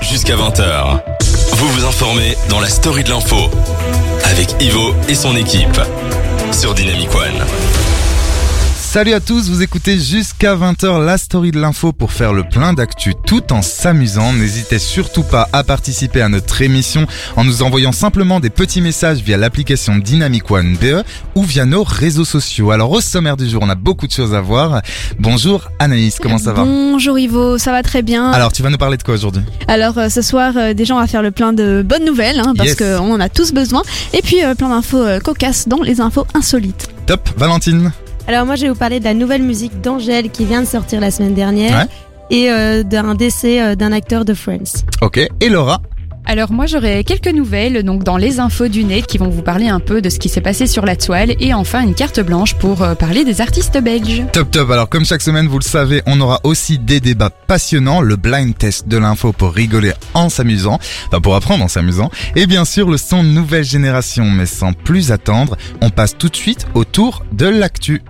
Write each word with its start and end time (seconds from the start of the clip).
jusqu'à 0.00 0.36
20h. 0.36 1.00
Vous 1.52 1.68
vous 1.68 1.84
informez 1.84 2.36
dans 2.48 2.60
la 2.60 2.68
story 2.68 3.04
de 3.04 3.10
l'info 3.10 3.36
avec 4.24 4.54
Ivo 4.60 4.94
et 5.08 5.14
son 5.14 5.36
équipe 5.36 5.80
sur 6.52 6.74
Dynamic 6.74 7.14
One. 7.14 7.99
Salut 8.90 9.12
à 9.12 9.20
tous, 9.20 9.48
vous 9.48 9.62
écoutez 9.62 10.00
jusqu'à 10.00 10.56
20h 10.56 11.04
la 11.04 11.16
story 11.16 11.52
de 11.52 11.60
l'info 11.60 11.92
pour 11.92 12.10
faire 12.10 12.32
le 12.32 12.42
plein 12.42 12.72
d'actu 12.72 13.12
tout 13.24 13.52
en 13.52 13.62
s'amusant. 13.62 14.32
N'hésitez 14.32 14.80
surtout 14.80 15.22
pas 15.22 15.48
à 15.52 15.62
participer 15.62 16.20
à 16.22 16.28
notre 16.28 16.60
émission 16.60 17.06
en 17.36 17.44
nous 17.44 17.62
envoyant 17.62 17.92
simplement 17.92 18.40
des 18.40 18.50
petits 18.50 18.80
messages 18.80 19.18
via 19.18 19.36
l'application 19.36 19.96
Dynamic 19.96 20.50
One 20.50 20.74
BE 20.76 21.04
ou 21.36 21.44
via 21.44 21.66
nos 21.66 21.84
réseaux 21.84 22.24
sociaux. 22.24 22.72
Alors 22.72 22.90
au 22.90 23.00
sommaire 23.00 23.36
du 23.36 23.48
jour, 23.48 23.62
on 23.62 23.68
a 23.68 23.76
beaucoup 23.76 24.08
de 24.08 24.12
choses 24.12 24.34
à 24.34 24.40
voir. 24.40 24.82
Bonjour 25.20 25.70
Anaïs, 25.78 26.18
comment 26.20 26.38
ça 26.38 26.52
va 26.52 26.64
Bonjour 26.64 27.16
Ivo, 27.16 27.58
ça 27.58 27.70
va 27.70 27.84
très 27.84 28.02
bien. 28.02 28.32
Alors 28.32 28.52
tu 28.52 28.64
vas 28.64 28.70
nous 28.70 28.76
parler 28.78 28.96
de 28.96 29.04
quoi 29.04 29.14
aujourd'hui 29.14 29.42
Alors 29.68 29.98
euh, 29.98 30.08
ce 30.08 30.20
soir, 30.20 30.54
euh, 30.56 30.74
des 30.74 30.84
gens 30.84 30.98
à 30.98 31.06
faire 31.06 31.22
le 31.22 31.30
plein 31.30 31.52
de 31.52 31.84
bonnes 31.86 32.04
nouvelles, 32.04 32.40
hein, 32.40 32.54
parce 32.56 32.70
Yes. 32.70 32.76
qu'on 32.78 33.12
en 33.12 33.20
a 33.20 33.28
tous 33.28 33.52
besoin. 33.52 33.82
Et 34.14 34.20
puis 34.20 34.42
euh, 34.44 34.56
plein 34.56 34.70
d'infos 34.70 35.00
euh, 35.00 35.20
cocasses 35.20 35.68
dans 35.68 35.80
les 35.80 36.00
infos 36.00 36.26
insolites. 36.34 36.88
Top, 37.06 37.28
Valentine 37.36 37.92
Alors 38.30 38.46
moi 38.46 38.54
je 38.54 38.62
vais 38.62 38.68
vous 38.68 38.78
parler 38.78 39.00
de 39.00 39.04
la 39.04 39.12
nouvelle 39.12 39.42
musique 39.42 39.80
d'Angèle 39.80 40.30
qui 40.30 40.44
vient 40.44 40.60
de 40.60 40.66
sortir 40.66 41.00
la 41.00 41.10
semaine 41.10 41.34
dernière 41.34 41.88
et 42.30 42.48
euh, 42.48 42.84
d'un 42.84 43.16
décès 43.16 43.60
euh, 43.60 43.74
d'un 43.74 43.90
acteur 43.90 44.24
de 44.24 44.34
Friends. 44.34 44.84
Ok, 45.02 45.18
et 45.18 45.48
Laura? 45.48 45.82
Alors 46.26 46.52
moi 46.52 46.66
j'aurai 46.66 47.02
quelques 47.02 47.32
nouvelles 47.34 47.82
donc 47.82 48.04
dans 48.04 48.16
les 48.16 48.38
infos 48.38 48.68
du 48.68 48.84
net 48.84 49.06
qui 49.06 49.18
vont 49.18 49.28
vous 49.28 49.42
parler 49.42 49.68
un 49.68 49.80
peu 49.80 50.00
de 50.00 50.08
ce 50.08 50.18
qui 50.18 50.28
s'est 50.28 50.40
passé 50.40 50.66
sur 50.66 50.86
la 50.86 50.94
toile 50.94 51.34
et 51.40 51.54
enfin 51.54 51.80
une 51.82 51.94
carte 51.94 52.20
blanche 52.20 52.54
pour 52.54 52.82
euh, 52.82 52.94
parler 52.94 53.24
des 53.24 53.40
artistes 53.40 53.78
belges. 53.78 54.24
Top 54.32 54.50
top, 54.50 54.70
alors 54.70 54.88
comme 54.88 55.04
chaque 55.04 55.22
semaine 55.22 55.48
vous 55.48 55.58
le 55.58 55.64
savez, 55.64 56.02
on 56.06 56.20
aura 56.20 56.40
aussi 56.44 56.78
des 56.78 57.00
débats 57.00 57.30
passionnants, 57.30 58.00
le 58.00 58.16
blind 58.16 58.56
test 58.56 58.86
de 58.86 58.96
l'info 58.96 59.32
pour 59.32 59.52
rigoler 59.52 59.92
en 60.14 60.28
s'amusant, 60.28 60.78
enfin 61.08 61.20
pour 61.20 61.34
apprendre 61.34 61.64
en 61.64 61.68
s'amusant, 61.68 62.10
et 62.36 62.46
bien 62.46 62.64
sûr 62.64 62.88
le 62.88 62.96
son 62.96 63.22
nouvelle 63.22 63.64
génération, 63.64 64.24
mais 64.24 64.46
sans 64.46 64.72
plus 64.72 65.12
attendre, 65.12 65.56
on 65.80 65.90
passe 65.90 66.16
tout 66.16 66.28
de 66.28 66.36
suite 66.36 66.66
au 66.74 66.84
tour 66.84 67.24
de 67.32 67.46
l'actu. 67.46 68.02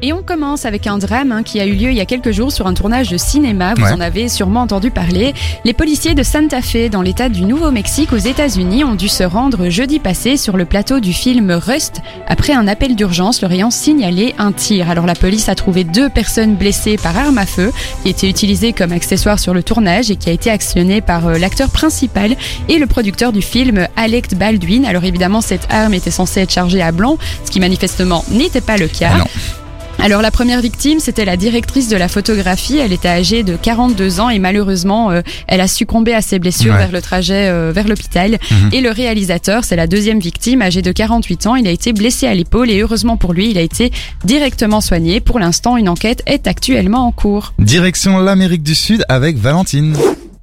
Et 0.00 0.12
on 0.12 0.22
commence 0.22 0.64
avec 0.64 0.86
un 0.86 0.96
drame 0.96 1.32
hein, 1.32 1.42
qui 1.42 1.58
a 1.58 1.66
eu 1.66 1.72
lieu 1.72 1.90
il 1.90 1.96
y 1.96 2.00
a 2.00 2.04
quelques 2.06 2.30
jours 2.30 2.52
sur 2.52 2.68
un 2.68 2.74
tournage 2.74 3.08
de 3.08 3.16
cinéma, 3.16 3.74
vous 3.74 3.82
Ouais. 3.82 3.90
en 3.92 4.00
avez 4.00 4.28
sûrement 4.28 4.60
entendu 4.60 4.92
parler. 4.92 5.34
Les 5.64 5.72
policiers 5.72 6.14
de 6.14 6.22
Santa 6.22 6.62
Fe 6.62 6.88
dans 6.88 7.02
l'état 7.02 7.28
du 7.28 7.42
Nouveau-Mexique 7.42 8.12
aux 8.12 8.16
États-Unis 8.16 8.84
ont 8.84 8.94
dû 8.94 9.08
se 9.08 9.24
rendre 9.24 9.68
jeudi 9.70 9.98
passé 9.98 10.36
sur 10.36 10.56
le 10.56 10.66
plateau 10.66 11.00
du 11.00 11.12
film 11.12 11.50
Rust 11.50 12.00
après 12.28 12.52
un 12.52 12.68
appel 12.68 12.94
d'urgence 12.94 13.42
leur 13.42 13.50
ayant 13.50 13.72
signalé 13.72 14.36
un 14.38 14.52
tir. 14.52 14.88
Alors 14.88 15.04
la 15.04 15.16
police 15.16 15.48
a 15.48 15.56
trouvé 15.56 15.82
deux 15.82 16.08
personnes 16.08 16.54
blessées 16.54 16.96
par 16.96 17.16
arme 17.16 17.38
à 17.38 17.46
feu 17.46 17.72
qui 18.04 18.10
était 18.10 18.28
utilisée 18.30 18.72
comme 18.72 18.92
accessoire 18.92 19.40
sur 19.40 19.52
le 19.52 19.64
tournage 19.64 20.12
et 20.12 20.16
qui 20.16 20.28
a 20.30 20.32
été 20.32 20.48
actionnée 20.48 21.00
par 21.00 21.26
euh, 21.26 21.38
l'acteur 21.38 21.70
principal 21.70 22.36
et 22.68 22.78
le 22.78 22.86
producteur 22.86 23.32
du 23.32 23.42
film 23.42 23.88
Alec 23.96 24.32
Baldwin. 24.36 24.84
Alors 24.84 25.02
évidemment 25.02 25.40
cette 25.40 25.66
arme 25.70 25.94
était 25.94 26.12
censée 26.12 26.42
être 26.42 26.52
chargée 26.52 26.82
à 26.82 26.92
blanc, 26.92 27.18
ce 27.44 27.50
qui 27.50 27.58
manifestement 27.58 28.24
n'était 28.30 28.60
pas 28.60 28.76
le 28.76 28.86
cas. 28.86 29.10
Ah. 29.22 29.24
Alors 30.00 30.22
la 30.22 30.30
première 30.30 30.60
victime, 30.60 31.00
c'était 31.00 31.24
la 31.24 31.36
directrice 31.36 31.88
de 31.88 31.96
la 31.96 32.06
photographie. 32.08 32.78
Elle 32.78 32.92
était 32.92 33.08
âgée 33.08 33.42
de 33.42 33.56
42 33.56 34.20
ans 34.20 34.30
et 34.30 34.38
malheureusement, 34.38 35.10
euh, 35.10 35.22
elle 35.48 35.60
a 35.60 35.66
succombé 35.68 36.14
à 36.14 36.20
ses 36.22 36.38
blessures 36.38 36.72
Ouais. 36.72 36.78
vers 36.78 36.92
le 36.92 37.02
trajet 37.02 37.48
euh, 37.48 37.72
vers 37.74 37.88
l'hôpital. 37.88 38.38
Mhm. 38.50 38.70
Et 38.72 38.80
le 38.80 38.90
réalisateur, 38.90 39.64
c'est 39.64 39.74
la 39.76 39.86
deuxième 39.86 40.20
victime, 40.20 40.62
âgé 40.62 40.82
de 40.82 40.92
48 40.92 41.46
ans. 41.48 41.56
Il 41.56 41.66
a 41.66 41.70
été 41.70 41.92
blessé 41.92 42.26
à 42.26 42.34
l'épaule 42.34 42.70
et 42.70 42.80
heureusement 42.80 43.16
pour 43.16 43.32
lui, 43.32 43.50
il 43.50 43.58
a 43.58 43.62
été 43.62 43.90
directement 44.24 44.80
soigné. 44.80 45.20
Pour 45.20 45.38
l'instant, 45.40 45.76
une 45.76 45.88
enquête 45.88 46.22
est 46.26 46.46
actuellement 46.46 47.06
en 47.06 47.12
cours. 47.12 47.52
Direction 47.58 48.18
l'Amérique 48.18 48.62
du 48.62 48.74
Sud 48.76 49.04
avec 49.08 49.36
Valentine. 49.36 49.96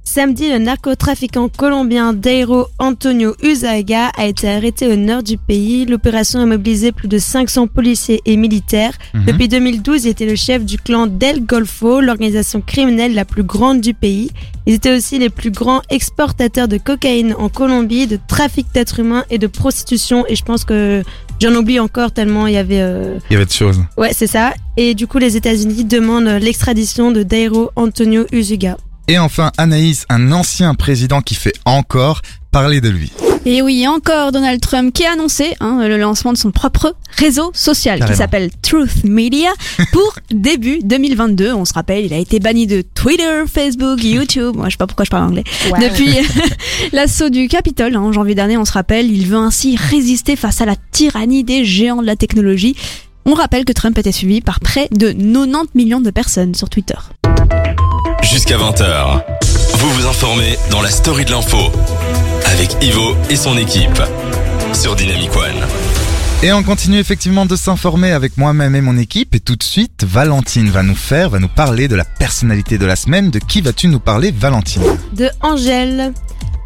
Samedi, 0.08 0.48
le 0.48 0.58
narcotrafiquant 0.58 1.48
colombien 1.48 2.12
Dairo 2.12 2.68
Antonio 2.78 3.34
Uzaga 3.42 4.12
a 4.16 4.26
été 4.26 4.48
arrêté 4.48 4.86
au 4.86 4.94
nord 4.94 5.24
du 5.24 5.36
pays. 5.36 5.84
L'opération 5.84 6.38
a 6.40 6.46
mobilisé 6.46 6.92
plus 6.92 7.08
de 7.08 7.18
500 7.18 7.66
policiers 7.66 8.22
et 8.24 8.36
militaires. 8.36 8.92
Mhm. 9.14 9.24
Depuis 9.26 9.48
2012, 9.48 10.04
il 10.04 10.08
était 10.10 10.24
le 10.24 10.36
chef 10.36 10.64
du 10.64 10.78
clan 10.78 11.08
Del 11.08 11.44
Golfo, 11.44 12.00
l'organisation 12.00 12.62
criminelle 12.64 13.14
la 13.14 13.24
plus 13.24 13.42
grande 13.42 13.80
du 13.80 13.94
pays. 13.94 14.30
Ils 14.66 14.74
étaient 14.74 14.96
aussi 14.96 15.18
les 15.18 15.28
plus 15.28 15.50
grands 15.50 15.82
exportateurs 15.90 16.68
de 16.68 16.78
cocaïne 16.78 17.34
en 17.36 17.48
Colombie, 17.48 18.06
de 18.06 18.18
trafic 18.28 18.68
d'êtres 18.72 19.00
humains 19.00 19.24
et 19.28 19.38
de 19.38 19.48
prostitution. 19.48 20.24
Et 20.28 20.36
je 20.36 20.44
pense 20.44 20.64
que 20.64 21.02
j'en 21.40 21.52
oublie 21.56 21.80
encore 21.80 22.12
tellement 22.12 22.46
il 22.46 22.54
y 22.54 22.58
avait... 22.58 22.80
euh, 22.80 23.18
Il 23.28 23.32
y 23.34 23.36
avait 23.36 23.44
de 23.44 23.50
choses. 23.50 23.80
Ouais, 23.98 24.12
c'est 24.12 24.28
ça. 24.28 24.54
Et 24.76 24.94
du 24.94 25.08
coup, 25.08 25.18
les 25.18 25.36
États-Unis 25.36 25.84
demandent 25.84 26.40
l'extradition 26.40 27.10
de 27.10 27.24
Dairo 27.24 27.70
Antonio 27.74 28.24
Uzuga. 28.32 28.76
Et 29.08 29.18
enfin 29.18 29.52
Anaïs, 29.56 30.04
un 30.08 30.32
ancien 30.32 30.74
président 30.74 31.20
qui 31.20 31.34
fait 31.34 31.54
encore 31.64 32.22
parler 32.50 32.80
de 32.80 32.88
lui. 32.88 33.12
Et 33.48 33.62
oui, 33.62 33.86
encore 33.86 34.32
Donald 34.32 34.60
Trump 34.60 34.92
qui 34.92 35.04
a 35.06 35.12
annoncé 35.12 35.54
hein, 35.60 35.86
le 35.86 35.96
lancement 35.96 36.32
de 36.32 36.36
son 36.36 36.50
propre 36.50 36.96
réseau 37.16 37.52
social 37.54 38.00
Carrément. 38.00 38.12
qui 38.12 38.18
s'appelle 38.18 38.50
Truth 38.60 39.04
Media 39.04 39.50
pour 39.92 40.18
début 40.32 40.80
2022. 40.82 41.52
On 41.52 41.64
se 41.64 41.72
rappelle, 41.72 42.04
il 42.06 42.12
a 42.12 42.18
été 42.18 42.40
banni 42.40 42.66
de 42.66 42.82
Twitter, 42.82 43.44
Facebook, 43.46 44.02
YouTube. 44.02 44.56
Moi, 44.56 44.66
je 44.66 44.72
sais 44.72 44.76
pas 44.78 44.88
pourquoi 44.88 45.04
je 45.04 45.10
parle 45.10 45.28
anglais. 45.28 45.44
Depuis 45.80 46.08
l'assaut 46.92 47.28
du 47.28 47.46
Capitole 47.46 47.94
hein, 47.94 48.00
en 48.00 48.12
janvier 48.12 48.34
dernier, 48.34 48.56
on 48.56 48.64
se 48.64 48.72
rappelle, 48.72 49.08
il 49.12 49.28
veut 49.28 49.36
ainsi 49.36 49.76
résister 49.76 50.34
face 50.34 50.60
à 50.60 50.64
la 50.64 50.74
tyrannie 50.90 51.44
des 51.44 51.64
géants 51.64 52.02
de 52.02 52.06
la 52.06 52.16
technologie. 52.16 52.74
On 53.28 53.34
rappelle 53.34 53.64
que 53.64 53.72
Trump 53.72 53.98
était 53.98 54.12
suivi 54.12 54.40
par 54.40 54.60
près 54.60 54.88
de 54.92 55.10
90 55.10 55.70
millions 55.74 56.00
de 56.00 56.10
personnes 56.10 56.54
sur 56.54 56.70
Twitter. 56.70 56.94
Jusqu'à 58.22 58.56
20h. 58.56 59.24
Vous 59.78 59.90
vous 59.90 60.06
informez 60.06 60.56
dans 60.70 60.80
la 60.80 60.90
story 60.90 61.24
de 61.24 61.32
l'info 61.32 61.58
avec 62.44 62.76
Ivo 62.84 63.16
et 63.28 63.34
son 63.34 63.58
équipe 63.58 64.00
sur 64.72 64.94
Dynamic 64.94 65.34
One. 65.34 65.66
Et 66.44 66.52
on 66.52 66.62
continue 66.62 66.98
effectivement 66.98 67.46
de 67.46 67.56
s'informer 67.56 68.12
avec 68.12 68.36
moi-même 68.36 68.76
et 68.76 68.80
mon 68.80 68.96
équipe. 68.96 69.34
Et 69.34 69.40
tout 69.40 69.56
de 69.56 69.62
suite, 69.64 70.04
Valentine 70.04 70.70
va 70.70 70.84
nous 70.84 70.94
faire, 70.94 71.30
va 71.30 71.40
nous 71.40 71.48
parler 71.48 71.88
de 71.88 71.96
la 71.96 72.04
personnalité 72.04 72.78
de 72.78 72.86
la 72.86 72.94
semaine. 72.94 73.30
De 73.30 73.40
qui 73.40 73.60
vas-tu 73.60 73.88
nous 73.88 73.98
parler, 73.98 74.30
Valentine? 74.30 74.82
De 75.14 75.28
Angèle. 75.40 76.12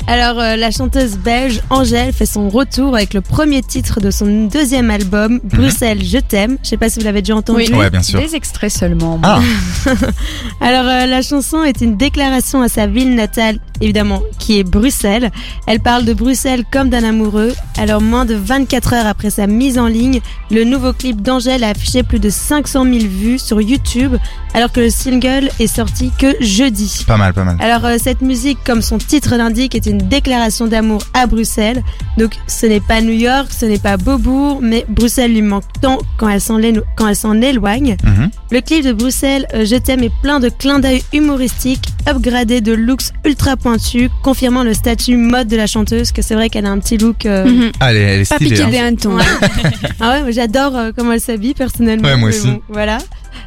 Alors, 0.06 0.40
euh, 0.40 0.56
la 0.56 0.70
chanteuse 0.72 1.16
belge 1.18 1.60
Angèle 1.70 2.12
fait 2.12 2.26
son 2.26 2.48
retour 2.48 2.96
avec 2.96 3.14
le 3.14 3.20
premier 3.20 3.62
titre 3.62 4.00
de 4.00 4.10
son 4.10 4.46
deuxième 4.48 4.90
album, 4.90 5.38
Bruxelles, 5.44 6.02
je 6.04 6.18
t'aime. 6.18 6.56
Je 6.64 6.70
sais 6.70 6.76
pas 6.76 6.88
si 6.88 6.98
vous 6.98 7.04
l'avez 7.04 7.22
déjà 7.22 7.36
entendu. 7.36 7.64
Oui. 7.70 7.72
Ouais, 7.74 7.90
bien 7.90 8.02
sûr. 8.02 8.18
Des 8.20 8.34
extraits 8.34 8.72
seulement. 8.72 9.20
Ah, 9.22 9.40
Alors, 10.60 10.86
euh, 10.86 11.06
la 11.06 11.22
chanson 11.22 11.62
est 11.62 11.80
une 11.80 11.96
déclaration 11.96 12.60
à 12.60 12.68
sa 12.68 12.86
ville 12.88 13.14
natale, 13.14 13.58
évidemment, 13.80 14.20
qui 14.38 14.58
est 14.58 14.64
Bruxelles. 14.64 15.30
Elle 15.68 15.78
parle 15.80 16.04
de 16.04 16.12
Bruxelles 16.12 16.64
comme 16.72 16.90
d'un 16.90 17.04
amoureux. 17.04 17.52
Alors, 17.78 18.00
moins 18.00 18.24
de 18.24 18.34
24 18.34 18.94
heures 18.94 19.06
après 19.06 19.30
sa 19.30 19.46
mise 19.46 19.78
en 19.78 19.86
ligne, 19.86 20.20
le 20.50 20.64
nouveau 20.64 20.92
clip 20.92 21.22
d'Angèle 21.22 21.62
a 21.62 21.68
affiché 21.68 22.02
plus 22.02 22.18
de 22.18 22.30
500 22.30 22.84
000 22.84 22.96
vues 23.06 23.38
sur 23.38 23.60
YouTube, 23.60 24.16
alors 24.54 24.72
que 24.72 24.80
le 24.80 24.90
single 24.90 25.50
est 25.60 25.66
sorti 25.68 26.10
que 26.18 26.34
jeudi. 26.40 27.04
pas 27.06 27.16
mal, 27.16 27.32
pas 27.32 27.44
mal. 27.44 27.56
Alors 27.60 27.84
euh, 27.84 27.96
cette 28.02 28.22
musique, 28.22 28.58
comme 28.64 28.82
son 28.82 28.98
titre 28.98 29.36
l'indique, 29.36 29.74
est 29.76 29.86
une 29.86 29.99
déclaration 30.00 30.66
d'amour 30.66 31.02
à 31.14 31.26
Bruxelles. 31.26 31.82
Donc 32.18 32.32
ce 32.46 32.66
n'est 32.66 32.80
pas 32.80 33.00
New 33.00 33.12
York, 33.12 33.48
ce 33.50 33.66
n'est 33.66 33.78
pas 33.78 33.96
Beaubourg, 33.96 34.60
mais 34.62 34.84
Bruxelles 34.88 35.32
lui 35.32 35.42
manque 35.42 35.64
tant 35.80 35.98
quand 36.18 36.28
elle 36.28 36.40
s'en 36.40 37.40
éloigne. 37.42 37.96
Mhm. 38.04 38.30
Le 38.50 38.60
clip 38.60 38.84
de 38.84 38.92
Bruxelles, 38.92 39.46
euh, 39.54 39.64
Je 39.64 39.76
t'aime, 39.76 40.02
est 40.02 40.12
plein 40.22 40.40
de 40.40 40.48
clins 40.48 40.78
d'œil 40.80 41.02
humoristiques, 41.12 41.84
upgradé 42.08 42.60
de 42.60 42.72
looks 42.72 43.10
ultra 43.24 43.56
pointus, 43.56 44.10
confirmant 44.22 44.64
le 44.64 44.74
statut 44.74 45.16
mode 45.16 45.48
de 45.48 45.56
la 45.56 45.66
chanteuse, 45.66 46.10
que 46.12 46.22
c'est 46.22 46.34
vrai 46.34 46.48
qu'elle 46.50 46.66
a 46.66 46.70
un 46.70 46.78
petit 46.78 46.98
look... 46.98 47.26
euh, 47.26 47.44
Mhm. 47.44 47.72
Allez, 47.80 48.00
elle 48.00 48.20
est 48.20 48.28
Pas 48.28 48.36
stylée. 48.36 48.50
piqué 48.50 48.62
hein. 48.64 48.68
des 48.70 48.78
hannetons. 48.78 49.16
Ah 50.00 50.12
ouais, 50.12 50.22
moi, 50.22 50.30
j'adore 50.30 50.76
euh, 50.76 50.90
comment 50.96 51.12
elle 51.12 51.20
s'habille 51.20 51.54
personnellement. 51.54 52.08
Ouais, 52.08 52.16
moi 52.16 52.30
aussi. 52.30 52.46
bon, 52.46 52.60
voilà. 52.68 52.98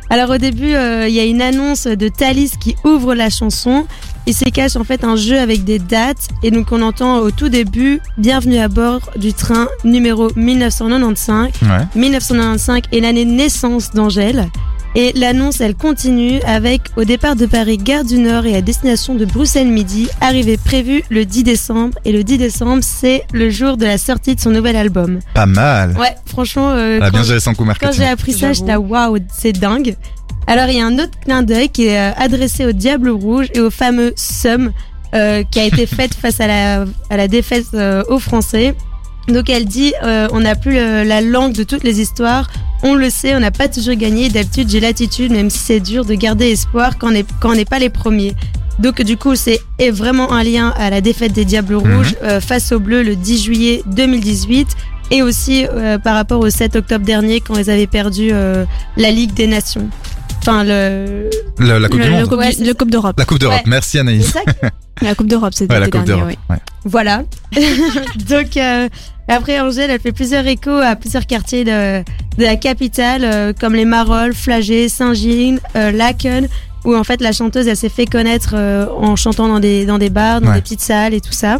Alors 0.09 0.29
au 0.29 0.37
début, 0.37 0.73
euh, 0.73 1.07
il 1.07 1.13
y 1.13 1.19
a 1.19 1.23
une 1.23 1.41
annonce 1.41 1.87
de 1.87 2.07
Thalys 2.07 2.51
qui 2.59 2.75
ouvre 2.83 3.15
la 3.15 3.29
chanson. 3.29 3.85
Il 4.25 4.33
se 4.33 4.45
cache 4.45 4.75
en 4.75 4.83
fait 4.83 5.03
un 5.03 5.15
jeu 5.15 5.37
avec 5.37 5.63
des 5.63 5.79
dates 5.79 6.29
et 6.43 6.51
donc 6.51 6.71
on 6.71 6.81
entend 6.81 7.17
au 7.19 7.31
tout 7.31 7.49
début 7.49 7.99
Bienvenue 8.17 8.57
à 8.57 8.69
bord 8.69 9.01
du 9.17 9.33
train 9.33 9.67
numéro 9.83 10.29
1995. 10.35 11.51
Ouais. 11.61 11.67
1995 11.95 12.83
est 12.91 12.99
l'année 12.99 13.25
de 13.25 13.31
naissance 13.31 13.91
d'Angèle. 13.91 14.49
Et 14.95 15.11
l'annonce, 15.15 15.59
elle 15.59 15.73
continue 15.73 16.39
avec, 16.41 16.81
au 16.97 17.03
départ 17.03 17.35
de 17.35 17.47
Paris, 17.47 17.77
gare 17.77 18.03
du 18.03 18.19
Nord 18.19 18.45
et 18.45 18.55
à 18.55 18.61
destination 18.61 19.15
de 19.15 19.25
Bruxelles 19.25 19.67
Midi, 19.67 20.07
arrivée 20.21 20.57
prévue 20.57 21.03
le 21.09 21.25
10 21.25 21.43
décembre. 21.43 21.97
Et 22.05 22.11
le 22.11 22.23
10 22.23 22.37
décembre, 22.37 22.83
c'est 22.83 23.23
le 23.33 23.49
jour 23.49 23.77
de 23.77 23.85
la 23.85 23.97
sortie 23.97 24.35
de 24.35 24.39
son 24.39 24.51
nouvel 24.51 24.75
album. 24.75 25.19
Pas 25.33 25.47
mal. 25.47 25.97
Ouais, 25.97 26.13
franchement, 26.25 26.69
euh, 26.71 26.97
Elle 26.97 27.03
a 27.03 27.05
quand, 27.09 27.23
bien 27.23 27.23
coup 27.53 27.65
quand 27.79 27.91
j'ai 27.91 28.05
appris 28.05 28.33
ça, 28.33 28.53
j'étais 28.53 28.75
waouh, 28.75 29.17
c'est 29.35 29.53
dingue. 29.53 29.95
Alors, 30.45 30.67
il 30.67 30.77
y 30.77 30.81
a 30.81 30.85
un 30.85 30.99
autre 30.99 31.17
clin 31.23 31.41
d'œil 31.41 31.69
qui 31.69 31.87
est 31.87 31.97
euh, 31.97 32.11
adressé 32.17 32.65
au 32.65 32.71
Diable 32.71 33.09
Rouge 33.09 33.47
et 33.53 33.61
au 33.61 33.71
fameux 33.71 34.13
Somme, 34.15 34.71
euh, 35.15 35.43
qui 35.49 35.59
a 35.59 35.65
été 35.65 35.85
faite 35.87 36.13
face 36.13 36.39
à 36.39 36.47
la, 36.47 36.85
à 37.09 37.17
la 37.17 37.27
défaite 37.27 37.65
euh, 37.73 38.03
aux 38.09 38.19
Français. 38.19 38.75
Donc 39.27 39.49
elle 39.49 39.65
dit, 39.65 39.93
euh, 40.03 40.27
on 40.31 40.41
n'a 40.41 40.55
plus 40.55 40.73
le- 40.73 41.03
la 41.03 41.21
langue 41.21 41.53
de 41.53 41.63
toutes 41.63 41.83
les 41.83 42.01
histoires. 42.01 42.49
On 42.83 42.95
le 42.95 43.09
sait, 43.09 43.33
on 43.35 43.39
n'a 43.39 43.51
pas 43.51 43.67
toujours 43.69 43.95
gagné. 43.95 44.27
D'habitude, 44.29 44.69
j'ai 44.69 44.79
l'attitude, 44.81 45.31
même 45.31 45.49
si 45.49 45.57
c'est 45.59 45.79
dur, 45.79 46.03
de 46.05 46.13
garder 46.15 46.51
espoir 46.51 46.97
quand 46.97 47.07
on 47.11 47.15
est- 47.15 47.25
quand 47.39 47.51
on 47.51 47.55
n'est 47.55 47.63
pas 47.65 47.79
les 47.79 47.89
premiers. 47.89 48.33
Donc 48.79 49.01
du 49.01 49.15
coup, 49.17 49.35
c'est 49.35 49.59
est 49.79 49.91
vraiment 49.91 50.33
un 50.33 50.43
lien 50.43 50.73
à 50.77 50.89
la 50.89 50.99
défaite 50.99 51.31
des 51.31 51.45
Diables 51.45 51.75
Mhm. 51.75 51.95
Rouges 51.95 52.15
euh, 52.23 52.41
face 52.41 52.71
aux 52.71 52.79
Bleus 52.79 53.03
le 53.03 53.15
10 53.15 53.41
juillet 53.43 53.83
2018 53.85 54.67
et 55.11 55.21
aussi 55.21 55.65
euh, 55.65 55.97
par 55.99 56.15
rapport 56.15 56.39
au 56.41 56.49
7 56.49 56.75
octobre 56.75 57.05
dernier 57.05 57.39
quand 57.39 57.55
ils 57.55 57.69
avaient 57.69 57.87
perdu 57.87 58.29
euh, 58.33 58.65
la 58.97 59.11
Ligue 59.11 59.33
des 59.33 59.47
Nations. 59.47 59.87
Enfin, 60.39 60.63
le... 60.65 61.29
Le- 61.59 61.77
la 61.79 61.87
Coupe 61.87 61.99
Le, 61.99 62.03
du 62.05 62.09
le 62.11 62.15
Monde. 62.17 62.27
Coupe, 62.27 62.39
Ouais, 62.39 62.49
du- 62.49 62.55
c'est 62.57 62.65
le 62.65 62.73
Coupe 62.73 62.91
d'Europe. 62.91 63.15
La 63.17 63.23
Coupe 63.25 63.39
d'Europe. 63.39 63.59
Ouais. 63.59 63.63
Merci 63.69 63.91
c'est 63.91 63.99
Anaïs. 63.99 64.25
ça 64.25 64.41
La 65.01 65.15
Coupe 65.15 65.27
d'Europe, 65.27 65.53
c'était 65.53 65.73
Ouais, 65.73 65.79
la 65.79 65.87
Coupe 65.89 66.03
d'Europe. 66.03 66.27
ouais. 66.49 66.57
Voilà. 66.83 67.23
Donc 68.27 68.57
euh, 68.57 68.89
après 69.27 69.59
Angèle, 69.59 69.89
elle 69.91 69.99
fait 69.99 70.11
plusieurs 70.11 70.45
échos 70.47 70.69
à 70.77 70.95
plusieurs 70.95 71.25
quartiers 71.25 71.63
de, 71.63 71.99
de 72.37 72.43
la 72.43 72.55
capitale, 72.55 73.21
euh, 73.23 73.53
comme 73.57 73.73
les 73.75 73.85
Marolles, 73.85 74.33
Flagey, 74.33 74.89
Saint-Gilles, 74.89 75.59
euh, 75.75 75.91
Laken, 75.91 76.47
où 76.85 76.95
en 76.95 77.03
fait 77.03 77.21
la 77.21 77.31
chanteuse, 77.31 77.67
elle 77.67 77.77
s'est 77.77 77.89
fait 77.89 78.05
connaître 78.05 78.51
euh, 78.55 78.85
en 78.97 79.15
chantant 79.15 79.47
dans 79.47 79.59
des 79.59 79.85
dans 79.85 79.97
des 79.97 80.09
bars, 80.09 80.41
dans 80.41 80.49
Ouais. 80.49 80.55
des 80.55 80.61
petites 80.61 80.81
salles 80.81 81.13
et 81.13 81.21
tout 81.21 81.31
ça. 81.31 81.59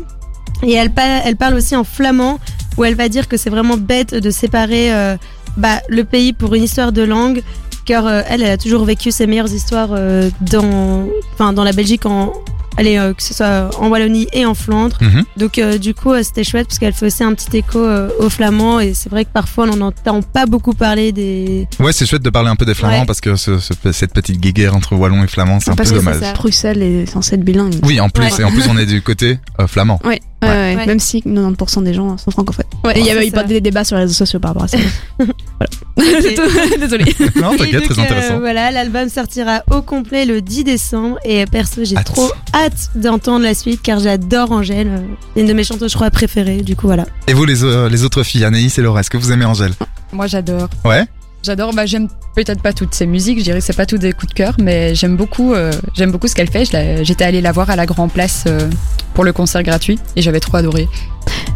Et 0.62 0.74
elle, 0.74 0.92
pa- 0.92 1.22
elle 1.26 1.36
parle 1.36 1.56
aussi 1.56 1.76
en 1.76 1.84
flamand, 1.84 2.40
où 2.78 2.84
elle 2.84 2.96
va 2.96 3.10
dire 3.10 3.28
que 3.28 3.38
c'est 3.38 3.50
vraiment 3.50 3.78
bête 3.78 4.14
de 4.16 4.30
séparer 4.32 4.94
euh, 4.94 5.16
bah, 5.58 5.80
le 5.90 6.04
pays 6.04 6.34
pour 6.34 6.54
une 6.56 6.64
histoire 6.64 6.92
de 6.92 7.02
langue, 7.02 7.42
car 7.86 8.06
euh, 8.08 8.22
elle, 8.30 8.42
elle 8.44 8.52
a 8.52 8.58
toujours 8.58 8.86
vécu 8.86 9.12
ses 9.12 9.28
meilleures 9.28 9.52
histoires 9.54 9.90
euh, 9.92 10.30
dans, 10.42 11.06
enfin, 11.34 11.54
dans 11.54 11.64
la 11.64 11.74
Belgique, 11.74 12.06
en, 12.06 12.34
allez, 12.78 12.98
euh, 12.98 13.14
que 13.14 13.22
ce 13.24 13.34
soit 13.34 13.70
en 13.80 13.88
Wallonie 13.90 14.28
et 14.34 14.46
en 14.46 14.54
Flandre. 14.54 14.98
Mhm. 15.02 15.24
Donc 15.38 15.58
euh, 15.58 15.78
du 15.78 15.94
coup, 15.94 16.12
euh, 16.12 16.22
c'était 16.24 16.44
chouette 16.44 16.68
parce 16.68 16.80
qu'elle 16.80 16.94
fait 16.94 17.06
aussi 17.08 17.24
un 17.24 17.34
petit 17.34 17.58
écho 17.58 17.80
euh, 17.80 18.10
aux 18.20 18.30
Flamands 18.30 18.80
et 18.80 18.94
c'est 18.94 19.10
vrai 19.10 19.26
que 19.26 19.30
parfois 19.34 19.68
on 19.72 19.76
n'entend 19.76 20.22
pas 20.22 20.46
beaucoup 20.46 20.74
parler 20.74 21.12
des. 21.12 21.68
Ouais, 21.80 21.94
c'est 21.94 22.06
chouette 22.06 22.24
de 22.24 22.30
parler 22.30 22.50
un 22.50 22.56
peu 22.56 22.66
des 22.66 22.74
Flamands 22.74 23.02
Ouais. 23.02 23.06
parce 23.06 23.22
que 23.22 23.36
ce- 23.36 23.60
ce- 23.60 23.92
cette 23.92 24.14
petite 24.14 24.40
guéguerre 24.40 24.76
entre 24.76 24.96
Wallons 24.96 25.24
et 25.24 25.28
Flamands, 25.28 25.60
c'est 25.60 25.72
un 25.72 25.76
Parce 25.76 25.92
peu 25.92 26.00
que 26.00 26.04
dommage. 26.06 26.34
Bruxelles 26.34 26.82
est 26.82 27.06
censée 27.06 27.36
être 27.36 27.44
bilingue. 27.44 27.76
Oui, 27.84 28.00
en 28.00 28.10
plus, 28.10 28.24
Ouais. 28.26 28.42
et 28.42 28.44
en 28.44 28.52
plus, 28.52 28.68
on 28.70 28.78
est 28.78 28.86
du 28.86 29.02
côté 29.02 29.40
euh, 29.60 29.68
flamand. 29.68 30.00
Ouais, 30.04 30.22
ouais, 30.44 30.50
ouais, 30.50 30.76
Ouais. 30.76 30.86
même 30.86 31.00
si 31.00 31.22
90% 31.22 31.84
des 31.84 31.94
gens 31.94 32.18
sont 32.18 32.32
francophones. 32.32 32.66
Ouais, 32.84 32.94
il 32.98 33.06
y 33.06 33.10
avait 33.12 33.22
c'est 33.22 33.28
eu 33.28 33.32
pas 33.32 33.44
des 33.44 33.62
débats 33.62 33.84
sur 33.84 33.96
les 33.98 34.04
réseaux 34.04 34.14
sociaux 34.14 34.40
par 34.40 34.50
rapport 34.52 34.64
à 34.64 34.68
ça. 34.68 34.78
voilà. 35.20 35.72
C'est 36.22 36.34
tout. 36.34 36.42
Désolée. 36.80 37.06
non, 37.36 37.56
t'inquiète, 37.56 37.88
très 37.90 38.00
euh, 38.00 38.04
intéressant. 38.04 38.40
voilà, 38.40 38.72
l'album 38.72 39.10
sortira 39.10 39.62
au 39.72 39.82
complet 39.82 40.26
le 40.26 40.42
10 40.42 40.64
décembre 40.64 41.18
et 41.24 41.46
perso, 41.46 41.84
j'ai 41.84 41.96
Hâte. 41.98 42.06
trop 42.06 42.32
hâte 42.54 42.90
d'entendre 42.96 43.44
la 43.44 43.54
suite 43.54 43.82
car 43.82 44.00
j'adore 44.00 44.52
Angèle. 44.52 44.88
euh, 44.88 45.00
C'est 45.36 45.42
une 45.42 45.48
de 45.48 45.54
mes 45.54 45.64
chanteuses, 45.64 45.92
je 45.92 45.96
crois, 45.96 46.10
préférées. 46.10 46.62
Du 46.62 46.76
coup, 46.76 46.88
voilà. 46.88 47.06
Et 47.28 47.34
vous, 47.34 47.46
les, 47.46 47.64
euh, 47.64 47.90
les 47.90 48.04
autres 48.04 48.24
filles, 48.24 48.44
Anaïs 48.46 48.78
et 48.78 48.82
Laura, 48.82 49.00
est-ce 49.02 49.10
que 49.10 49.18
vous 49.18 49.32
aimez 49.32 49.46
Angèle? 49.46 49.74
Moi, 50.12 50.28
j'adore. 50.28 50.68
Ouais? 50.86 51.06
J'adore. 51.44 51.74
Bah, 51.74 51.86
j'aime 51.86 52.08
peut-être 52.36 52.62
pas 52.62 52.74
toutes 52.74 52.94
ses 52.96 53.06
musiques. 53.06 53.40
Je 53.40 53.44
dirais 53.44 53.60
que 53.60 53.66
c'est 53.66 53.76
pas 53.76 53.86
toutes 53.86 54.02
des 54.02 54.14
coups 54.14 54.30
de 54.30 54.34
cœur, 54.34 54.56
mais 54.60 54.96
j'aime 54.96 55.18
beaucoup. 55.18 55.54
euh, 55.54 55.72
j'aime 55.94 56.12
beaucoup 56.12 56.28
ce 56.28 56.36
qu'elle 56.36 56.50
fait. 56.50 56.66
J'étais 57.04 57.24
allée 57.26 57.42
la 57.42 57.52
voir 57.52 57.70
à 57.70 57.76
la 57.76 57.86
Grand 57.86 58.08
Place 58.08 58.46
euh, 58.48 58.70
pour 59.14 59.24
le 59.24 59.34
concert 59.34 59.62
gratuit 59.64 60.00
et 60.16 60.22
j'avais 60.22 60.40
trop 60.40 60.58
adoré. 60.58 60.88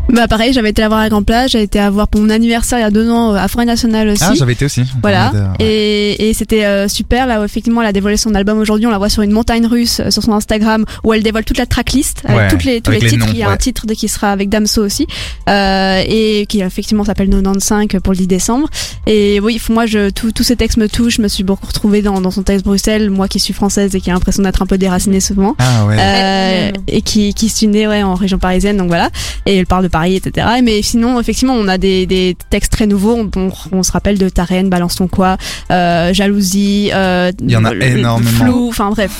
Bah 0.09 0.25
pareil, 0.29 0.53
j'avais 0.53 0.69
été 0.69 0.81
la 0.81 0.87
voir 0.87 1.01
à 1.01 1.09
Grand 1.09 1.21
Place, 1.23 1.51
j'ai 1.51 1.61
été 1.61 1.79
à 1.79 1.89
voir 1.89 2.07
pour 2.07 2.21
mon 2.21 2.29
anniversaire 2.29 2.79
il 2.79 2.81
y 2.81 2.85
a 2.85 2.91
deux 2.91 3.09
ans 3.09 3.33
euh, 3.33 3.37
à 3.37 3.49
Forêt 3.49 3.65
Nationale 3.65 4.07
aussi. 4.07 4.23
Ah, 4.25 4.33
j'avais 4.37 4.53
été 4.53 4.63
aussi. 4.63 4.83
Voilà, 5.01 5.33
et, 5.59 6.29
et 6.29 6.33
c'était 6.33 6.63
euh, 6.63 6.87
super. 6.87 7.27
Là, 7.27 7.41
où, 7.41 7.43
effectivement, 7.43 7.81
elle 7.81 7.89
a 7.89 7.91
dévoilé 7.91 8.15
son 8.15 8.33
album 8.33 8.57
aujourd'hui. 8.57 8.87
On 8.87 8.89
la 8.89 8.99
voit 8.99 9.09
sur 9.09 9.21
une 9.23 9.31
montagne 9.31 9.65
russe 9.67 9.99
euh, 9.99 10.09
sur 10.09 10.23
son 10.23 10.31
Instagram 10.31 10.85
où 11.03 11.11
elle 11.13 11.23
dévoile 11.23 11.43
toute 11.43 11.57
la 11.57 11.65
tracklist 11.65 12.21
avec 12.23 12.37
Ouais, 12.37 12.47
toutes 12.47 12.63
les, 12.63 12.79
tous 12.79 12.91
avec 12.91 13.01
les 13.03 13.09
les 13.09 13.13
titres. 13.15 13.25
noms, 13.27 13.33
Il 13.33 13.39
y 13.39 13.43
a 13.43 13.47
ouais. 13.47 13.53
un 13.53 13.57
titre 13.57 13.85
de 13.85 13.93
qui 13.93 14.07
sera 14.07 14.31
avec 14.31 14.47
Damso 14.47 14.81
aussi, 14.85 15.07
euh, 15.49 16.01
et 16.07 16.45
qui 16.47 16.61
effectivement 16.61 17.03
s'appelle 17.03 17.27
95 17.29 17.87
pour 18.01 18.13
le 18.13 18.17
10 18.19 18.27
décembre. 18.27 18.69
Et 19.07 19.41
oui, 19.41 19.59
moi, 19.77 19.85
je, 19.85 20.09
tout- 20.09 20.31
tous 20.31 20.41
ces 20.41 20.55
textes 20.55 20.77
me 20.77 20.89
touchent. 20.89 21.17
Je 21.17 21.21
me 21.21 21.27
suis 21.27 21.43
beaucoup 21.43 21.67
retrouvée 21.67 22.01
dans, 22.01 22.19
dans 22.19 22.31
son 22.31 22.41
texte 22.41 22.65
Bruxelles, 22.65 23.11
moi 23.11 23.27
qui 23.27 23.39
suis 23.39 23.53
française 23.53 23.93
et 23.95 24.01
qui 24.01 24.09
a 24.09 24.13
l'impression 24.13 24.41
d'être 24.41 24.63
un 24.63 24.65
peu 24.65 24.79
déracinée 24.79 25.19
souvent. 25.19 25.55
Ah 25.59 25.85
ouais. 25.85 25.97
Euh, 25.99 26.71
et 26.87 27.03
qui, 27.03 27.35
qui 27.35 27.47
suis 27.47 27.67
née 27.67 27.87
ouais, 27.87 28.01
en 28.01 28.15
région 28.15 28.39
parisienne, 28.39 28.77
donc 28.77 28.87
voilà. 28.87 29.11
Et 29.45 29.55
elle 29.57 29.67
parle 29.67 29.83
de 29.83 29.87
Paris, 29.87 30.15
etc. 30.15 30.47
Mais 30.63 30.81
sinon, 30.81 31.19
effectivement, 31.19 31.53
on 31.53 31.67
a 31.67 31.77
des, 31.77 32.07
des 32.07 32.35
textes 32.49 32.71
très 32.71 32.87
nouveaux. 32.87 33.13
On, 33.15 33.29
on, 33.39 33.51
on 33.71 33.83
se 33.83 33.91
rappelle 33.91 34.17
de 34.17 34.29
Ta 34.29 34.45
reine, 34.45 34.67
Balance 34.69 34.95
ton 34.95 35.07
quoi, 35.07 35.37
euh, 35.69 36.11
Jalousie. 36.11 36.89
Euh, 36.91 37.31
Il 37.39 37.51
y 37.51 37.55
en 37.55 37.63
a 37.63 37.71
le- 37.71 37.83
énormément. 37.85 38.31
Flou, 38.31 38.69
enfin 38.69 38.89
bref. 38.89 39.11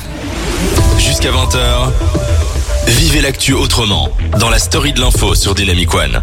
Jusqu'à 0.97 1.29
20h, 1.29 1.91
vivez 2.87 3.21
l'actu 3.21 3.53
autrement 3.53 4.09
dans 4.39 4.49
la 4.49 4.57
story 4.57 4.91
de 4.91 5.01
l'info 5.01 5.35
sur 5.35 5.53
Dynamic 5.53 5.93
One. 5.93 6.19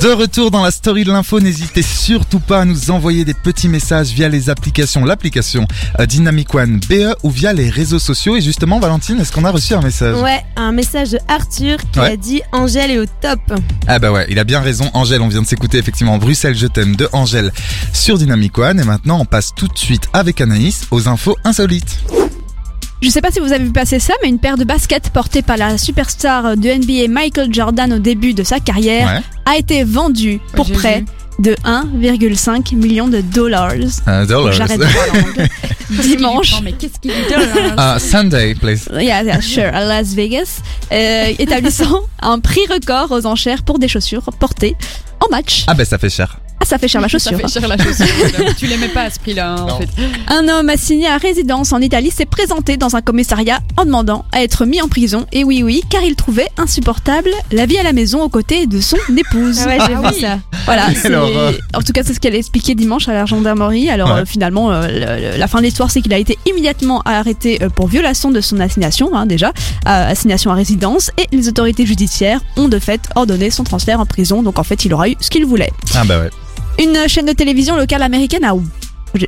De 0.00 0.12
retour 0.12 0.50
dans 0.52 0.62
la 0.62 0.70
story 0.70 1.02
de 1.04 1.10
l'info, 1.10 1.40
n'hésitez 1.40 1.82
surtout 1.82 2.38
pas 2.38 2.60
à 2.60 2.64
nous 2.64 2.90
envoyer 2.92 3.24
des 3.24 3.34
petits 3.34 3.68
messages 3.68 4.10
via 4.10 4.28
les 4.28 4.48
applications, 4.48 5.04
l'application 5.04 5.66
euh, 5.98 6.06
Dynamic 6.06 6.54
One 6.54 6.78
BE 6.88 7.14
ou 7.24 7.30
via 7.30 7.52
les 7.52 7.68
réseaux 7.68 7.98
sociaux. 7.98 8.36
Et 8.36 8.40
justement, 8.40 8.78
Valentine, 8.78 9.18
est-ce 9.18 9.32
qu'on 9.32 9.44
a 9.44 9.50
reçu 9.50 9.74
un 9.74 9.80
message? 9.82 10.14
Ouais, 10.22 10.40
un 10.56 10.70
message 10.70 11.10
de 11.10 11.18
Arthur 11.26 11.78
qui 11.92 11.98
Ouais. 11.98 12.12
a 12.12 12.16
dit 12.16 12.42
Angèle 12.52 12.92
est 12.92 12.98
au 12.98 13.06
top. 13.20 13.40
Ah 13.88 13.98
bah 13.98 14.12
ouais, 14.12 14.26
il 14.30 14.38
a 14.38 14.44
bien 14.44 14.60
raison. 14.60 14.88
Angèle, 14.94 15.20
on 15.20 15.28
vient 15.28 15.42
de 15.42 15.46
s'écouter 15.48 15.78
effectivement 15.78 16.16
Bruxelles, 16.18 16.56
je 16.56 16.68
t'aime 16.68 16.94
de 16.94 17.08
Angèle 17.12 17.52
sur 17.92 18.18
Dynamic 18.18 18.56
One. 18.56 18.78
Et 18.78 18.84
maintenant, 18.84 19.18
on 19.20 19.24
passe 19.24 19.52
tout 19.56 19.66
de 19.66 19.76
suite 19.78 20.08
avec 20.12 20.40
Anaïs 20.40 20.82
aux 20.92 21.08
infos 21.08 21.36
insolites. 21.44 21.98
Je 23.00 23.10
sais 23.10 23.20
pas 23.20 23.30
si 23.30 23.38
vous 23.38 23.52
avez 23.52 23.62
vu 23.64 23.70
passer 23.72 24.00
ça, 24.00 24.12
mais 24.22 24.28
une 24.28 24.40
paire 24.40 24.56
de 24.56 24.64
baskets 24.64 25.10
portée 25.10 25.42
par 25.42 25.56
la 25.56 25.78
superstar 25.78 26.56
de 26.56 26.68
NBA 26.68 27.08
Michael 27.08 27.52
Jordan 27.54 27.92
au 27.92 27.98
début 27.98 28.34
de 28.34 28.42
sa 28.42 28.58
carrière 28.58 29.06
Ouais. 29.06 29.20
a 29.52 29.56
été 29.56 29.84
vendue 29.84 30.40
pour 30.54 30.66
j'ai 30.66 30.74
près 30.74 30.98
vu. 31.00 31.06
de 31.38 31.54
1,5 31.64 32.74
million 32.74 33.06
de 33.06 33.20
dollars. 33.20 33.74
Dollars. 34.26 34.52
J'arrête. 34.52 34.80
Dimanche. 35.90 36.60
Mais 36.64 36.72
qu'est-ce 36.72 36.98
qu'il 36.98 37.12
dit 37.12 37.16
Ah, 37.76 37.98
Sunday, 38.00 38.54
please. 38.56 38.88
Yeah, 38.92 39.22
yeah, 39.22 39.40
sure, 39.40 39.70
à 39.72 39.84
Las 39.84 40.08
Vegas, 40.14 40.58
euh, 40.92 41.32
établissant 41.38 42.00
un 42.20 42.40
prix 42.40 42.66
record 42.68 43.12
aux 43.12 43.26
enchères 43.26 43.62
pour 43.62 43.78
des 43.78 43.88
chaussures 43.88 44.28
portées 44.40 44.74
en 45.24 45.30
match. 45.30 45.64
Ah 45.68 45.74
bah 45.74 45.84
ça 45.84 45.98
fait 45.98 46.10
cher. 46.10 46.38
Ah, 46.60 46.64
ça 46.64 46.76
fait 46.78 46.88
cher 46.88 47.00
la 47.00 47.08
Ça 47.08 47.18
chaussure. 47.18 47.38
fait 47.38 47.60
cher 47.60 47.68
la 47.68 47.76
chaussure. 47.78 48.06
tu 48.58 48.66
l'aimais 48.66 48.88
pas 48.88 49.02
à 49.02 49.10
ce 49.10 49.18
prix-là, 49.20 49.52
hein, 49.52 49.66
en 49.70 49.78
fait. 49.78 49.88
Un 50.26 50.48
homme 50.48 50.68
assigné 50.68 51.06
à 51.06 51.16
résidence 51.16 51.72
en 51.72 51.80
Italie 51.80 52.10
s'est 52.10 52.26
présenté 52.26 52.76
dans 52.76 52.96
un 52.96 53.00
commissariat 53.00 53.60
en 53.76 53.84
demandant 53.84 54.24
à 54.32 54.42
être 54.42 54.64
mis 54.66 54.82
en 54.82 54.88
prison. 54.88 55.24
Et 55.32 55.44
oui, 55.44 55.62
oui, 55.62 55.82
car 55.88 56.02
il 56.02 56.16
trouvait 56.16 56.48
insupportable 56.56 57.30
la 57.52 57.66
vie 57.66 57.78
à 57.78 57.82
la 57.84 57.92
maison 57.92 58.22
aux 58.22 58.28
côtés 58.28 58.66
de 58.66 58.80
son 58.80 58.96
épouse. 59.16 59.60
Ah 59.64 59.68
ouais, 59.68 59.78
j'ai 59.86 59.94
Ah 59.94 60.00
vu 60.10 60.14
oui. 60.14 60.20
ça. 60.20 60.38
Voilà, 60.64 60.86
en 61.74 61.80
tout 61.80 61.92
cas 61.92 62.02
c'est 62.04 62.12
ce 62.12 62.20
qu'elle 62.20 62.34
a 62.34 62.38
expliqué 62.38 62.74
dimanche 62.74 63.08
à 63.08 63.12
la 63.14 63.24
gendarmerie. 63.24 63.88
Alors 63.88 64.08
Ouais. 64.12 64.20
euh, 64.20 64.24
finalement, 64.26 64.70
euh, 64.72 64.86
le- 64.88 65.32
le- 65.32 65.38
la 65.38 65.46
fin 65.46 65.58
de 65.58 65.64
l'histoire 65.64 65.90
c'est 65.90 66.00
qu'il 66.02 66.12
a 66.12 66.18
été 66.18 66.38
immédiatement 66.46 67.00
arrêté 67.06 67.62
euh, 67.62 67.68
pour 67.70 67.86
violation 67.88 68.30
de 68.30 68.40
son 68.40 68.58
assignation 68.60 69.14
hein, 69.14 69.24
déjà, 69.26 69.48
euh, 69.48 70.10
assignation 70.10 70.50
à 70.50 70.54
résidence, 70.54 71.10
et 71.18 71.34
les 71.34 71.48
autorités 71.48 71.86
judiciaires 71.86 72.40
ont 72.56 72.68
de 72.68 72.78
fait 72.78 73.00
ordonné 73.14 73.50
son 73.50 73.64
transfert 73.64 74.00
en 74.00 74.06
prison. 74.06 74.42
Donc 74.42 74.58
en 74.58 74.64
fait 74.64 74.84
il 74.84 74.92
aura 74.92 75.08
eu 75.08 75.14
ce 75.20 75.30
qu'il 75.30 75.46
voulait. 75.46 75.70
Ah 75.94 76.04
bah 76.04 76.18
ouais. 76.20 76.30
Une 76.78 77.08
chaîne 77.08 77.26
de 77.26 77.32
télévision 77.32 77.76
locale 77.76 78.02
américaine 78.02 78.44
à 78.44 78.54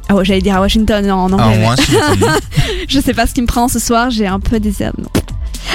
ah 0.09 0.15
ouais, 0.15 0.25
J'allais 0.25 0.43
dire 0.43 0.57
à 0.57 0.61
Washington 0.61 1.11
en 1.11 1.33
anglais. 1.33 1.67
Ah, 1.67 2.13
mais 2.21 2.27
je 2.89 3.01
sais 3.01 3.15
pas 3.15 3.27
ce 3.27 3.35
qui 3.35 3.43
me 3.43 3.47
prend 3.47 3.67
ce 3.69 3.79
soir, 3.79 4.11
j'ai 4.11 4.27
un 4.27 4.41
peu 4.41 4.61
des 4.61 4.73
non. 4.99 5.09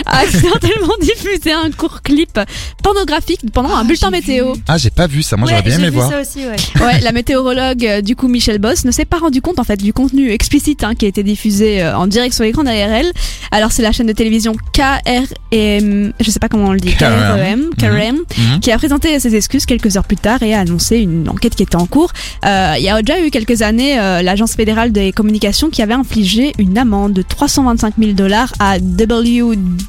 A 0.06 0.20
accidentellement 0.20 0.94
diffusé 1.02 1.52
un 1.52 1.70
court 1.72 2.02
clip 2.02 2.40
pornographique 2.84 3.42
pendant 3.54 3.76
un 3.76 3.84
bulletin 3.86 4.10
météo. 4.10 4.54
Ah, 4.68 4.78
j'ai 4.78 4.90
pas 4.90 5.08
vu 5.08 5.24
ça. 5.24 5.38
Moi, 5.38 5.46
Ouais, 5.48 5.52
j'aurais 5.54 5.64
bien 5.64 5.76
j'ai 5.76 5.82
aimé 5.82 5.90
vu 5.90 5.96
voir. 5.96 6.10
ça 6.12 6.22
aussi, 6.22 6.40
ouais. 6.46 6.56
Ouais, 6.86 7.00
la 7.02 7.12
météorologue 7.12 7.86
euh, 7.86 8.02
du 8.02 8.16
coup 8.16 8.28
Michel 8.28 8.60
Boss 8.60 8.86
ne 8.86 8.92
s'est 8.92 9.06
pas 9.06 9.18
rendu 9.18 9.42
compte 9.42 9.60
en 9.60 9.64
fait 9.64 9.78
du 9.78 9.94
contenu 9.94 10.32
explicite 10.32 10.84
hein, 10.84 10.96
qui 10.96 11.06
a 11.06 11.08
été 11.08 11.24
diffusé 11.24 11.82
euh, 11.84 11.98
en 11.98 12.08
direct 12.08 12.34
sur 12.34 12.44
l'écran 12.44 12.64
elle. 12.66 13.12
Alors 13.52 13.72
c'est 13.72 13.82
la 13.82 13.92
chaîne 13.92 14.08
de 14.08 14.12
télévision 14.14 14.54
KRM, 14.74 16.14
je 16.20 16.30
sais 16.32 16.40
pas 16.40 16.50
comment 16.50 16.66
on 16.70 16.74
le 16.74 16.80
dit, 16.80 16.94
KRM. 16.96 17.70
KRM, 17.70 17.70
KRM 17.78 18.16
Mhm. 18.38 18.60
qui 18.60 18.72
a 18.72 18.78
présenté 18.78 19.20
ses 19.20 19.36
excuses 19.36 19.66
quelques 19.66 19.98
heures 19.98 20.04
plus 20.04 20.18
tard 20.18 20.42
et 20.44 20.54
a 20.54 20.60
annoncé 20.62 20.98
une 20.98 21.30
enquête 21.30 21.56
qui 21.56 21.64
était 21.64 21.76
en 21.76 21.86
cours. 21.86 22.12
Euh, 22.46 22.74
il 22.78 22.84
y 22.84 22.90
a 22.90 23.02
déjà 23.02 23.20
eu 23.22 23.30
quelques 23.30 23.62
années 23.62 24.00
euh, 24.00 24.22
l'agence 24.22 24.54
fédérale 24.56 24.92
des 24.92 25.12
communications 25.12 25.70
qui 25.70 25.82
avait 25.82 25.94
infligé 25.94 26.54
une 26.58 26.78
amende 26.78 27.14
de 27.14 27.22
325 27.22 27.94
000 28.00 28.12
dollars 28.14 28.52
à 28.60 28.80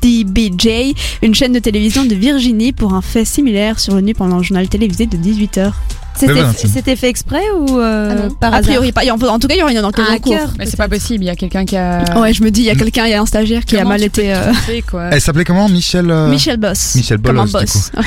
WDBJ, 0.02 0.94
une 1.22 1.34
chaîne 1.34 1.52
de 1.52 1.58
télévision 1.58 2.04
de 2.04 2.14
Virginie 2.14 2.72
pour 2.72 2.94
un 2.94 3.02
fait 3.02 3.24
similaire 3.24 3.78
survenu 3.78 4.14
pendant 4.14 4.38
le 4.38 4.42
journal 4.42 4.68
télévisé 4.68 5.06
de 5.06 5.16
18h. 5.16 5.72
C'était 6.16 6.96
fait 6.96 7.08
exprès 7.08 7.42
ou 7.56 7.78
euh, 7.78 8.28
Ah 8.30 8.34
par 8.40 8.54
a 8.54 8.56
hasard 8.58 8.68
priori 8.70 8.92
pas. 8.92 9.02
En 9.10 9.16
en 9.20 9.38
tout 9.38 9.46
cas, 9.48 9.54
il 9.54 9.58
y 9.58 9.62
aura 9.62 9.72
une 9.72 9.84
enquête 9.84 10.04
Ah, 10.08 10.14
en 10.14 10.18
cours. 10.18 10.52
Mais 10.58 10.66
c'est 10.66 10.76
pas 10.76 10.88
possible, 10.88 11.24
il 11.24 11.26
y 11.26 11.30
a 11.30 11.36
quelqu'un 11.36 11.64
qui 11.64 11.76
a. 11.76 12.02
Ouais, 12.18 12.32
je 12.32 12.42
me 12.42 12.50
dis, 12.50 12.60
il 12.62 12.66
y 12.66 12.70
a 12.70 12.74
quelqu'un, 12.74 13.06
il 13.06 13.10
y 13.10 13.14
a 13.14 13.20
un 13.20 13.26
stagiaire 13.26 13.64
qui 13.64 13.76
a 13.76 13.84
mal 13.84 14.02
été. 14.02 14.34
euh, 14.34 14.52
tromper, 14.52 14.82
quoi. 14.82 15.08
Elle 15.12 15.20
s'appelait 15.20 15.44
comment 15.44 15.68
Michel 15.68 16.10
euh, 16.10 16.28
Michel 16.28 16.56
Boss. 16.56 16.94
Michel 16.94 17.18
Comme 17.20 17.38
un 17.38 17.44
Bolos, 17.46 17.60
du 17.60 17.66
boss. 17.66 17.90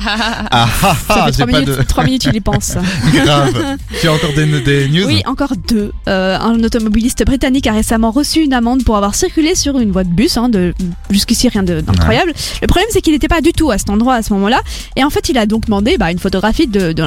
Ah 0.00 0.68
ah 0.82 0.96
Ça 1.06 1.24
ah, 1.26 1.32
fait 1.32 1.46
minutes, 1.46 1.68
de 1.68 1.82
trois 1.82 2.04
minutes, 2.04 2.24
il 2.24 2.36
y 2.36 2.40
pense. 2.40 2.76
grave. 3.12 3.76
Tu 4.00 4.08
as 4.08 4.12
encore 4.12 4.32
des, 4.34 4.46
des 4.62 4.88
news 4.88 5.06
Oui, 5.06 5.22
encore 5.26 5.52
deux. 5.68 5.92
Euh, 6.08 6.38
un 6.38 6.62
automobiliste 6.62 7.24
britannique 7.24 7.66
a 7.66 7.72
récemment 7.72 8.10
reçu 8.10 8.40
une 8.40 8.52
amende 8.54 8.84
pour 8.84 8.96
avoir 8.96 9.14
circulé 9.14 9.54
sur 9.54 9.78
une 9.78 9.92
voie 9.92 10.04
de 10.04 10.10
bus. 10.10 10.36
Hein, 10.36 10.48
de 10.48 10.74
jusqu'ici 11.10 11.48
rien 11.48 11.62
d'incroyable. 11.62 12.32
Le 12.62 12.66
problème, 12.66 12.88
c'est 12.90 13.00
qu'il 13.00 13.12
n'était 13.12 13.28
pas 13.28 13.40
du 13.40 13.52
tout 13.52 13.70
à 13.70 13.78
cet 13.78 13.90
endroit 13.90 14.14
à 14.14 14.22
ce 14.22 14.32
moment-là. 14.34 14.60
Et 14.96 15.04
en 15.04 15.10
fait, 15.10 15.28
il 15.28 15.38
a 15.38 15.46
donc 15.46 15.66
demandé 15.66 15.96
bah, 15.98 16.10
une 16.10 16.18
photographie 16.18 16.66
de, 16.66 16.92
de 16.92 17.02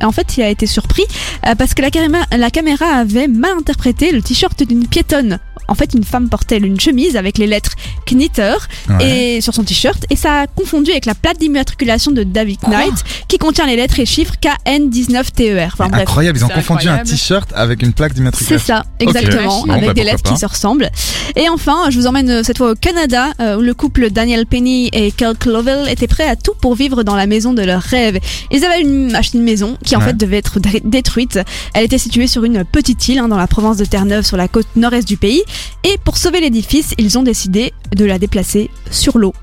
Et 0.00 0.04
en 0.04 0.12
fait, 0.12 0.36
il 0.36 0.42
a 0.42 0.48
été 0.48 0.66
surpris 0.66 1.04
euh, 1.46 1.54
parce 1.54 1.74
que 1.74 1.82
la 1.82 2.50
caméra 2.50 2.86
avait 2.86 3.28
mal 3.28 3.52
interprété 3.58 4.12
le 4.12 4.22
t-shirt 4.22 4.62
d'une 4.62 4.86
piétonne. 4.86 5.38
En 5.68 5.74
fait, 5.74 5.92
une 5.94 6.04
femme 6.04 6.28
portait 6.28 6.56
une 6.58 6.80
chemise 6.80 7.16
avec 7.16 7.38
les 7.38 7.46
lettres 7.46 7.72
Knitter 8.10 8.54
Ouais. 8.88 9.36
et 9.36 9.40
sur 9.42 9.52
son 9.54 9.62
t-shirt 9.64 10.04
et 10.10 10.16
ça 10.16 10.40
a 10.42 10.46
confondu 10.46 10.90
avec 10.90 11.04
la 11.06 11.14
plaque 11.14 11.38
d'immatriculation 11.38 12.10
de 12.10 12.22
David 12.22 12.58
Knight 12.66 12.94
qui 13.28 13.36
contient 13.38 13.66
les 13.66 13.76
lettres 13.76 14.00
et 14.00 14.06
chiffres 14.06 14.34
KN19TER. 14.42 15.70
Enfin. 15.72 15.88
Incroyable, 15.92 16.38
ils 16.38 16.44
ont 16.44 16.48
C'est 16.48 16.54
confondu 16.54 16.80
incroyable. 16.88 17.08
un 17.08 17.10
t-shirt 17.12 17.52
avec 17.54 17.82
une 17.82 17.92
plaque 17.92 18.12
C'est 18.12 18.16
d'immatriculation. 18.16 18.66
ça, 18.76 18.84
exactement. 19.00 19.64
Bon, 19.66 19.72
avec 19.72 19.86
bah, 19.88 19.94
des 19.94 20.04
lettres 20.04 20.22
pas. 20.22 20.30
qui 20.30 20.38
se 20.38 20.46
ressemblent. 20.46 20.90
Et 21.36 21.48
enfin, 21.48 21.90
je 21.90 21.98
vous 21.98 22.06
emmène 22.06 22.30
euh, 22.30 22.42
cette 22.42 22.58
fois 22.58 22.70
au 22.72 22.74
Canada, 22.74 23.28
euh, 23.40 23.56
où 23.58 23.60
le 23.60 23.74
couple 23.74 24.10
Daniel 24.10 24.46
Penny 24.46 24.88
et 24.92 25.12
Kirk 25.12 25.44
Lovell 25.44 25.88
étaient 25.88 26.06
prêts 26.06 26.28
à 26.28 26.36
tout 26.36 26.54
pour 26.60 26.74
vivre 26.74 27.02
dans 27.02 27.14
la 27.16 27.26
maison 27.26 27.52
de 27.52 27.62
leur 27.62 27.82
rêve. 27.82 28.18
Ils 28.50 28.64
avaient 28.64 28.80
une, 28.80 29.14
acheté 29.14 29.38
une 29.38 29.44
maison 29.44 29.76
qui 29.84 29.96
en 29.96 29.98
Ouais. 30.00 30.06
fait 30.06 30.16
devait 30.16 30.38
être 30.38 30.60
dé- 30.60 30.80
détruite. 30.84 31.38
Elle 31.74 31.84
était 31.84 31.98
située 31.98 32.26
sur 32.26 32.44
une 32.44 32.64
petite 32.64 33.08
île 33.08 33.18
hein, 33.18 33.28
dans 33.28 33.36
la 33.36 33.46
province 33.48 33.76
de 33.76 33.84
Terre-Neuve, 33.84 34.24
sur 34.24 34.36
la 34.36 34.48
côte 34.48 34.66
nord-est 34.76 35.06
du 35.06 35.16
pays. 35.16 35.42
Et 35.84 35.96
pour 36.04 36.16
sauver 36.16 36.40
l'édifice, 36.40 36.94
ils 36.98 37.18
ont 37.18 37.22
décidé 37.22 37.72
de 37.94 38.04
la 38.04 38.18
déplacer 38.18 38.70
sur 38.90 39.18
l'eau. 39.18 39.34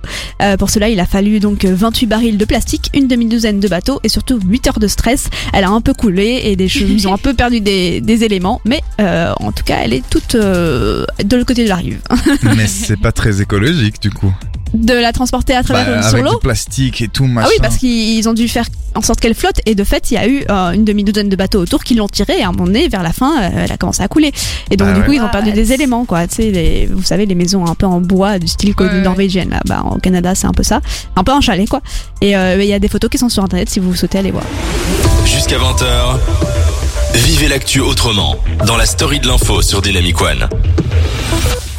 Euh, 0.41 0.57
pour 0.57 0.69
cela, 0.69 0.89
il 0.89 1.00
a 1.00 1.05
fallu 1.05 1.39
donc 1.39 1.65
28 1.65 2.05
barils 2.05 2.38
de 2.38 2.45
plastique, 2.45 2.89
une 2.93 3.07
demi-douzaine 3.07 3.60
de 3.60 3.67
bateaux 3.67 4.00
et 4.03 4.10
surtout 4.10 4.39
8 4.45 4.67
heures 4.67 4.79
de 4.79 4.88
stress. 4.88 5.29
Elle 5.53 5.63
a 5.63 5.69
un 5.69 5.81
peu 5.81 5.93
coulé 5.93 6.41
et 6.43 6.55
des 6.55 6.67
cheveux, 6.75 6.91
ils 6.91 7.07
ont 7.07 7.13
un 7.13 7.17
peu 7.17 7.34
perdu 7.34 7.62
des, 7.62 8.01
des 8.01 8.24
éléments, 8.24 8.62
mais 8.65 8.81
euh, 9.00 9.34
en 9.39 9.51
tout 9.51 9.63
cas, 9.63 9.77
elle 9.81 9.93
est 9.93 10.07
toute 10.10 10.36
euh, 10.36 11.05
de 11.24 11.36
l'autre 11.36 11.48
côté 11.48 11.63
de 11.63 11.69
la 11.69 11.75
rive. 11.75 12.00
Mais 12.55 12.67
c'est 12.67 13.00
pas 13.00 13.12
très 13.12 13.41
écologique 13.41 14.01
du 14.01 14.12
coup. 14.12 14.34
De 14.75 14.94
la 14.94 15.13
transporter 15.13 15.53
à 15.55 15.63
travers 15.63 15.86
Bah, 15.86 15.91
euh, 15.98 16.01
sur 16.01 16.13
avec 16.15 16.25
l'eau. 16.25 16.32
du 16.34 16.39
plastique 16.41 17.01
et 17.01 17.08
tout 17.08 17.25
machin. 17.25 17.48
Ah 17.48 17.51
oui, 17.53 17.60
parce 17.62 17.77
qu'ils 17.77 18.27
ont 18.29 18.34
dû 18.34 18.48
faire 18.48 18.65
en 18.94 19.01
sorte 19.01 19.20
qu'elle 19.20 19.34
flotte 19.36 19.60
et 19.65 19.75
de 19.75 19.84
fait, 19.84 20.10
il 20.12 20.13
y 20.13 20.17
a 20.17 20.27
eu 20.27 20.44
euh, 20.50 20.72
une 20.72 20.86
demi-douzaine 20.86 21.27
de 21.27 21.36
bateaux 21.36 21.60
autour 21.60 21.84
qui 21.84 21.96
l'ont 21.96 22.08
tirée 22.08 22.39
et 22.39 22.44
à 22.44 22.48
un 22.50 22.51
moment 22.51 22.65
donné, 22.65 22.88
vers 22.88 23.03
la 23.03 23.12
fin, 23.13 23.41
euh, 23.41 23.50
elle 23.65 23.72
a 23.72 23.77
commencé 23.77 24.01
à 24.03 24.08
couler. 24.08 24.32
Et 24.72 24.77
donc 24.77 24.88
Ah 24.89 24.94
du 24.94 25.00
ouais. 25.01 25.05
coup, 25.05 25.12
ils 25.13 25.22
ont 25.22 25.29
perdu 25.29 25.50
What 25.50 25.55
des 25.55 25.74
éléments, 25.74 26.05
quoi. 26.05 26.27
Tu 26.27 26.36
sais, 26.36 26.51
les- 26.51 26.86
vous 26.88 27.03
savez, 27.03 27.25
les 27.25 27.36
maisons 27.36 27.65
un 27.65 27.75
peu 27.75 27.86
en 27.86 28.00
bois 28.01 28.39
du 28.39 28.48
style 28.48 28.74
Ouais, 28.79 29.01
norvégienne 29.01 29.50
là, 29.50 29.62
bah 29.65 29.84
au 29.89 29.98
Canada, 30.00 30.34
c'est 30.36 30.48
un 30.48 30.51
peu 30.53 30.63
ça, 30.63 30.82
un 31.15 31.24
peu 31.24 31.32
un 31.32 31.41
chalet, 31.41 31.67
quoi. 31.70 31.82
Et 32.22 32.36
euh, 32.36 32.62
il 32.62 32.67
y 32.67 32.74
a 32.74 32.79
des 32.79 32.88
photos 32.88 33.10
qui 33.10 33.17
sont 33.17 33.29
sur 33.29 33.44
internet 33.44 33.70
si 33.70 33.79
vous 33.79 33.96
souhaitez 33.96 34.17
aller 34.20 34.32
voir. 34.32 34.44
Jusqu'à 35.25 35.58
20h, 35.58 36.17
vivez 37.15 37.48
l'actu 37.48 37.79
autrement 37.82 38.36
dans 38.65 38.75
la 38.77 38.86
story 38.86 39.20
de 39.20 39.27
l'info 39.27 39.62
sur 39.62 39.82
Dynamic 39.82 40.20
One. 40.22 40.48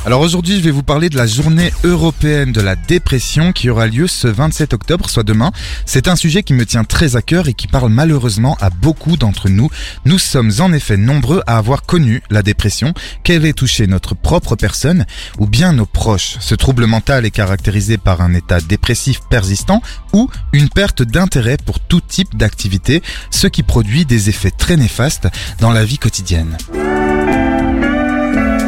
Alors 0.06 0.20
aujourd'hui, 0.20 0.58
je 0.58 0.60
vais 0.60 0.70
vous 0.70 0.84
parler 0.84 1.10
de 1.10 1.16
la 1.16 1.26
journée 1.26 1.72
européenne 1.82 2.52
de 2.52 2.60
la 2.60 2.76
dépression 2.76 3.50
qui 3.50 3.68
aura 3.70 3.88
lieu 3.88 4.06
ce 4.06 4.28
27 4.28 4.72
octobre, 4.72 5.10
soit 5.10 5.24
demain. 5.24 5.50
C'est 5.84 6.06
un 6.06 6.14
sujet 6.14 6.44
qui 6.44 6.54
me 6.54 6.64
tient 6.64 6.84
très 6.84 7.16
à 7.16 7.22
cœur 7.22 7.48
et 7.48 7.54
qui 7.54 7.66
parle 7.66 7.90
malheureusement 7.90 8.56
à 8.60 8.70
beaucoup 8.70 9.16
d'entre 9.16 9.48
nous. 9.48 9.68
Nous 10.04 10.20
sommes 10.20 10.52
en 10.60 10.72
effet 10.72 10.96
nombreux 10.96 11.42
à 11.48 11.58
avoir 11.58 11.82
connu 11.82 12.22
la 12.30 12.44
dépression, 12.44 12.94
qu'elle 13.24 13.44
ait 13.44 13.52
touché 13.52 13.88
notre 13.88 14.14
propre 14.14 14.54
personne 14.54 15.06
ou 15.38 15.48
bien 15.48 15.72
nos 15.72 15.86
proches. 15.86 16.36
Ce 16.38 16.54
trouble 16.54 16.86
mental 16.86 17.26
est 17.26 17.32
caractérisé 17.32 17.98
par 17.98 18.20
un 18.20 18.32
état 18.32 18.60
dépressif 18.60 19.22
persistant 19.28 19.82
ou 20.12 20.30
une 20.52 20.68
perte 20.68 21.02
d'intérêt 21.02 21.56
pour 21.56 21.80
tout 21.80 22.00
type 22.00 22.36
d'activité, 22.36 23.02
ce 23.32 23.48
qui 23.48 23.64
produit 23.64 24.04
des 24.04 24.28
effets 24.28 24.52
très 24.52 24.76
néfastes 24.76 25.26
dans 25.58 25.72
la 25.72 25.84
vie 25.84 25.98
quotidienne. 25.98 26.56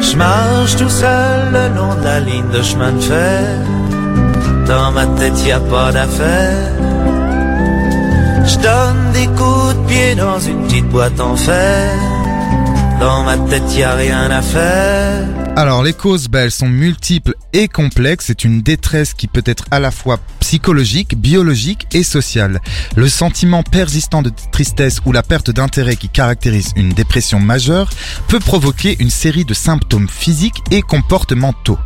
Je 0.00 0.16
marche 0.16 0.76
tout 0.76 0.88
seul 0.88 1.52
le 1.52 1.74
long 1.76 1.94
de 1.94 2.04
la 2.04 2.20
ligne 2.20 2.48
de 2.50 2.62
chemin 2.62 2.92
de 2.92 3.00
fer. 3.00 3.58
Dans 4.66 4.92
ma 4.92 5.06
tête, 5.06 5.46
y 5.46 5.52
a 5.52 5.60
pas 5.60 5.92
d'affaire. 5.92 6.72
Je 8.46 8.56
donne 8.58 9.12
des 9.12 9.26
coups 9.26 9.74
de 9.74 9.86
pied 9.88 10.14
dans 10.14 10.38
une 10.38 10.62
petite 10.66 10.88
boîte 10.88 11.20
en 11.20 11.36
fer. 11.36 11.92
Dans 13.00 13.22
ma 13.22 13.36
tête, 13.48 13.74
y 13.76 13.82
a 13.82 13.94
rien 13.94 14.30
à 14.30 14.42
faire. 14.42 15.26
Alors 15.56 15.82
les 15.82 15.92
causes, 15.92 16.28
bah, 16.28 16.40
elles 16.40 16.50
sont 16.50 16.68
multiples 16.68 17.34
et 17.52 17.68
complexes. 17.68 18.26
C'est 18.26 18.44
une 18.44 18.62
détresse 18.62 19.14
qui 19.14 19.26
peut 19.26 19.42
être 19.46 19.64
à 19.70 19.80
la 19.80 19.90
fois 19.90 20.18
psychologique, 20.40 21.16
biologique 21.16 21.86
et 21.92 22.02
sociale. 22.02 22.60
Le 22.96 23.08
sentiment 23.08 23.62
persistant 23.62 24.22
de 24.22 24.32
tristesse 24.52 25.00
ou 25.04 25.12
la 25.12 25.22
perte 25.22 25.50
d'intérêt 25.50 25.96
qui 25.96 26.08
caractérise 26.08 26.72
une 26.76 26.90
dépression 26.90 27.40
majeure 27.40 27.90
peut 28.28 28.40
provoquer 28.40 28.96
une 29.00 29.10
série 29.10 29.44
de 29.44 29.54
symptômes 29.54 30.08
physiques 30.08 30.62
et 30.70 30.82
comportementaux. 30.82 31.78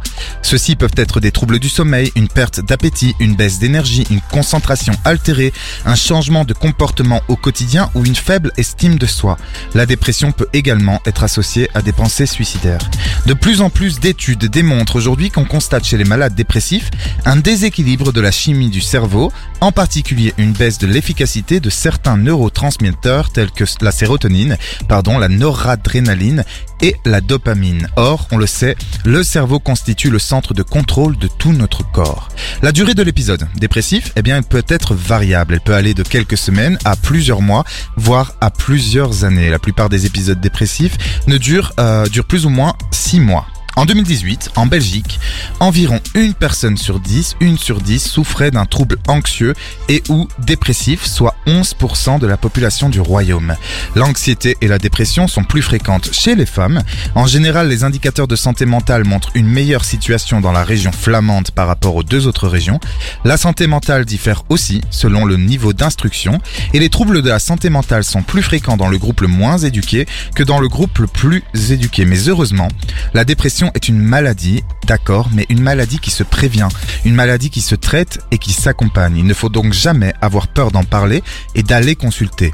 Ceux-ci 0.42 0.76
peuvent 0.76 0.95
être 0.97 1.21
des 1.21 1.33
troubles 1.33 1.59
du 1.59 1.69
sommeil, 1.69 2.12
une 2.16 2.28
perte 2.28 2.61
d'appétit, 2.61 3.14
une 3.21 3.35
baisse 3.35 3.59
d'énergie, 3.59 4.07
une 4.11 4.21
concentration 4.31 4.92
altérée, 5.04 5.52
un 5.85 5.95
changement 5.95 6.45
de 6.45 6.52
comportement 6.52 7.21
au 7.28 7.37
quotidien 7.37 7.90
ou 7.95 8.04
une 8.04 8.16
faible 8.16 8.52
estime 8.57 8.97
de 8.97 9.07
soi. 9.07 9.38
La 9.75 9.87
dépression 9.87 10.33
peut 10.33 10.49
également 10.52 11.00
être 11.07 11.25
associée 11.25 11.69
à 11.75 11.83
des 11.83 11.92
pensées 11.92 12.26
suicidaires. 12.26 12.90
De 13.26 13.35
plus 13.35 13.61
en 13.61 13.71
plus 13.71 14.00
d'études 14.00 14.47
démontrent 14.47 14.97
aujourd'hui 14.97 15.31
qu'on 15.31 15.45
constate 15.52 15.85
chez 15.85 15.99
les 15.99 16.04
malades 16.04 16.35
dépressifs 16.35 16.90
un 17.26 17.37
déséquilibre 17.37 18.11
de 18.11 18.23
la 18.23 18.30
chimie 18.30 18.71
du 18.71 18.80
cerveau, 18.80 19.30
en 19.61 19.71
particulier 19.71 20.32
une 20.38 20.54
baisse 20.54 20.78
de 20.78 20.87
l'efficacité 20.87 21.61
de 21.61 21.68
certains 21.68 22.16
neurotransmetteurs 22.16 23.30
tels 23.30 23.50
que 23.50 23.64
la 23.82 23.92
sérotonine, 23.92 24.56
pardon, 24.88 25.18
la 25.18 25.28
noradrénaline 25.28 26.47
et 26.80 26.97
la 27.04 27.21
dopamine. 27.21 27.87
Or, 27.97 28.28
on 28.30 28.38
le 28.38 28.47
sait, 28.47 28.76
le 29.04 29.23
cerveau 29.23 29.59
constitue 29.59 30.09
le 30.09 30.18
centre 30.18 30.54
de 30.54 30.62
contrôle 30.62 31.18
de 31.18 31.28
tout 31.28 31.52
notre 31.52 31.82
corps. 31.92 32.30
La 32.62 32.73
durée 32.73 32.94
de 32.94 33.02
l'épisode 33.02 33.47
dépressif, 33.54 34.11
eh 34.16 34.23
bien, 34.23 34.38
elle 34.38 34.44
peut 34.44 34.64
être 34.68 34.94
variable. 34.94 35.52
Elle 35.52 35.61
peut 35.61 35.75
aller 35.75 35.92
de 35.92 36.02
quelques 36.02 36.38
semaines 36.38 36.78
à 36.87 36.97
plusieurs 36.97 37.42
mois, 37.42 37.64
voire 37.99 38.32
à 38.40 38.50
plusieurs 38.50 39.25
années. 39.25 39.50
La 39.50 39.59
plupart 39.59 39.90
des 39.90 40.06
épisodes 40.06 40.40
dépressifs 40.40 40.97
ne 41.26 41.37
durent, 41.37 41.75
euh, 41.78 42.06
durent 42.06 42.25
plus 42.25 42.47
ou 42.47 42.50
moins 42.50 42.75
six 42.90 43.21
mois. 43.21 43.47
En 43.75 43.87
2018, 43.87 44.50
en 44.57 44.67
Belgique, 44.67 45.19
environ 45.59 45.99
une 46.14 46.35
personne 46.35 46.76
sur 46.76 47.00
10, 47.00 47.37
une 47.41 47.57
sur 47.57 47.81
10 47.81 48.07
souffrait 48.07 48.50
d'un 48.50 48.67
trouble 48.67 48.97
anxieux 49.09 49.55
et 49.88 50.02
ou 50.11 50.29
dépressif, 50.41 51.07
soit 51.07 51.35
11% 51.47 52.19
de 52.19 52.26
la 52.26 52.37
population 52.37 52.91
du 52.91 53.00
royaume. 53.00 53.57
L'anxiété 53.95 54.59
et 54.61 54.69
la 54.69 54.79
dépression 54.79 55.26
sont 55.26 55.45
plus 55.45 55.62
fréquentes 55.62 56.12
chez 56.12 56.35
les 56.35 56.45
femmes. 56.45 56.83
En 57.14 57.26
général, 57.26 57.69
les 57.69 57.83
indicateurs 57.83 58.29
de 58.29 58.37
santé 58.37 58.67
mentale 58.67 59.05
montrent 59.05 59.31
une 59.35 59.49
meilleure 59.49 59.87
situation 59.87 60.43
dans 60.43 60.52
la 60.52 60.64
région 60.64 60.93
flamande 60.93 61.50
par 61.50 61.67
rapport 61.67 61.97
aux 61.97 62.02
deux 62.02 62.26
autres 62.26 62.49
régions. 62.49 62.79
La 63.25 63.38
santé 63.38 63.67
mentale 63.67 64.05
diffère 64.05 64.43
aussi 64.50 64.83
selon 64.91 65.25
le 65.25 65.37
niveau 65.38 65.73
d'instruction 65.73 66.41
et 66.75 66.79
les 66.79 66.91
troubles 66.91 67.23
de 67.23 67.31
la 67.31 67.38
santé 67.38 67.71
mentale 67.71 68.05
sont 68.05 68.23
plus 68.23 68.43
fréquents 68.43 68.76
dans 68.76 68.88
le 68.88 68.99
groupe 68.99 69.23
le 69.23 69.29
moins 69.29 69.57
éduqué 69.57 70.07
que 70.35 70.43
dans 70.43 70.61
le 70.61 70.69
groupe 70.69 70.99
le 70.99 71.07
plus 71.07 71.43
éduqué. 71.71 72.05
Mais 72.05 72.29
heureusement, 72.29 72.69
la 73.14 73.25
dépression 73.25 73.62
est 73.75 73.88
une 73.88 73.99
maladie, 73.99 74.64
d'accord, 74.87 75.28
mais 75.33 75.47
une 75.49 75.61
maladie 75.61 75.99
qui 75.99 76.11
se 76.11 76.23
prévient, 76.23 76.69
une 77.04 77.14
maladie 77.14 77.50
qui 77.50 77.61
se 77.61 77.75
traite 77.75 78.19
et 78.31 78.38
qui 78.38 78.52
s'accompagne. 78.52 79.16
Il 79.16 79.26
ne 79.26 79.35
faut 79.35 79.49
donc 79.49 79.73
jamais 79.73 80.14
avoir 80.21 80.49
peur 80.49 80.71
d'en 80.71 80.85
parler 80.85 81.23
et 81.54 81.62
d'aller 81.62 81.95
consulter. 81.95 82.52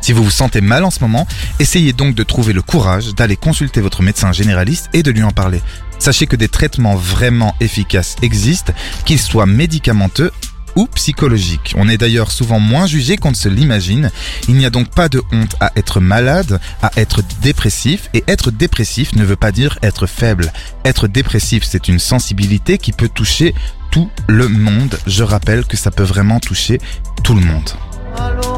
Si 0.00 0.12
vous 0.12 0.24
vous 0.24 0.30
sentez 0.30 0.60
mal 0.60 0.84
en 0.84 0.90
ce 0.90 1.00
moment, 1.00 1.28
essayez 1.60 1.92
donc 1.92 2.16
de 2.16 2.24
trouver 2.24 2.52
le 2.52 2.60
courage 2.60 3.14
d'aller 3.14 3.36
consulter 3.36 3.80
votre 3.80 4.02
médecin 4.02 4.32
généraliste 4.32 4.90
et 4.92 5.04
de 5.04 5.12
lui 5.12 5.22
en 5.22 5.30
parler. 5.30 5.62
Sachez 6.00 6.26
que 6.26 6.34
des 6.34 6.48
traitements 6.48 6.96
vraiment 6.96 7.54
efficaces 7.60 8.16
existent, 8.20 8.72
qu'ils 9.04 9.20
soient 9.20 9.46
médicamenteux 9.46 10.32
ou 10.76 10.86
psychologiques. 10.86 11.74
On 11.76 11.88
est 11.88 11.98
d'ailleurs 11.98 12.30
souvent 12.30 12.60
moins 12.60 12.86
jugé 12.86 13.16
qu'on 13.16 13.30
ne 13.30 13.36
se 13.36 13.48
l'imagine. 13.48 14.10
Il 14.48 14.54
n'y 14.54 14.66
a 14.66 14.70
donc 14.70 14.88
pas 14.88 15.08
de 15.08 15.22
honte 15.32 15.56
à 15.60 15.72
être 15.76 16.00
malade, 16.00 16.60
à 16.82 16.90
être 16.96 17.20
dépressif, 17.40 18.08
et 18.14 18.24
être 18.28 18.50
dépressif 18.50 19.14
ne 19.14 19.24
veut 19.24 19.36
pas 19.36 19.52
dire 19.52 19.78
être 19.82 20.06
faible. 20.06 20.52
Être 20.84 21.08
dépressif, 21.08 21.64
c'est 21.64 21.88
une 21.88 21.98
sensibilité 21.98 22.78
qui 22.78 22.92
peut 22.92 23.08
toucher 23.08 23.54
tout 23.90 24.08
le 24.26 24.48
monde. 24.48 24.98
Je 25.06 25.22
rappelle 25.22 25.64
que 25.64 25.76
ça 25.76 25.90
peut 25.90 26.02
vraiment 26.02 26.40
toucher 26.40 26.80
tout 27.22 27.34
le 27.34 27.42
monde. 27.42 27.70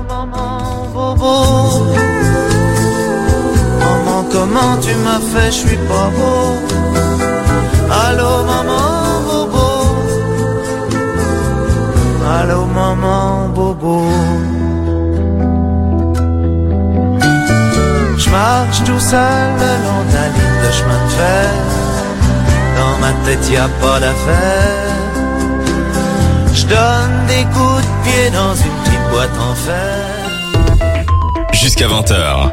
Maman, 0.08 0.88
bobo. 0.92 1.94
Comment 4.30 4.76
tu 4.78 4.94
m'as 4.96 5.20
fait, 5.20 5.52
je 5.52 5.68
suis 5.68 5.76
pas 5.88 6.10
beau. 6.10 6.58
Maman, 8.46 8.93
Allô 12.40 12.66
maman 12.66 13.48
bobo. 13.54 14.08
Je 18.18 18.28
marche 18.30 18.82
tout 18.84 18.98
seul 18.98 19.46
le 19.62 19.72
long 19.84 20.02
de 20.08 20.14
la 20.18 20.26
ligne 20.34 20.58
de 20.66 20.70
chemin 20.72 21.04
de 21.04 21.10
fer. 21.18 21.50
Dans 22.76 22.98
ma 22.98 23.12
tête 23.24 23.48
y 23.50 23.56
a 23.56 23.68
pas 23.80 24.00
d'affaire. 24.00 24.94
Je 26.52 26.64
donne 26.66 27.16
des 27.28 27.44
coups 27.54 27.82
de 27.86 27.92
pied 28.04 28.30
dans 28.30 28.54
une 28.66 28.76
petite 28.82 29.06
boîte 29.12 29.36
en 29.38 29.54
fer. 29.54 30.14
Jusqu'à 31.52 31.86
20h 31.86 32.52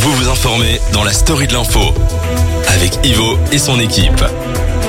Vous 0.00 0.12
vous 0.12 0.28
informez 0.28 0.80
dans 0.92 1.02
la 1.02 1.12
story 1.12 1.46
de 1.48 1.54
l'info 1.54 1.80
Avec 2.68 3.04
Ivo 3.04 3.36
et 3.52 3.58
son 3.58 3.78
équipe 3.80 4.24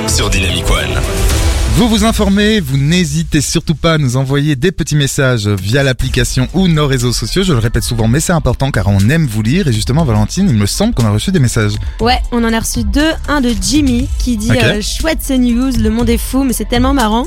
Sur 0.06 0.30
Dynamic 0.30 0.64
One. 0.70 1.47
Vous 1.74 1.88
vous 1.88 2.04
informez, 2.04 2.58
vous 2.58 2.76
n'hésitez 2.76 3.40
surtout 3.40 3.76
pas 3.76 3.94
à 3.94 3.98
nous 3.98 4.16
envoyer 4.16 4.56
des 4.56 4.72
petits 4.72 4.96
messages 4.96 5.46
via 5.46 5.84
l'application 5.84 6.48
ou 6.52 6.66
nos 6.66 6.88
réseaux 6.88 7.12
sociaux. 7.12 7.44
Je 7.44 7.52
le 7.52 7.60
répète 7.60 7.84
souvent, 7.84 8.08
mais 8.08 8.18
c'est 8.18 8.32
important 8.32 8.72
car 8.72 8.88
on 8.88 8.98
aime 9.08 9.26
vous 9.26 9.42
lire. 9.42 9.68
Et 9.68 9.72
justement, 9.72 10.04
Valentine, 10.04 10.48
il 10.48 10.56
me 10.56 10.66
semble 10.66 10.92
qu'on 10.92 11.06
a 11.06 11.10
reçu 11.10 11.30
des 11.30 11.38
messages. 11.38 11.74
Ouais, 12.00 12.18
on 12.32 12.42
en 12.42 12.52
a 12.52 12.58
reçu 12.58 12.82
deux. 12.82 13.12
Un 13.28 13.40
de 13.40 13.50
Jimmy 13.62 14.08
qui 14.18 14.36
dit 14.36 14.50
euh, 14.50 14.82
chouette 14.82 15.18
ces 15.20 15.38
news, 15.38 15.70
le 15.78 15.90
monde 15.90 16.10
est 16.10 16.18
fou, 16.18 16.42
mais 16.42 16.52
c'est 16.52 16.68
tellement 16.68 16.94
marrant. 16.94 17.26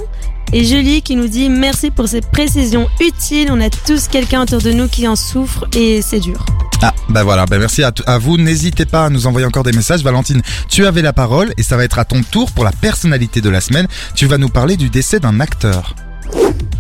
Et 0.54 0.66
Julie 0.66 1.02
qui 1.02 1.16
nous 1.16 1.28
dit 1.28 1.50
merci 1.50 1.92
pour 1.92 2.08
ces 2.08 2.22
précisions 2.22 2.90
utiles. 3.00 3.50
On 3.52 3.62
a 3.62 3.70
tous 3.70 4.08
quelqu'un 4.08 4.42
autour 4.42 4.62
de 4.62 4.72
nous 4.72 4.88
qui 4.88 5.08
en 5.08 5.16
souffre 5.16 5.66
et 5.76 6.02
c'est 6.02 6.20
dur. 6.20 6.46
Ah, 6.82 6.94
bah 7.10 7.24
voilà, 7.24 7.46
bah 7.46 7.58
merci 7.58 7.84
à, 7.84 7.94
à 8.06 8.18
vous. 8.18 8.38
N'hésitez 8.38 8.86
pas 8.86 9.06
à 9.06 9.10
nous 9.10 9.28
envoyer 9.28 9.46
encore 9.48 9.64
des 9.64 9.72
messages. 9.72 10.04
Valentine, 10.04 10.42
tu 10.68 10.86
avais 10.86 11.02
la 11.02 11.14
parole 11.14 11.54
et 11.58 11.64
ça 11.64 11.78
va 11.78 11.84
être 11.84 12.00
à 12.00 12.06
ton 12.06 12.22
tour 12.24 12.52
pour 12.52 12.64
la 12.66 12.72
personnalité 12.72 13.40
de 13.40 13.50
la 13.50 13.62
semaine. 13.62 13.88
Tu 14.16 14.26
vas 14.26 14.38
nous 14.38 14.50
parler 14.50 14.76
du 14.78 14.90
décès 14.90 15.20
d'un 15.20 15.40
acteur. 15.40 15.96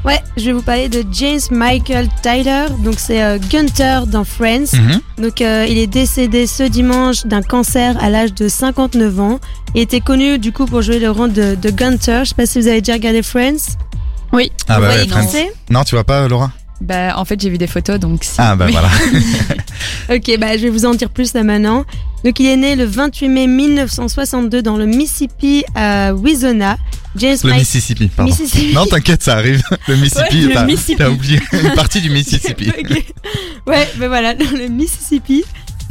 Ouais, 0.03 0.19
je 0.35 0.45
vais 0.45 0.53
vous 0.53 0.63
parler 0.63 0.89
de 0.89 1.03
James 1.11 1.39
Michael 1.51 2.07
Tyler. 2.23 2.65
Donc 2.83 2.95
c'est 2.97 3.21
euh, 3.23 3.37
Gunther 3.51 4.07
dans 4.07 4.23
Friends. 4.23 4.73
Mhm. 4.73 5.01
Donc 5.23 5.41
euh, 5.41 5.65
il 5.69 5.77
est 5.77 5.87
décédé 5.87 6.47
ce 6.47 6.63
dimanche 6.63 7.25
d'un 7.25 7.43
cancer 7.43 7.95
à 8.01 8.09
l'âge 8.09 8.33
de 8.33 8.47
59 8.47 9.19
ans. 9.19 9.39
Il 9.75 9.81
était 9.81 9.99
connu 10.01 10.39
du 10.39 10.51
coup 10.51 10.65
pour 10.65 10.81
jouer 10.81 10.97
le 10.99 11.11
rôle 11.11 11.33
de, 11.33 11.55
de 11.55 11.69
Gunther. 11.69 12.25
Je 12.25 12.29
sais 12.29 12.35
pas 12.35 12.45
si 12.47 12.59
vous 12.59 12.67
avez 12.67 12.81
déjà 12.81 12.93
regardé 12.93 13.21
Friends. 13.21 13.77
Oui. 14.33 14.51
Ah 14.67 14.75
Vous 14.75 14.81
bah 14.81 14.87
voyez 14.87 15.01
ouais, 15.03 15.07
Friends. 15.07 15.49
Non, 15.69 15.83
tu 15.83 15.93
vois 15.95 16.03
pas, 16.03 16.27
Laura? 16.27 16.51
Bah, 16.81 17.13
en 17.17 17.25
fait, 17.25 17.39
j'ai 17.39 17.49
vu 17.49 17.57
des 17.57 17.67
photos, 17.67 17.99
donc 17.99 18.23
si. 18.23 18.35
Ah 18.39 18.55
bah 18.55 18.67
voilà. 18.71 18.89
Ok, 20.09 20.37
bah 20.39 20.57
je 20.57 20.63
vais 20.63 20.69
vous 20.69 20.85
en 20.85 20.93
dire 20.93 21.09
plus 21.09 21.33
là 21.33 21.43
maintenant. 21.43 21.85
Donc 22.23 22.39
il 22.39 22.45
est 22.47 22.55
né 22.57 22.75
le 22.75 22.85
28 22.85 23.29
mai 23.29 23.47
1962 23.47 24.61
dans 24.61 24.77
le 24.77 24.85
Mississippi 24.85 25.63
à 25.75 26.13
Wizona. 26.13 26.77
James 27.15 27.37
Le 27.43 27.49
Mike- 27.49 27.59
Mississippi, 27.59 28.07
pardon. 28.07 28.31
Mississippi. 28.31 28.73
Non, 28.73 28.85
t'inquiète, 28.85 29.21
ça 29.23 29.33
arrive. 29.37 29.61
Le 29.87 29.95
Mississippi, 29.95 30.45
Ouais, 30.47 30.95
t'as- 30.97 31.09
oublié 31.09 31.39
une 31.53 31.71
partie 31.73 32.01
du 32.01 32.09
Mississippi. 32.09 32.71
Ouais, 33.67 33.87
ben 33.97 34.07
voilà, 34.07 34.33
dans 34.33 34.49
le 34.51 34.67
Mississippi. 34.67 35.43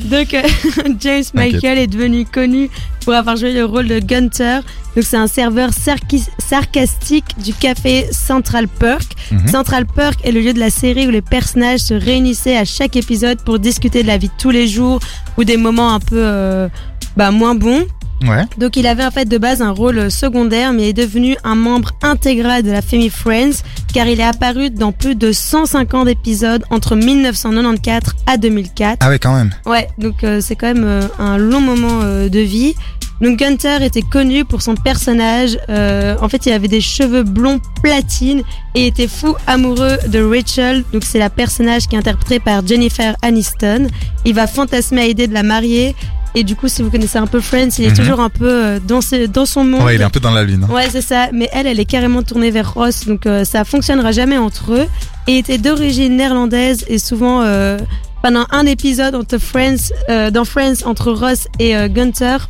Donc, 0.05 0.35
euh, 0.35 0.43
James 1.01 1.25
Michael 1.35 1.79
est 1.79 1.87
devenu 1.87 2.25
connu 2.25 2.71
pour 3.05 3.15
avoir 3.15 3.37
joué 3.37 3.53
le 3.53 3.65
rôle 3.65 3.89
de 3.89 3.99
Gunther. 3.99 4.63
Donc, 4.95 5.05
c'est 5.05 5.17
un 5.17 5.27
serveur 5.27 5.71
sarcastique 5.73 7.25
du 7.43 7.55
café 7.55 8.07
Central 8.13 8.69
Perk. 8.69 9.13
Mhm. 9.31 9.49
Central 9.49 9.87
Perk 9.87 10.21
est 10.25 10.33
le 10.33 10.41
lieu 10.41 10.53
de 10.53 10.59
la 10.59 10.71
série 10.71 11.07
où 11.07 11.11
les 11.11 11.23
personnages 11.23 11.81
se 11.81 11.95
réunissaient 11.95 12.57
à 12.57 12.65
chaque 12.65 12.97
épisode 12.97 13.41
pour 13.43 13.59
discuter 13.59 14.03
de 14.03 14.09
la 14.09 14.19
vie 14.19 14.29
de 14.29 14.35
tous 14.39 14.51
les 14.51 14.67
jours 14.67 15.01
ou 15.37 15.45
des 15.45 15.57
moments 15.57 15.95
un 15.95 16.01
peu 16.01 16.17
euh, 16.17 16.69
bah, 17.17 17.31
moins 17.31 17.55
bons. 17.55 17.87
Ouais. 18.23 18.45
Donc 18.59 18.77
il 18.77 18.87
avait 18.87 19.05
en 19.05 19.11
fait 19.11 19.25
de 19.25 19.39
base 19.39 19.63
un 19.63 19.71
rôle 19.71 20.11
secondaire 20.11 20.73
mais 20.73 20.91
est 20.91 20.93
devenu 20.93 21.37
un 21.43 21.55
membre 21.55 21.93
intégral 22.03 22.63
de 22.63 22.71
la 22.71 22.83
famille 22.83 23.11
Friends 23.11 23.63
car 23.95 24.07
il 24.07 24.21
est 24.21 24.25
apparu 24.25 24.71
dans 24.71 24.93
plus 24.93 25.15
de 25.15 25.33
150 25.33 26.09
épisodes 26.09 26.65
entre 26.71 26.97
1994 26.97 28.15
à 28.27 28.37
2004. 28.37 28.99
Ah 29.01 29.09
ouais, 29.09 29.19
quand 29.19 29.35
même. 29.35 29.51
Ouais, 29.67 29.89
donc 29.99 30.23
euh, 30.25 30.41
c'est 30.41 30.55
quand 30.55 30.69
même 30.69 30.85
euh, 30.85 31.03
un 31.19 31.39
long 31.39 31.61
moment 31.61 32.01
euh, 32.03 32.29
de 32.29 32.41
vie. 32.41 32.75
Donc 33.21 33.39
Gunther 33.39 33.83
était 33.83 34.03
connu 34.03 34.45
pour 34.45 34.63
son 34.63 34.75
personnage. 34.75 35.59
Euh, 35.69 36.17
en 36.23 36.29
fait, 36.29 36.47
il 36.47 36.53
avait 36.53 36.69
des 36.69 36.81
cheveux 36.81 37.23
blonds 37.23 37.61
platine 37.83 38.43
et 38.75 38.87
était 38.87 39.09
fou 39.09 39.35
amoureux 39.47 39.99
de 40.09 40.23
Rachel. 40.23 40.85
Donc 40.93 41.05
c'est 41.05 41.19
la 41.19 41.29
personnage 41.29 41.87
qui 41.87 41.97
est 41.97 41.99
interprétée 41.99 42.41
par 42.41 42.67
Jennifer 42.67 43.15
Aniston. 43.21 43.89
Il 44.25 44.35
va 44.35 44.47
fantasmer 44.47 45.03
à 45.03 45.07
l'idée 45.07 45.27
de 45.27 45.35
la 45.35 45.43
marier. 45.43 45.95
Et 46.35 46.45
du 46.45 46.55
coup, 46.55 46.69
si 46.69 46.83
vous 46.83 46.91
connaissez 46.91 47.19
un 47.19 47.27
peu 47.27 47.41
Friends, 47.41 47.71
il 47.79 47.87
est 47.87 47.91
Mhm. 47.91 47.97
toujours 47.97 48.21
un 48.21 48.29
peu 48.29 48.49
euh, 48.49 48.79
dans, 48.81 49.01
son 49.47 49.65
monde. 49.65 49.83
Ouais, 49.83 49.97
il 49.97 50.01
est 50.01 50.05
un 50.05 50.11
peu 50.11 50.21
dans 50.21 50.31
la 50.31 50.45
lune. 50.45 50.65
hein. 50.69 50.73
Ouais, 50.73 50.87
c'est 50.91 51.03
ça. 51.03 51.29
Mais 51.33 51.49
elle, 51.53 51.67
elle 51.67 51.81
est 51.81 51.85
carrément 51.85 52.23
tournée 52.23 52.51
vers 52.53 52.73
Ross, 52.75 53.07
donc 53.07 53.27
euh, 53.27 53.45
ça 53.45 53.65
fonctionnera 53.65 54.13
jamais 54.13 54.39
entre 54.39 54.73
eux. 54.75 54.87
Et 55.27 55.39
était 55.39 55.59
d'origine 55.59 56.17
néerlandaise 56.17 56.85
et 56.89 56.99
souvent 56.99 57.43
euh, 57.43 57.79
pendant 58.23 58.47
un 58.51 58.65
épisode 58.67 59.15
entre 59.15 59.39
Friends, 59.39 59.93
euh, 60.09 60.31
dans 60.31 60.45
Friends 60.45 60.85
entre 60.85 61.11
Ross 61.13 61.49
et 61.59 61.75
Gunther, 61.89 62.49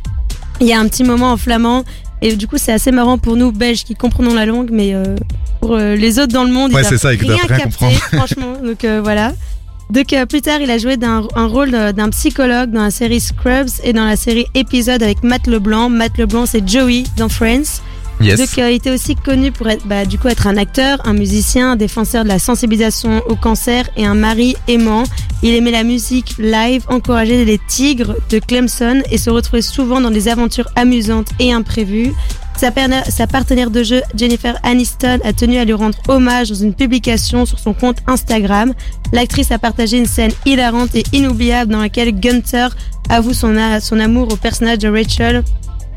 il 0.59 0.67
y 0.67 0.73
a 0.73 0.79
un 0.79 0.87
petit 0.87 1.03
moment 1.03 1.31
en 1.31 1.37
flamand. 1.37 1.83
Et 2.23 2.35
du 2.35 2.47
coup, 2.47 2.57
c'est 2.59 2.71
assez 2.71 2.91
marrant 2.91 3.17
pour 3.17 3.35
nous 3.35 3.51
Belges 3.51 3.83
qui 3.83 3.95
comprenons 3.95 4.35
la 4.35 4.45
langue, 4.45 4.69
mais 4.71 4.93
euh, 4.93 5.15
pour 5.59 5.73
euh, 5.75 5.95
les 5.95 6.19
autres 6.19 6.33
dans 6.33 6.43
le 6.43 6.51
monde, 6.51 6.71
Ouais, 6.71 6.83
ils 6.83 6.99
doivent 6.99 7.17
rien 7.17 7.37
rien 7.47 7.59
comprendre. 7.65 7.97
franchement. 8.13 8.53
Donc 8.63 8.85
euh, 8.85 9.01
voilà. 9.03 9.33
Donc 9.91 10.13
euh, 10.13 10.25
plus 10.25 10.41
tard, 10.41 10.61
il 10.61 10.71
a 10.71 10.77
joué 10.77 10.97
un 11.03 11.47
rôle 11.47 11.71
d'un 11.71 12.09
psychologue 12.11 12.71
dans 12.71 12.83
la 12.83 12.91
série 12.91 13.19
Scrubs 13.19 13.69
et 13.83 13.91
dans 13.91 14.05
la 14.05 14.15
série 14.15 14.45
Épisode 14.55 15.03
avec 15.03 15.21
Matt 15.21 15.47
Leblanc. 15.47 15.89
Matt 15.89 16.17
Leblanc, 16.17 16.45
c'est 16.45 16.65
Joey 16.65 17.03
dans 17.17 17.27
Friends. 17.27 17.81
Yes. 18.21 18.39
Donc, 18.39 18.57
euh, 18.57 18.71
il 18.71 18.75
était 18.75 18.91
aussi 18.91 19.15
connu 19.15 19.51
pour 19.51 19.67
être, 19.67 19.85
bah, 19.87 20.05
du 20.05 20.17
coup, 20.17 20.29
être 20.29 20.47
un 20.47 20.55
acteur, 20.55 20.99
un 21.05 21.13
musicien, 21.13 21.71
un 21.71 21.75
défenseur 21.75 22.23
de 22.23 22.29
la 22.29 22.39
sensibilisation 22.39 23.21
au 23.27 23.35
cancer 23.35 23.89
et 23.97 24.05
un 24.05 24.13
mari 24.13 24.55
aimant. 24.69 25.03
Il 25.43 25.55
aimait 25.55 25.71
la 25.71 25.83
musique 25.83 26.35
live, 26.37 26.83
encourageait 26.87 27.43
les 27.43 27.59
tigres 27.67 28.15
de 28.29 28.39
Clemson 28.39 29.01
et 29.11 29.17
se 29.17 29.29
retrouvait 29.29 29.61
souvent 29.61 29.99
dans 29.99 30.11
des 30.11 30.29
aventures 30.29 30.69
amusantes 30.77 31.29
et 31.39 31.51
imprévues. 31.51 32.13
Sa, 32.57 33.27
partenaire 33.27 33.71
de 33.71 33.81
jeu, 33.81 34.01
Jennifer 34.15 34.55
Aniston, 34.63 35.19
a 35.23 35.33
tenu 35.33 35.57
à 35.57 35.65
lui 35.65 35.73
rendre 35.73 35.97
hommage 36.07 36.49
dans 36.49 36.55
une 36.55 36.73
publication 36.73 37.45
sur 37.45 37.57
son 37.57 37.73
compte 37.73 37.97
Instagram. 38.05 38.73
L'actrice 39.13 39.51
a 39.51 39.57
partagé 39.57 39.97
une 39.97 40.05
scène 40.05 40.31
hilarante 40.45 40.93
et 40.93 41.03
inoubliable 41.11 41.71
dans 41.71 41.79
laquelle 41.79 42.11
Gunther 42.11 42.75
avoue 43.09 43.33
son 43.33 43.57
amour 43.57 44.31
au 44.31 44.35
personnage 44.35 44.79
de 44.79 44.89
Rachel. 44.89 45.43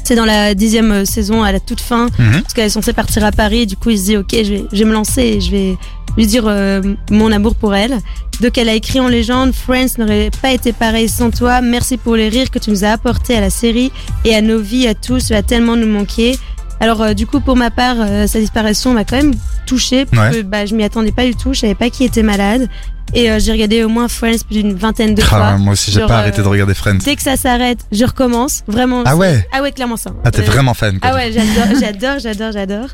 C'est 0.04 0.14
dans 0.16 0.24
la 0.26 0.54
dixième 0.54 0.92
euh, 0.92 1.04
saison, 1.04 1.42
à 1.42 1.50
la 1.50 1.60
toute 1.60 1.80
fin, 1.80 2.06
Mhm. 2.18 2.42
parce 2.42 2.54
qu'elle 2.54 2.66
est 2.66 2.70
censée 2.70 2.92
partir 2.92 3.24
à 3.24 3.32
Paris. 3.32 3.62
Et 3.62 3.66
du 3.66 3.76
coup, 3.76 3.90
il 3.90 3.98
se 3.98 4.04
dit, 4.04 4.16
ok, 4.16 4.28
je 4.32 4.50
vais, 4.54 4.64
je 4.72 4.78
vais 4.78 4.84
me 4.84 4.92
lancer 4.92 5.22
et 5.22 5.40
je 5.40 5.50
vais 5.50 5.76
lui 6.16 6.26
dire 6.26 6.44
euh, 6.46 6.80
mon 7.10 7.32
amour 7.32 7.54
pour 7.54 7.74
elle. 7.74 7.98
Donc, 8.40 8.58
elle 8.58 8.68
a 8.68 8.74
écrit 8.74 9.00
en 9.00 9.08
légende, 9.08 9.52
Friends 9.54 9.96
n'aurait 9.98 10.30
pas 10.42 10.52
été 10.52 10.72
pareil 10.72 11.08
sans 11.08 11.30
toi. 11.30 11.60
Merci 11.60 11.96
pour 11.96 12.16
les 12.16 12.28
rires 12.28 12.50
que 12.50 12.58
tu 12.58 12.70
nous 12.70 12.84
as 12.84 12.90
apportés 12.90 13.36
à 13.36 13.40
la 13.40 13.50
série 13.50 13.90
et 14.24 14.34
à 14.34 14.40
nos 14.42 14.58
vies, 14.60 14.86
à 14.88 14.94
tous. 14.94 15.26
Tu 15.28 15.32
vas 15.32 15.42
tellement 15.42 15.76
nous 15.76 15.86
manquer. 15.86 16.36
Alors, 16.84 17.00
euh, 17.00 17.14
du 17.14 17.26
coup, 17.26 17.40
pour 17.40 17.56
ma 17.56 17.70
part, 17.70 17.96
euh, 17.98 18.26
sa 18.26 18.38
disparition 18.40 18.92
m'a 18.92 19.04
quand 19.04 19.16
même 19.16 19.32
touchée, 19.64 20.04
parce 20.04 20.36
que 20.36 20.42
bah, 20.42 20.66
je 20.66 20.74
m'y 20.74 20.84
attendais 20.84 21.12
pas 21.12 21.24
du 21.24 21.34
tout. 21.34 21.54
Je 21.54 21.60
savais 21.60 21.74
pas 21.74 21.88
qui 21.88 22.04
était 22.04 22.22
malade. 22.22 22.68
Et 23.14 23.30
euh, 23.30 23.38
j'ai 23.38 23.52
regardé 23.52 23.82
au 23.84 23.88
moins 23.88 24.06
Friends 24.08 24.44
plus 24.46 24.62
d'une 24.62 24.74
vingtaine 24.74 25.14
de 25.14 25.22
Ah, 25.22 25.26
fois. 25.26 25.56
moi 25.56 25.72
aussi, 25.72 25.90
j'ai 25.90 26.00
Genre, 26.00 26.08
pas 26.08 26.18
arrêté 26.18 26.42
de 26.42 26.46
euh, 26.46 26.50
regarder 26.50 26.74
Friends. 26.74 26.98
Dès 27.02 27.16
que 27.16 27.22
ça 27.22 27.36
s'arrête, 27.38 27.78
je 27.90 28.04
recommence. 28.04 28.62
Vraiment. 28.66 29.02
Ah 29.06 29.16
ouais 29.16 29.46
Ah 29.50 29.62
ouais, 29.62 29.72
clairement 29.72 29.96
ça. 29.96 30.10
Ah, 30.24 30.30
t'es 30.30 30.42
Euh, 30.42 30.44
vraiment 30.44 30.74
fan, 30.74 30.98
quoi. 31.00 31.10
ah 31.10 31.14
ouais, 31.14 31.32
j'adore, 31.32 31.80
j'adore, 31.80 32.18
j'adore, 32.18 32.52
j'adore. 32.52 32.88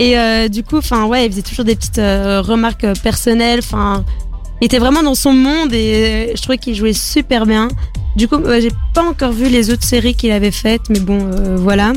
Et 0.00 0.18
euh, 0.18 0.48
du 0.48 0.64
coup, 0.64 0.78
enfin 0.78 1.04
ouais, 1.04 1.26
il 1.26 1.30
faisait 1.30 1.42
toujours 1.42 1.64
des 1.64 1.76
petites 1.76 1.98
euh, 2.00 2.40
remarques 2.42 2.82
euh, 2.84 2.94
personnelles. 3.00 3.60
Enfin, 3.62 4.04
il 4.60 4.64
était 4.64 4.78
vraiment 4.80 5.04
dans 5.04 5.14
son 5.14 5.32
monde 5.32 5.72
et 5.72 6.28
euh, 6.30 6.32
je 6.36 6.42
trouvais 6.42 6.58
qu'il 6.58 6.74
jouait 6.74 6.92
super 6.94 7.46
bien. 7.46 7.68
Du 8.16 8.26
coup, 8.26 8.36
euh, 8.36 8.60
j'ai 8.60 8.72
pas 8.92 9.04
encore 9.04 9.30
vu 9.32 9.48
les 9.48 9.70
autres 9.70 9.84
séries 9.84 10.14
qu'il 10.16 10.32
avait 10.32 10.50
faites, 10.50 10.82
mais 10.90 10.98
bon, 11.00 11.18
euh, 11.32 11.56
voilà. 11.56 11.92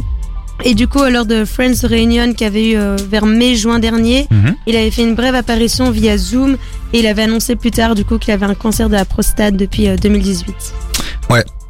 Et 0.65 0.73
du 0.75 0.87
coup, 0.87 1.03
lors 1.05 1.25
de 1.25 1.45
Friends 1.45 1.87
Reunion 1.87 2.33
qu'il 2.33 2.41
y 2.41 2.45
avait 2.45 2.71
eu 2.71 2.77
euh, 2.77 2.97
vers 3.09 3.25
mai-juin 3.25 3.79
dernier, 3.79 4.27
Mhm. 4.29 4.55
il 4.67 4.75
avait 4.75 4.91
fait 4.91 5.03
une 5.03 5.15
brève 5.15 5.35
apparition 5.35 5.89
via 5.89 6.17
Zoom 6.17 6.57
et 6.93 6.99
il 6.99 7.07
avait 7.07 7.23
annoncé 7.23 7.55
plus 7.55 7.71
tard 7.71 7.95
du 7.95 8.03
coup 8.03 8.17
qu'il 8.17 8.33
avait 8.33 8.45
un 8.45 8.55
cancer 8.55 8.89
de 8.89 8.95
la 8.95 9.05
prostate 9.05 9.55
depuis 9.55 9.87
euh, 9.87 9.95
2018. 9.95 10.53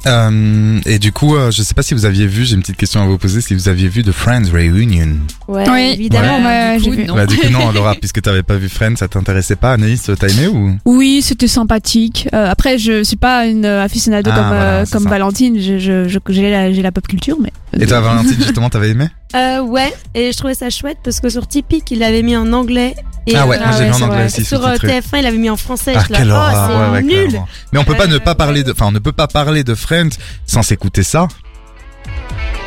Euh, 0.06 0.80
et 0.86 0.98
du 0.98 1.12
coup, 1.12 1.36
euh, 1.36 1.50
je 1.50 1.60
sais 1.62 1.74
pas 1.74 1.82
si 1.82 1.92
vous 1.92 2.06
aviez 2.06 2.26
vu, 2.26 2.46
j'ai 2.46 2.54
une 2.54 2.62
petite 2.62 2.78
question 2.78 3.02
à 3.02 3.04
vous 3.06 3.18
poser, 3.18 3.42
si 3.42 3.52
vous 3.52 3.68
aviez 3.68 3.86
vu 3.86 4.02
The 4.02 4.12
Friends 4.12 4.50
Reunion. 4.50 5.18
Ouais, 5.46 5.68
Oui, 5.68 5.90
évidemment. 5.92 6.38
Ouais. 6.38 6.42
bah, 6.42 6.78
du 6.78 6.84
j'ai 6.84 6.90
coup, 6.90 6.96
vu. 6.96 7.04
non. 7.04 7.14
Bah, 7.16 7.26
du 7.26 7.36
coup, 7.36 7.48
non, 7.50 7.70
Laura, 7.74 7.94
puisque 7.94 8.22
t'avais 8.22 8.42
pas 8.42 8.56
vu 8.56 8.70
Friends, 8.70 8.96
ça 8.96 9.08
t'intéressait 9.08 9.56
pas. 9.56 9.74
Anaïs, 9.74 10.10
t'as 10.18 10.28
aimé 10.28 10.46
ou? 10.48 10.74
Oui, 10.86 11.20
c'était 11.22 11.48
sympathique. 11.48 12.28
Euh, 12.32 12.50
après, 12.50 12.78
je 12.78 13.02
suis 13.04 13.16
pas 13.18 13.44
une 13.46 13.66
aficionado 13.66 14.30
Ah, 14.32 14.36
comme, 14.38 14.46
voilà, 14.48 14.62
euh, 14.62 14.84
comme 14.90 15.02
ça. 15.02 15.10
Valentine. 15.10 15.60
Je, 15.60 15.78
je, 15.78 16.08
je- 16.08 16.18
j'ai 16.30 16.50
la, 16.50 16.72
j'ai 16.72 16.80
la 16.80 16.92
pop 16.92 17.06
culture, 17.06 17.36
mais. 17.38 17.52
Et 17.78 17.86
toi, 17.86 18.00
Valentine, 18.00 18.36
justement, 18.38 18.68
t'avais 18.68 18.90
aimé 18.90 19.08
Euh, 19.36 19.60
ouais, 19.60 19.92
et 20.14 20.32
je 20.32 20.36
trouvais 20.36 20.54
ça 20.54 20.70
chouette 20.70 20.98
parce 21.04 21.20
que 21.20 21.28
sur 21.28 21.46
Tipeee, 21.46 21.82
il 21.90 21.98
l'avait 22.00 22.22
mis 22.22 22.36
en 22.36 22.52
anglais. 22.52 22.94
Et 23.26 23.36
Ah 23.36 23.46
ouais, 23.46 23.58
moi, 23.58 23.68
j'ai 23.78 23.84
vu 23.84 23.90
en 23.90 23.94
sur, 23.94 24.06
anglais 24.06 24.24
aussi, 24.26 24.44
Sur 24.44 24.64
euh, 24.66 24.74
sous-titré. 24.74 25.00
TF1, 25.00 25.18
il 25.18 25.22
l'avait 25.22 25.38
mis 25.38 25.50
en 25.50 25.56
français. 25.56 25.92
Ah, 25.96 26.02
quelle 26.08 26.30
oh, 26.32 26.34
horreur, 26.34 26.68
c'est 26.70 26.76
ouais, 26.76 26.90
ouais, 26.90 27.02
nul. 27.02 27.28
clairement. 27.28 27.48
Mais 27.72 27.78
on 27.78 27.84
peut 27.84 27.94
pas 27.94 28.04
Euh, 28.04 28.08
ne 28.08 28.18
pas 28.18 28.34
parler 28.34 28.64
de, 28.64 28.72
enfin, 28.72 28.86
on 28.86 28.92
ne 28.92 28.98
peut 28.98 29.12
pas 29.12 29.28
parler 29.28 29.62
de 29.62 29.74
Friends 29.74 30.08
sans 30.46 30.62
s'écouter 30.62 31.02
ça. 31.04 31.28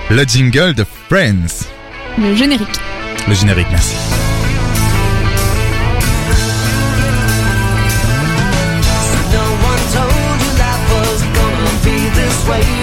Le 0.10 0.24
jingle 0.24 0.74
de 0.74 0.86
Friends. 1.10 1.66
Le 2.18 2.36
générique. 2.36 2.80
Le 3.28 3.34
générique, 3.34 3.68
merci. 3.72 3.96
No 9.34 9.44
one 9.70 9.84
told 9.92 10.40
you 10.44 10.52
life 10.62 10.86
was 10.94 11.22
gonna 11.38 11.74
be 11.84 11.98
this 12.14 12.48
way. 12.48 12.83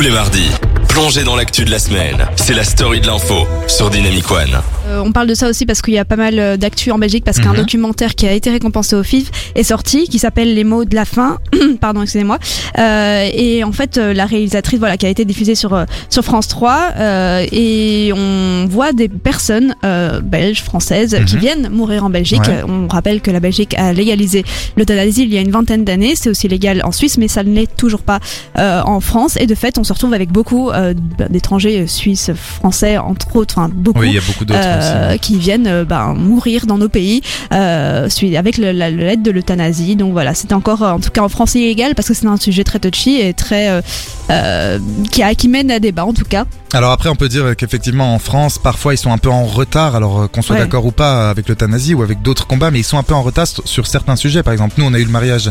Tous 0.00 0.04
les 0.04 0.12
mardis, 0.12 0.50
plongez 0.88 1.24
dans 1.24 1.36
l'actu 1.36 1.66
de 1.66 1.70
la 1.70 1.78
semaine. 1.78 2.26
C'est 2.36 2.54
la 2.54 2.64
story 2.64 3.02
de 3.02 3.06
l'info 3.06 3.46
sur 3.66 3.90
Dynamic 3.90 4.30
One. 4.30 4.62
Euh, 4.90 5.02
on 5.04 5.12
parle 5.12 5.26
de 5.28 5.34
ça 5.34 5.48
aussi 5.48 5.66
parce 5.66 5.82
qu'il 5.82 5.94
y 5.94 5.98
a 5.98 6.04
pas 6.04 6.16
mal 6.16 6.38
euh, 6.38 6.56
d'actu 6.56 6.90
en 6.90 6.98
Belgique 6.98 7.24
parce 7.24 7.38
qu'un 7.38 7.50
Mhm. 7.52 7.56
documentaire 7.58 8.14
qui 8.14 8.26
a 8.26 8.32
été 8.32 8.50
récompensé 8.50 8.96
au 8.96 9.02
FIF 9.02 9.30
est 9.54 9.62
sorti 9.62 10.08
qui 10.08 10.18
s'appelle 10.18 10.54
Les 10.54 10.64
mots 10.64 10.84
de 10.84 10.94
la 10.94 11.04
fin. 11.04 11.38
Pardon, 11.80 12.02
excusez-moi. 12.02 12.38
Euh, 12.78 13.28
et 13.32 13.62
en 13.64 13.72
fait, 13.72 13.98
euh, 13.98 14.12
la 14.12 14.26
réalisatrice, 14.26 14.78
voilà, 14.78 14.96
qui 14.96 15.06
a 15.06 15.08
été 15.08 15.24
diffusée 15.24 15.54
sur 15.54 15.84
sur 16.08 16.24
France 16.24 16.48
3 16.48 16.90
euh, 16.96 17.46
et 17.52 18.12
on 18.14 18.66
voit 18.68 18.92
des 18.92 19.08
personnes 19.08 19.74
euh, 19.84 20.20
belges, 20.20 20.62
françaises 20.62 21.16
qui 21.26 21.34
Mhm. 21.36 21.40
viennent 21.40 21.68
mourir 21.70 22.04
en 22.04 22.10
Belgique. 22.10 22.40
Ouais. 22.46 22.62
On 22.66 22.88
rappelle 22.88 23.20
que 23.20 23.30
la 23.30 23.40
Belgique 23.40 23.74
a 23.78 23.92
légalisé 23.92 24.44
l'euthanasie 24.76 25.22
il 25.22 25.32
y 25.32 25.38
a 25.38 25.40
une 25.40 25.50
vingtaine 25.50 25.84
d'années. 25.84 26.14
C'est 26.16 26.30
aussi 26.30 26.48
légal 26.48 26.82
en 26.84 26.92
Suisse, 26.92 27.18
mais 27.18 27.28
ça 27.28 27.44
ne 27.44 27.54
l'est 27.54 27.76
toujours 27.76 28.02
pas 28.02 28.18
euh, 28.58 28.80
en 28.84 29.00
France. 29.00 29.36
Et 29.38 29.46
de 29.46 29.54
fait, 29.54 29.78
on 29.78 29.84
se 29.84 29.92
retrouve 29.92 30.14
avec 30.14 30.30
beaucoup 30.32 30.70
euh, 30.70 30.94
d'étrangers 31.28 31.86
suisses, 31.86 32.30
français, 32.34 32.98
entre 32.98 33.36
autres, 33.36 33.54
enfin 33.58 33.70
beaucoup 33.72 34.00
Oui, 34.00 34.08
il 34.08 34.14
y 34.14 34.18
a 34.18 34.22
beaucoup 34.26 34.44
d'autres 34.44 34.60
euh, 34.80 35.10
aussi. 35.10 35.18
qui 35.20 35.38
viennent 35.38 35.84
ben, 35.84 36.14
mourir 36.14 36.66
dans 36.66 36.78
nos 36.78 36.88
pays 36.88 37.22
euh, 37.52 38.08
avec 38.36 38.56
l'aide 38.58 39.22
de 39.22 39.30
l'euthanasie. 39.30 39.96
Donc 39.96 40.12
voilà, 40.12 40.34
c'était 40.34 40.54
encore, 40.54 40.82
en 40.82 40.98
tout 41.00 41.10
cas 41.10 41.22
en 41.22 41.28
France, 41.28 41.54
illégal 41.54 41.94
parce 41.94 42.08
que 42.08 42.14
c'est 42.14 42.26
un 42.26 42.36
sujet 42.36 42.64
très 42.64 42.78
touchy 42.78 43.20
et 43.20 43.34
très 43.34 43.82
euh, 44.30 44.78
qui, 45.10 45.22
a, 45.22 45.34
qui 45.34 45.48
mène 45.48 45.70
à 45.70 45.78
débat 45.78 46.04
en 46.04 46.12
tout 46.12 46.24
cas. 46.24 46.44
Alors 46.72 46.92
après, 46.92 47.08
on 47.08 47.16
peut 47.16 47.28
dire 47.28 47.56
qu'effectivement, 47.56 48.14
en 48.14 48.18
France, 48.20 48.58
parfois, 48.58 48.94
ils 48.94 48.98
sont 48.98 49.10
un 49.12 49.18
peu 49.18 49.28
en 49.30 49.44
retard, 49.44 49.96
alors 49.96 50.30
qu'on 50.30 50.40
soit 50.42 50.54
Ouais. 50.54 50.62
d'accord 50.62 50.86
ou 50.86 50.92
pas 50.92 51.28
avec 51.30 51.48
l'euthanasie 51.48 51.94
ou 51.94 52.02
avec 52.02 52.22
d'autres 52.22 52.46
combats, 52.46 52.70
mais 52.70 52.78
ils 52.80 52.84
sont 52.84 52.96
un 52.98 53.02
peu 53.02 53.14
en 53.14 53.22
retard 53.22 53.46
sur- 53.46 53.86
certains 53.88 54.14
sujets. 54.16 54.42
Par 54.44 54.52
exemple, 54.52 54.74
nous, 54.78 54.84
on 54.84 54.94
a 54.94 54.98
eu 55.00 55.04
le 55.04 55.10
mariage 55.10 55.50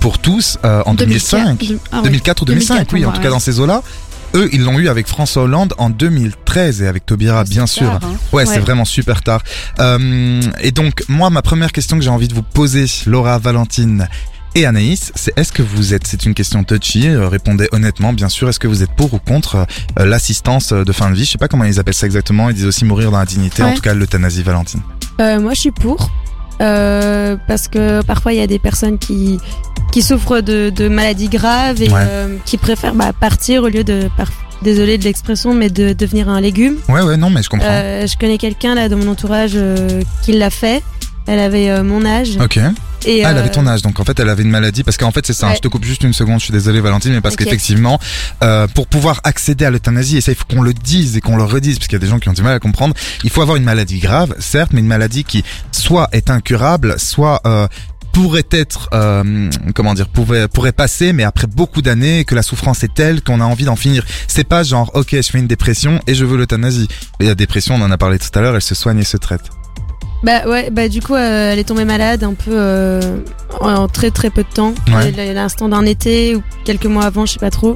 pour 0.00 0.18
tous 0.18 0.58
en 0.64 0.94
2005. 0.94 1.58
2004, 1.58 1.80
ah 1.92 1.96
ouais. 1.98 2.02
2004 2.04 2.42
ou 2.42 2.44
2005, 2.46 2.74
2004, 2.74 2.92
oui, 2.94 3.04
en 3.06 3.12
tout 3.12 3.20
cas 3.20 3.30
dans 3.30 3.38
ces 3.38 3.60
eaux-là. 3.60 3.82
Eux, 4.34 4.48
ils 4.52 4.62
l'ont 4.62 4.78
eu 4.78 4.88
avec 4.88 5.06
François 5.06 5.44
Hollande 5.44 5.74
en 5.78 5.88
2013 5.90 6.82
et 6.82 6.86
avec 6.88 7.06
Taubira, 7.06 7.44
bien 7.44 7.66
sûr. 7.66 7.86
Tard, 7.86 8.00
hein. 8.04 8.16
Ouais, 8.32 8.44
Ouais. 8.46 8.54
c'est 8.54 8.60
vraiment 8.60 8.84
super 8.84 9.22
tard. 9.22 9.42
Euh, 9.80 10.40
et 10.60 10.72
donc, 10.72 11.02
moi, 11.08 11.30
ma 11.30 11.42
première 11.42 11.72
question 11.72 11.96
que 11.98 12.04
j'ai 12.04 12.10
envie 12.10 12.28
de 12.28 12.34
vous 12.34 12.42
poser, 12.42 12.86
Laura, 13.06 13.38
Valentine 13.38 14.08
et 14.54 14.64
Anaïs, 14.66 15.12
c'est 15.14 15.36
est-ce 15.38 15.52
que 15.52 15.62
vous 15.62 15.92
êtes, 15.94 16.06
c'est 16.06 16.24
une 16.24 16.32
question 16.34 16.64
touchy, 16.64 17.08
euh, 17.08 17.28
répondez 17.28 17.68
honnêtement, 17.72 18.12
bien 18.14 18.28
sûr, 18.30 18.48
est-ce 18.48 18.58
que 18.58 18.66
vous 18.68 18.82
êtes 18.82 18.92
pour 18.96 19.12
ou 19.12 19.18
contre 19.18 19.66
euh, 19.98 20.04
l'assistance 20.06 20.72
de 20.72 20.92
fin 20.92 21.10
de 21.10 21.14
vie? 21.14 21.24
Je 21.26 21.32
sais 21.32 21.38
pas 21.38 21.48
comment 21.48 21.64
ils 21.64 21.78
appellent 21.78 21.92
ça 21.94 22.06
exactement, 22.06 22.48
ils 22.48 22.54
disent 22.56 22.64
aussi 22.66 22.84
mourir 22.86 23.10
dans 23.10 23.18
la 23.18 23.26
dignité, 23.26 23.62
en 23.62 23.74
tout 23.74 23.82
cas 23.82 23.92
l'euthanasie, 23.94 24.42
Valentine. 24.42 24.80
Euh, 25.20 25.40
moi, 25.40 25.52
je 25.54 25.60
suis 25.60 25.70
pour. 25.72 26.10
Euh, 26.60 27.36
parce 27.46 27.68
que 27.68 28.02
parfois, 28.02 28.32
il 28.32 28.38
y 28.38 28.42
a 28.42 28.46
des 28.46 28.58
personnes 28.58 28.98
qui, 28.98 29.38
qui 29.92 30.02
souffrent 30.02 30.40
de, 30.40 30.70
de 30.70 30.88
maladies 30.88 31.28
graves 31.28 31.82
et 31.82 31.88
Ouais. 31.90 32.00
euh, 32.02 32.36
qui 32.44 32.56
préfèrent 32.56 32.94
bah, 32.94 33.12
partir 33.18 33.62
au 33.64 33.68
lieu 33.68 33.84
de... 33.84 34.08
Par... 34.16 34.28
Désolée 34.62 34.96
de 34.96 35.04
l'expression, 35.04 35.52
mais 35.52 35.68
de 35.68 35.92
devenir 35.92 36.30
un 36.30 36.40
légume. 36.40 36.76
Ouais, 36.88 37.02
ouais, 37.02 37.18
non, 37.18 37.28
mais 37.28 37.42
je 37.42 37.50
comprends. 37.50 37.68
Euh, 37.70 38.06
je 38.06 38.16
connais 38.16 38.38
quelqu'un 38.38 38.74
là 38.74 38.88
dans 38.88 38.96
mon 38.96 39.08
entourage 39.08 39.52
euh, 39.54 40.00
qui 40.22 40.32
l'a 40.32 40.48
fait. 40.48 40.82
Elle 41.26 41.40
avait 41.40 41.70
euh, 41.70 41.82
mon 41.82 42.04
âge. 42.04 42.36
Ok. 42.40 42.58
Et, 43.04 43.24
Ah, 43.24 43.30
elle 43.30 43.36
euh, 43.36 43.40
avait 43.40 43.50
ton 43.50 43.66
âge, 43.66 43.82
donc 43.82 44.00
en 44.00 44.04
fait 44.04 44.18
elle 44.18 44.28
avait 44.28 44.42
une 44.42 44.50
maladie, 44.50 44.82
parce 44.82 44.96
qu'en 44.96 45.10
fait 45.12 45.26
c'est 45.26 45.32
ça, 45.32 45.46
hein, 45.46 45.50
Ouais. 45.50 45.56
je 45.56 45.60
te 45.60 45.68
coupe 45.68 45.84
juste 45.84 46.02
une 46.02 46.12
seconde, 46.12 46.40
je 46.40 46.44
suis 46.44 46.52
désolé 46.52 46.80
Valentine, 46.80 47.12
mais 47.12 47.20
parce 47.20 47.36
qu'effectivement, 47.36 48.00
euh, 48.42 48.66
pour 48.68 48.86
pouvoir 48.86 49.20
accéder 49.24 49.64
à 49.64 49.70
l'euthanasie, 49.70 50.16
et 50.16 50.20
ça 50.20 50.32
il 50.32 50.34
faut 50.34 50.44
qu'on 50.44 50.62
le 50.62 50.72
dise 50.74 51.16
et 51.16 51.20
qu'on 51.20 51.36
le 51.36 51.44
redise, 51.44 51.78
parce 51.78 51.88
qu'il 51.88 51.96
y 51.96 52.02
a 52.02 52.04
des 52.04 52.08
gens 52.08 52.18
qui 52.18 52.28
ont 52.28 52.32
du 52.32 52.42
mal 52.42 52.54
à 52.54 52.58
comprendre, 52.58 52.94
il 53.22 53.30
faut 53.30 53.42
avoir 53.42 53.56
une 53.56 53.64
maladie 53.64 53.98
grave, 53.98 54.34
certes, 54.38 54.72
mais 54.72 54.80
une 54.80 54.86
maladie 54.86 55.24
qui 55.24 55.44
soit 55.72 56.08
est 56.12 56.30
incurable, 56.30 56.94
soit... 56.98 57.40
Euh, 57.46 57.68
pourrait 58.12 58.46
être, 58.50 58.88
euh, 58.94 59.50
comment 59.74 59.92
dire, 59.92 60.08
pourrait, 60.08 60.48
pourrait 60.48 60.72
passer, 60.72 61.12
mais 61.12 61.22
après 61.22 61.46
beaucoup 61.46 61.82
d'années, 61.82 62.24
que 62.24 62.34
la 62.34 62.42
souffrance 62.42 62.82
est 62.82 62.94
telle 62.94 63.20
qu'on 63.20 63.42
a 63.42 63.44
envie 63.44 63.66
d'en 63.66 63.76
finir. 63.76 64.06
C'est 64.26 64.48
pas 64.48 64.62
genre, 64.62 64.90
ok, 64.94 65.08
je 65.10 65.20
fais 65.20 65.38
une 65.38 65.46
dépression 65.46 66.00
et 66.06 66.14
je 66.14 66.24
veux 66.24 66.38
l'euthanasie. 66.38 66.88
Et 67.20 67.26
la 67.26 67.34
dépression, 67.34 67.74
on 67.74 67.82
en 67.82 67.90
a 67.90 67.98
parlé 67.98 68.18
tout 68.18 68.30
à 68.34 68.40
l'heure, 68.40 68.54
elle 68.54 68.62
se 68.62 68.74
soigne 68.74 69.00
et 69.00 69.04
se 69.04 69.18
traite. 69.18 69.42
Bah 70.22 70.46
ouais, 70.48 70.70
bah 70.70 70.88
du 70.88 71.00
coup, 71.02 71.14
euh, 71.14 71.52
elle 71.52 71.58
est 71.58 71.64
tombée 71.64 71.84
malade 71.84 72.24
un 72.24 72.34
peu 72.34 72.50
euh, 72.52 73.00
en, 73.60 73.86
très 73.86 74.10
très 74.10 74.30
peu 74.30 74.42
de 74.42 74.48
temps. 74.52 74.74
Ouais. 74.88 75.12
À 75.20 75.32
L'instant 75.34 75.68
d'un 75.68 75.84
été 75.84 76.34
ou 76.34 76.42
quelques 76.64 76.86
mois 76.86 77.04
avant, 77.04 77.26
je 77.26 77.34
sais 77.34 77.38
pas 77.38 77.50
trop. 77.50 77.74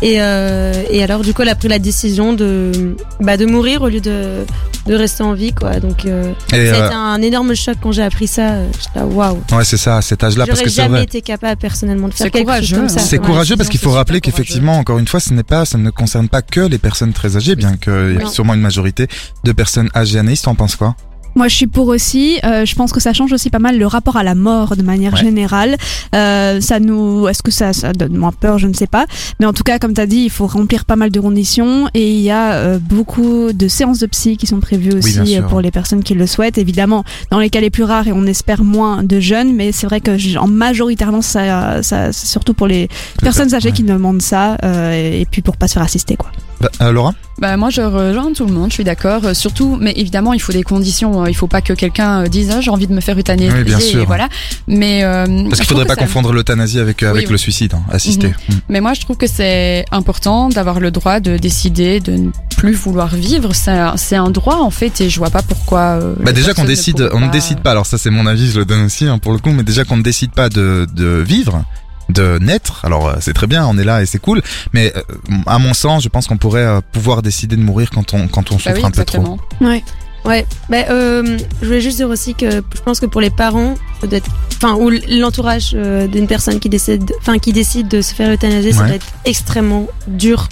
Et, 0.00 0.20
euh, 0.22 0.72
et 0.90 1.02
alors 1.02 1.22
du 1.22 1.34
coup, 1.34 1.42
elle 1.42 1.48
a 1.48 1.56
pris 1.56 1.66
la 1.66 1.80
décision 1.80 2.32
de 2.32 2.94
bah, 3.20 3.36
de 3.36 3.46
mourir 3.46 3.82
au 3.82 3.88
lieu 3.88 4.00
de 4.00 4.44
de 4.86 4.94
rester 4.94 5.24
en 5.24 5.32
vie 5.32 5.52
quoi. 5.52 5.80
Donc 5.80 6.04
euh, 6.06 6.32
ça 6.50 6.56
a 6.56 6.58
euh, 6.60 6.86
été 6.86 6.94
un 6.94 7.20
énorme 7.20 7.54
choc 7.56 7.76
quand 7.82 7.90
j'ai 7.90 8.04
appris 8.04 8.28
ça. 8.28 8.62
J'étais 8.80 9.00
là, 9.00 9.06
waouh. 9.06 9.38
ouais, 9.52 9.64
c'est 9.64 9.76
ça, 9.76 9.96
à 9.96 10.02
cet 10.02 10.22
âge-là, 10.22 10.46
parce 10.46 10.58
J'aurais 10.58 10.64
que 10.66 10.70
c'est 10.70 10.82
jamais 10.82 10.94
vrai. 10.98 11.02
été 11.04 11.20
capable 11.20 11.58
personnellement 11.60 12.06
de 12.08 12.14
faire 12.14 12.26
C'est 12.26 12.30
quelque 12.30 12.44
courageux, 12.44 12.66
chose 12.76 12.78
comme 12.78 12.88
ça. 12.88 13.00
hein. 13.00 13.04
C'est 13.08 13.18
Ouais. 13.18 13.26
courageux 13.26 13.56
parce 13.56 13.68
qu'il 13.70 13.80
faut 13.80 13.90
c'est 13.90 13.96
rappeler 13.96 14.20
qu'effectivement, 14.20 14.78
encore 14.78 14.98
une 14.98 15.08
fois, 15.08 15.18
ce 15.18 15.34
n'est 15.34 15.42
pas, 15.42 15.64
ça 15.64 15.78
ne 15.78 15.90
concerne 15.90 16.28
pas 16.28 16.42
que 16.42 16.60
les 16.60 16.78
personnes 16.78 17.12
très 17.12 17.36
âgées, 17.36 17.56
bien 17.56 17.76
qu'il 17.76 18.18
y 18.20 18.22
ait 18.22 18.26
sûrement 18.26 18.54
une 18.54 18.60
majorité 18.60 19.08
de 19.42 19.52
personnes 19.52 19.90
âgées. 19.96 20.20
Anaïs, 20.20 20.42
t'en 20.42 20.54
penses 20.54 20.76
quoi? 20.76 20.94
Moi, 21.34 21.46
je 21.48 21.54
suis 21.54 21.66
pour 21.68 21.86
aussi. 21.88 22.38
Euh, 22.44 22.64
je 22.64 22.74
pense 22.74 22.92
que 22.92 22.98
ça 23.00 23.12
change 23.12 23.32
aussi 23.32 23.48
pas 23.48 23.60
mal 23.60 23.78
le 23.78 23.86
rapport 23.86 24.16
à 24.16 24.24
la 24.24 24.34
mort 24.34 24.76
de 24.76 24.82
manière 24.82 25.12
Ouais. 25.14 25.20
générale. 25.20 25.76
Euh, 26.14 26.60
ça 26.60 26.80
nous, 26.80 27.28
est-ce 27.28 27.42
que 27.42 27.50
ça, 27.52 27.72
ça 27.72 27.92
donne 27.92 28.16
moins 28.16 28.32
peur? 28.32 28.58
Je 28.58 28.66
ne 28.66 28.72
sais 28.72 28.86
pas. 28.88 29.06
Mais 29.38 29.46
en 29.46 29.52
tout 29.52 29.62
cas, 29.62 29.78
comme 29.78 29.94
tu 29.94 30.00
as 30.00 30.06
dit, 30.06 30.22
il 30.24 30.30
faut 30.30 30.46
remplir 30.48 30.84
pas 30.84 30.96
mal 30.96 31.10
de 31.10 31.20
conditions 31.20 31.88
et 31.94 32.10
il 32.10 32.20
y 32.20 32.30
a 32.30 32.54
euh, 32.54 32.78
beaucoup 32.80 33.52
de 33.52 33.68
séances 33.68 34.00
de 34.00 34.06
psy 34.06 34.36
qui 34.36 34.46
sont 34.48 34.58
prévues 34.60 34.94
aussi 34.94 35.36
euh, 35.36 35.42
pour 35.42 35.60
les 35.60 35.70
personnes 35.70 36.02
qui 36.02 36.14
le 36.14 36.26
souhaitent. 36.26 36.58
Évidemment, 36.58 37.04
dans 37.30 37.38
les 37.38 37.50
cas 37.50 37.60
les 37.60 37.70
plus 37.70 37.84
rares 37.84 38.08
et 38.08 38.12
on 38.12 38.24
espère 38.26 38.64
moins 38.64 39.02
de 39.04 39.20
jeunes, 39.20 39.54
mais 39.54 39.70
c'est 39.70 39.86
vrai 39.86 40.00
que 40.00 40.38
en 40.38 40.48
majoritairement, 40.48 41.22
ça, 41.22 41.82
ça 41.84 42.12
c'est 42.12 42.26
surtout 42.26 42.54
pour 42.54 42.66
les 42.66 42.88
personnes 43.22 43.54
âgées 43.54 43.68
Ouais. 43.68 43.74
qui 43.74 43.82
demandent 43.82 44.22
ça 44.22 44.56
euh, 44.64 44.92
et 45.20 45.26
puis 45.30 45.42
pour 45.42 45.56
pas 45.56 45.68
se 45.68 45.74
faire 45.74 45.82
assister 45.82 46.16
quoi. 46.16 46.30
Bah, 46.60 46.70
euh, 46.80 46.90
Laura? 46.92 47.12
Bah 47.38 47.56
moi 47.56 47.70
je 47.70 47.80
rejoins 47.82 48.32
tout 48.32 48.46
le 48.46 48.52
monde, 48.52 48.70
je 48.70 48.74
suis 48.74 48.84
d'accord. 48.84 49.24
Euh, 49.24 49.34
surtout, 49.34 49.78
mais 49.80 49.92
évidemment 49.96 50.32
il 50.32 50.40
faut 50.40 50.52
des 50.52 50.62
conditions. 50.64 51.22
euh, 51.22 51.28
Il 51.30 51.34
faut 51.34 51.46
pas 51.46 51.60
que 51.60 51.72
quelqu'un 51.72 52.22
euh, 52.24 52.26
dise 52.26 52.50
ah, 52.52 52.60
j'ai 52.60 52.70
envie 52.70 52.86
de 52.88 52.92
me 52.92 53.00
faire 53.00 53.16
euthanasier. 53.16 53.52
Oui, 53.52 53.62
bien 53.64 53.78
sûr. 53.78 54.02
et 54.02 54.06
Voilà. 54.06 54.28
Mais 54.66 55.04
euh, 55.04 55.24
Parce 55.48 55.60
qu'il 55.60 55.68
faudrait 55.68 55.86
pas 55.86 55.94
ça- 55.94 56.00
confondre 56.02 56.32
l'euthanasie 56.32 56.78
avec, 56.80 56.98
Oui, 57.02 57.06
avec 57.08 57.26
oui. 57.26 57.32
le 57.32 57.38
suicide, 57.38 57.74
hein, 57.74 57.82
assisté. 57.92 58.28
Mm. 58.28 58.52
Mais 58.70 58.80
moi 58.80 58.94
je 58.94 59.00
trouve 59.02 59.16
que 59.16 59.26
c'est 59.28 59.84
important 59.92 60.48
d'avoir 60.48 60.80
le 60.80 60.90
droit 60.90 61.20
de 61.20 61.36
décider 61.36 62.00
de 62.00 62.12
ne 62.12 62.30
plus 62.56 62.72
vouloir 62.72 63.14
vivre. 63.14 63.52
C'est 63.54 64.16
un- 64.16 64.30
droit 64.30 64.56
en 64.56 64.70
fait 64.70 65.00
et 65.00 65.08
je 65.08 65.18
vois 65.18 65.30
pas 65.30 65.42
pourquoi. 65.42 66.00
Bah 66.20 66.32
déjà 66.32 66.54
qu'on 66.54 66.64
décide, 66.64 67.08
on 67.14 67.20
ne 67.20 67.26
pas- 67.26 67.32
décide 67.32 67.60
pas. 67.60 67.70
Alors 67.70 67.86
ça 67.86 67.98
c'est 67.98 68.10
mon 68.10 68.26
avis, 68.26 68.50
je 68.50 68.58
le 68.58 68.64
donne 68.64 68.84
aussi 68.86 69.06
hein, 69.06 69.18
pour 69.18 69.32
le 69.32 69.38
coup, 69.38 69.50
mais 69.50 69.62
déjà 69.62 69.84
qu'on 69.84 69.96
ne 69.96 70.02
décide 70.02 70.32
pas 70.32 70.48
de, 70.48 70.86
de 70.92 71.24
vivre, 71.26 71.64
de 72.08 72.38
naître. 72.38 72.84
Alors 72.84 73.08
euh, 73.08 73.14
c'est 73.20 73.32
très 73.34 73.46
bien, 73.46 73.66
on 73.66 73.76
est 73.78 73.84
là 73.84 74.02
et 74.02 74.06
c'est 74.06 74.18
cool. 74.18 74.42
Mais 74.72 74.92
euh, 74.96 75.02
à 75.46 75.58
mon 75.58 75.74
sens, 75.74 76.02
je 76.02 76.08
pense 76.08 76.26
qu'on 76.26 76.36
pourrait 76.38 76.64
euh, 76.64 76.80
pouvoir 76.92 77.22
décider 77.22 77.56
de 77.56 77.62
mourir 77.62 77.90
quand 77.90 78.14
on 78.14 78.28
quand 78.28 78.50
on 78.52 78.56
Bah 78.56 78.60
souffre 78.62 78.76
oui, 78.76 78.84
un 78.84 78.90
peu 78.90 79.04
trop. 79.04 79.18
exactement. 79.18 79.38
Ouais. 79.60 79.82
Ouais, 80.24 80.44
bah, 80.68 80.78
euh, 80.90 81.38
je 81.62 81.66
voulais 81.66 81.80
juste 81.80 81.96
dire 81.98 82.08
aussi 82.10 82.34
que 82.34 82.50
je 82.50 82.80
pense 82.84 82.98
que 82.98 83.06
pour 83.06 83.20
les 83.20 83.30
parents, 83.30 83.74
peut-être, 84.00 84.28
enfin, 84.56 84.74
ou 84.74 84.90
l'entourage 85.08 85.70
euh, 85.74 86.06
d'une 86.08 86.26
personne 86.26 86.58
qui 86.58 86.68
décide, 86.68 87.10
enfin, 87.20 87.38
qui 87.38 87.52
décide 87.52 87.86
de 87.88 88.02
se 88.02 88.14
faire 88.14 88.30
euthanasier, 88.32 88.72
ça 88.72 88.84
doit 88.84 88.96
être 88.96 89.06
extrêmement 89.24 89.86
dur. 90.08 90.48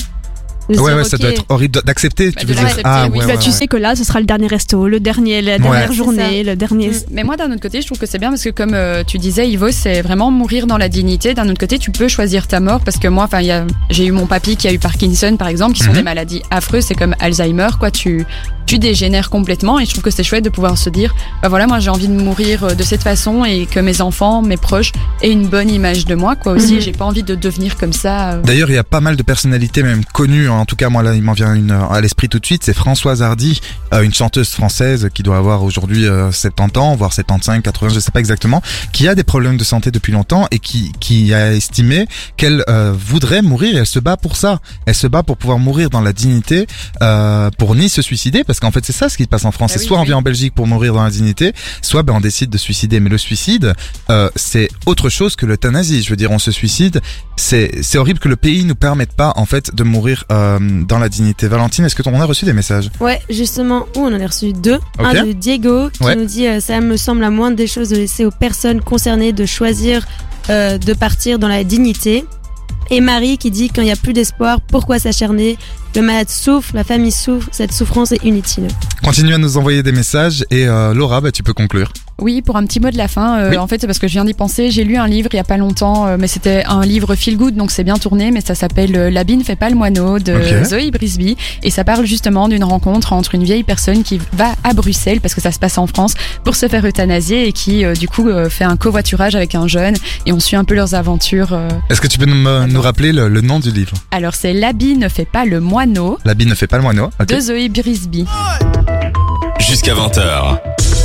Ouais 0.69 0.75
dire, 0.75 0.83
ouais, 0.97 1.05
ça 1.05 1.17
doit 1.17 1.31
être 1.31 1.45
horrible 1.49 1.81
d'accepter. 1.85 2.31
Bah, 2.31 2.41
tu 2.41 2.47
veux 2.47 2.55
dire 2.55 2.67
ah 2.85 3.07
oui. 3.11 3.19
ouais, 3.19 3.27
bah, 3.27 3.33
ouais, 3.35 3.39
tu 3.39 3.49
ouais. 3.51 3.55
sais 3.55 3.67
que 3.67 3.77
là, 3.77 3.95
ce 3.95 4.05
sera 4.05 4.21
le 4.21 4.27
dernier 4.27 4.47
resto, 4.49 4.89
le 4.89 5.01
dernier, 5.01 5.43
la 5.43 5.59
dernière 5.59 5.93
journée, 5.93 6.43
le 6.43 6.57
dernier. 6.57 6.89
Mm. 6.91 6.93
Mais 7.13 7.23
moi, 7.25 7.37
d'un 7.37 7.51
autre 7.53 7.61
côté, 7.61 7.81
je 7.81 7.87
trouve 7.87 7.99
que 7.99 8.07
c'est 8.07 8.19
bien 8.19 8.31
parce 8.31 8.43
que, 8.45 8.51
comme 8.51 8.75
euh, 8.75 9.03
tu 9.07 9.19
disais, 9.19 9.49
Ivo, 9.49 9.71
c'est 9.71 10.03
vraiment 10.03 10.31
mourir 10.31 10.67
dans 10.67 10.79
la 10.79 10.89
dignité. 10.89 11.35
D'un 11.35 11.49
autre 11.49 11.61
côté, 11.61 11.79
tu 11.79 11.91
peux 11.91 12.09
choisir 12.09 12.47
ta 12.47 12.61
mort 12.61 12.81
parce 12.81 12.97
que 12.99 13.09
moi, 13.09 13.25
enfin, 13.25 13.41
il 13.41 13.47
y 13.47 13.53
a, 13.53 13.65
j'ai 13.91 14.07
eu 14.07 14.13
mon 14.13 14.27
papy 14.27 14.57
qui 14.57 14.67
a 14.69 14.73
eu 14.73 14.79
Parkinson, 14.79 15.37
par 15.37 15.49
exemple, 15.49 15.75
qui 15.75 15.83
sont 15.85 15.91
Mhm. 15.91 15.97
des 15.97 16.03
maladies 16.03 16.43
affreuses. 16.51 16.85
C'est 16.87 16.95
comme 16.95 17.15
Alzheimer, 17.21 17.69
quoi. 17.79 17.91
Tu, 17.91 18.25
tu 18.67 18.79
dégénères 18.79 19.31
complètement 19.31 19.79
et 19.79 19.85
je 19.87 19.91
trouve 19.93 20.03
que 20.03 20.11
c'est 20.11 20.25
chouette 20.25 20.45
de 20.45 20.49
pouvoir 20.51 20.77
se 20.77 20.91
dire, 20.91 21.15
bah 21.43 21.49
voilà, 21.49 21.67
moi, 21.69 21.79
j'ai 21.79 21.91
envie 21.91 22.09
de 22.09 22.13
mourir 22.21 22.65
euh, 22.65 22.75
de 22.75 22.83
cette 22.83 23.03
façon 23.03 23.45
et 23.45 23.67
que 23.67 23.79
mes 23.79 24.01
enfants, 24.01 24.43
mes 24.43 24.57
proches 24.57 24.91
aient 25.23 25.31
une 25.31 25.47
bonne 25.47 25.71
image 25.71 26.05
de 26.07 26.15
moi, 26.17 26.35
quoi. 26.35 26.53
Aussi, 26.55 26.75
Mhm. 26.75 26.81
j'ai 26.81 26.93
pas 26.93 27.05
envie 27.05 27.23
de 27.23 27.35
devenir 27.37 27.77
comme 27.77 27.93
ça. 27.93 28.33
euh. 28.33 28.41
D'ailleurs, 28.43 28.69
il 28.71 28.75
y 28.75 28.79
a 28.79 28.85
pas 28.85 29.01
mal 29.01 29.15
de 29.17 29.23
personnalités 29.23 29.83
même 29.85 30.05
connues 30.13 30.49
en 30.57 30.65
tout 30.65 30.77
cas 30.77 30.89
moi 30.89 31.03
là 31.03 31.15
il 31.15 31.23
m'en 31.23 31.33
vient 31.33 31.55
une 31.55 31.71
euh, 31.71 31.89
à 31.89 32.01
l'esprit 32.01 32.29
tout 32.29 32.39
de 32.39 32.47
suite, 32.47 32.63
c'est 32.65 32.75
Françoise 32.75 33.23
Hardy, 33.23 33.61
euh, 33.93 34.03
une 34.03 34.15
chanteuse 34.15 34.51
française 34.51 35.09
qui 35.15 35.23
doit 35.23 35.37
avoir 35.37 35.63
aujourd'hui 35.63 36.07
euh, 36.07 36.33
70 36.33 36.79
ans, 36.79 36.97
voire 36.97 37.13
75, 37.13 37.63
80, 37.63 37.89
je 37.95 38.01
sais 38.01 38.11
pas 38.11 38.21
exactement, 38.21 38.63
qui 38.93 39.09
a 39.09 39.15
des 39.15 39.25
problèmes 39.25 39.57
de 39.57 39.65
santé 39.65 39.91
depuis 39.91 40.13
longtemps 40.13 40.47
et 40.51 40.59
qui 40.59 40.93
qui 41.01 41.35
a 41.35 41.53
estimé 41.55 42.07
qu'elle 42.37 42.65
euh, 42.69 42.93
voudrait 42.97 43.43
mourir 43.43 43.77
et 43.77 43.79
elle 43.81 43.87
se 43.87 43.99
bat 43.99 44.17
pour 44.17 44.37
ça. 44.37 44.61
Elle 44.87 44.95
se 44.95 45.07
bat 45.07 45.23
pour 45.23 45.37
pouvoir 45.37 45.59
mourir 45.59 45.91
dans 45.91 46.01
la 46.01 46.13
dignité, 46.13 46.67
euh, 47.03 47.51
pour 47.59 47.75
ni 47.75 47.89
se 47.89 48.03
suicider 48.03 48.45
parce 48.45 48.61
qu'en 48.61 48.71
fait 48.71 48.85
c'est 48.85 48.93
ça 48.93 49.09
ce 49.09 49.17
qui 49.17 49.25
se 49.25 49.29
passe 49.29 49.45
en 49.45 49.53
France. 49.53 49.73
Ah 49.75 49.79
oui, 49.81 49.87
soit 49.87 49.99
on 49.99 50.05
vient 50.05 50.19
en 50.19 50.23
Belgique 50.23 50.55
pour 50.55 50.67
mourir 50.67 50.95
dans 50.95 51.05
la 51.05 51.11
dignité, 51.11 51.53
soit 51.83 52.03
ben 52.03 52.15
on 52.15 52.21
décide 52.21 52.51
de 52.51 52.59
suicider. 52.59 53.01
Mais 53.01 53.11
le 53.11 53.19
suicide, 53.19 53.75
euh, 54.11 54.31
c'est 54.37 54.69
autre 54.87 55.09
chose 55.09 55.37
que 55.37 55.47
l'euthanasie. 55.47 56.03
Je 56.03 56.11
veux 56.11 56.17
dire, 56.17 56.31
on 56.31 56.39
se 56.39 56.51
suicide. 56.51 57.01
C'est 57.37 57.83
c'est 57.83 57.99
horrible 57.99 58.19
que 58.19 58.29
le 58.29 58.37
pays 58.37 58.65
nous 58.65 58.75
permette 58.75 59.13
pas 59.13 59.33
en 59.37 59.47
fait 59.47 59.75
de 59.75 59.83
mourir 59.83 60.25
euh, 60.31 60.46
dans 60.61 60.99
la 60.99 61.09
dignité. 61.09 61.49
Valentine, 61.49 61.85
est-ce 61.85 61.95
que 61.95 62.03
on 62.09 62.21
a 62.21 62.25
reçu 62.25 62.45
des 62.45 62.53
messages 62.53 62.91
Ouais, 63.01 63.21
justement, 63.29 63.87
où 63.97 64.01
on 64.01 64.15
en 64.15 64.21
a 64.21 64.27
reçu 64.27 64.53
deux. 64.53 64.79
Un 64.99 65.25
de 65.25 65.33
Diego 65.33 65.91
qui 65.91 66.03
Ouais. 66.05 66.15
nous 66.17 66.25
dit 66.25 66.47
euh, 66.47 66.61
ça 66.61 66.81
me 66.81 66.97
semble 66.97 67.21
la 67.21 67.31
moindre 67.31 67.57
des 67.57 67.67
choses 67.67 67.89
de 67.91 67.97
laisser 67.97 68.25
aux 68.25 68.31
personnes 68.31 68.81
concernées 68.81 69.33
de 69.33 69.45
choisir 69.47 70.07
euh, 70.51 70.79
de 70.79 70.93
partir 70.95 71.39
dans 71.39 71.49
la 71.49 71.65
dignité. 71.65 72.25
Et 72.91 73.01
Marie 73.01 73.37
qui 73.39 73.51
dit 73.51 73.69
quand 73.69 73.83
il 73.83 73.87
n'y 73.87 73.91
a 73.91 73.97
plus 73.97 74.13
d'espoir, 74.13 74.61
pourquoi 74.61 74.99
s'acharner 75.01 75.59
Le 75.97 76.03
malade 76.03 76.29
souffre, 76.29 76.73
la 76.75 76.85
famille 76.85 77.11
souffre, 77.11 77.49
cette 77.53 77.73
souffrance 77.73 78.13
est 78.13 78.23
inutile. 78.23 78.69
Continue 79.03 79.33
à 79.33 79.39
nous 79.39 79.57
envoyer 79.57 79.83
des 79.83 79.93
messages 79.93 80.45
et 80.51 80.69
euh, 80.69 80.93
Laura, 80.93 81.23
bah, 81.23 81.33
tu 81.33 81.43
peux 81.43 81.55
conclure. 81.55 81.91
Oui, 82.19 82.41
pour 82.41 82.57
un 82.57 82.65
petit 82.65 82.81
mot 82.81 82.89
de 82.91 82.97
la 82.97 83.09
fin. 83.09 83.39
euh, 83.41 83.51
Oui. 83.51 83.57
En 83.59 83.67
fait, 83.67 83.79
c'est 83.81 83.87
parce 83.87 83.99
que 83.99 84.09
je 84.09 84.13
viens 84.15 84.25
d'y 84.25 84.33
penser. 84.33 84.71
J'ai 84.71 84.85
lu 84.85 84.97
un 84.97 85.07
livre 85.07 85.29
il 85.33 85.37
y 85.37 85.41
a 85.41 85.45
pas 85.45 85.59
longtemps, 85.59 86.07
euh, 86.07 86.17
mais 86.19 86.29
c'était 86.29 86.65
un 86.67 86.85
livre 86.85 87.15
feel 87.15 87.37
good, 87.37 87.55
donc 87.57 87.71
c'est 87.71 87.85
bien 87.85 87.97
tourné. 87.97 88.31
Mais 88.31 88.41
ça 88.41 88.55
s'appelle 88.55 88.97
euh, 88.97 89.11
L'habit 89.11 89.37
ne 89.37 89.45
fait 89.45 89.57
pas 89.57 89.69
le 89.71 89.77
moineau 89.77 90.19
de. 90.19 90.35
Zoe 90.65 90.91
Brisby, 90.93 91.37
et 91.63 91.71
ça 91.71 91.85
parle 91.85 92.07
justement 92.07 92.49
d'une 92.49 92.65
rencontre 92.65 93.13
entre 93.13 93.35
une 93.35 93.45
vieille 93.45 93.65
personne 93.65 94.03
qui 94.03 94.19
va 94.33 94.55
à 94.65 94.73
Bruxelles 94.75 95.21
parce 95.21 95.35
que 95.35 95.41
ça 95.43 95.53
se 95.53 95.59
passe 95.59 95.77
en 95.79 95.87
France 95.87 96.15
pour 96.45 96.57
se 96.57 96.69
faire 96.69 96.85
euthanasier 96.87 97.49
et 97.49 97.53
qui 97.53 97.85
euh, 97.85 97.93
du 97.95 98.09
coup 98.09 98.29
euh, 98.29 98.49
fait 98.49 98.65
un 98.65 98.77
covoiturage 98.77 99.35
avec 99.35 99.55
un 99.55 99.67
jeune 99.69 99.95
et 100.25 100.33
on 100.33 100.41
suit 100.41 100.57
un 100.57 100.65
peu 100.65 100.75
leurs 100.75 100.95
aventures. 100.95 101.53
euh. 101.53 101.69
Est-ce 101.91 102.01
que 102.01 102.07
tu 102.09 102.19
peux 102.19 102.27
nous 102.27 102.81
rappeler 102.83 103.13
le, 103.13 103.29
le 103.29 103.41
nom 103.43 103.61
du 103.61 103.71
livre? 103.71 103.93
Alors 104.11 104.35
c'est 104.35 104.53
L'habit 104.55 104.97
ne 104.97 105.09
fait 105.09 105.27
pas 105.27 105.45
le 105.45 105.61
moineau 105.61 105.86
L'habit 106.25 106.47
ne 106.47 106.55
fait 106.55 106.67
pas 106.67 106.79
le 106.79 106.83
moineau. 106.83 107.11
De 107.27 107.39
Zoe 107.39 107.69
Brisby. 107.69 108.25
Jusqu'à 109.61 109.95
20h. 109.95 110.59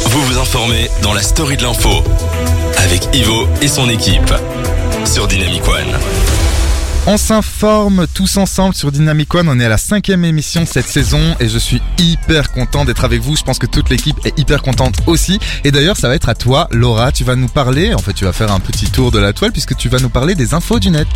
Vous 0.06 0.22
vous 0.24 0.40
informez 0.40 0.90
dans 1.04 1.14
la 1.14 1.22
story 1.22 1.56
de 1.56 1.64
l'info 1.64 2.04
avec 2.78 3.08
Ivo 3.14 3.48
et 3.62 3.68
son 3.68 3.88
équipe 3.90 4.34
sur 5.06 5.28
Dynamic 5.28 5.68
One. 5.68 6.00
On 7.06 7.18
s'informe 7.18 8.08
tous 8.14 8.38
ensemble 8.38 8.74
sur 8.74 8.92
Dynamic 8.92 9.34
One. 9.34 9.50
On 9.50 9.60
est 9.60 9.66
à 9.66 9.70
la 9.70 9.78
cinquième 9.78 10.26
émission 10.26 10.62
de 10.62 10.68
cette 10.68 10.88
saison 10.88 11.36
et 11.40 11.48
je 11.48 11.60
suis 11.60 11.82
hyper 12.00 12.52
content 12.52 12.84
d'être 12.84 13.06
avec 13.06 13.22
vous. 13.22 13.36
Je 13.36 13.44
pense 13.44 13.60
que 13.60 13.68
toute 13.68 13.90
l'équipe 13.90 14.18
est 14.26 14.38
hyper 14.40 14.64
contente 14.64 14.96
aussi. 15.06 15.40
Et 15.64 15.72
d'ailleurs, 15.72 15.98
ça 15.98 16.08
va 16.08 16.16
être 16.16 16.30
à 16.30 16.36
toi, 16.36 16.68
Laura. 16.72 17.12
Tu 17.12 17.24
vas 17.24 17.36
nous 17.36 17.48
parler. 17.48 17.94
En 17.94 18.00
fait, 18.00 18.14
tu 18.14 18.26
vas 18.26 18.34
faire 18.34 18.52
un 18.52 18.60
petit 18.60 18.90
tour 18.90 19.12
de 19.12 19.20
la 19.20 19.34
toile 19.34 19.52
puisque 19.52 19.76
tu 19.76 19.90
vas 19.90 20.00
nous 20.00 20.10
parler 20.10 20.34
des 20.34 20.56
infos 20.56 20.80
du 20.80 20.90
net. 20.90 21.08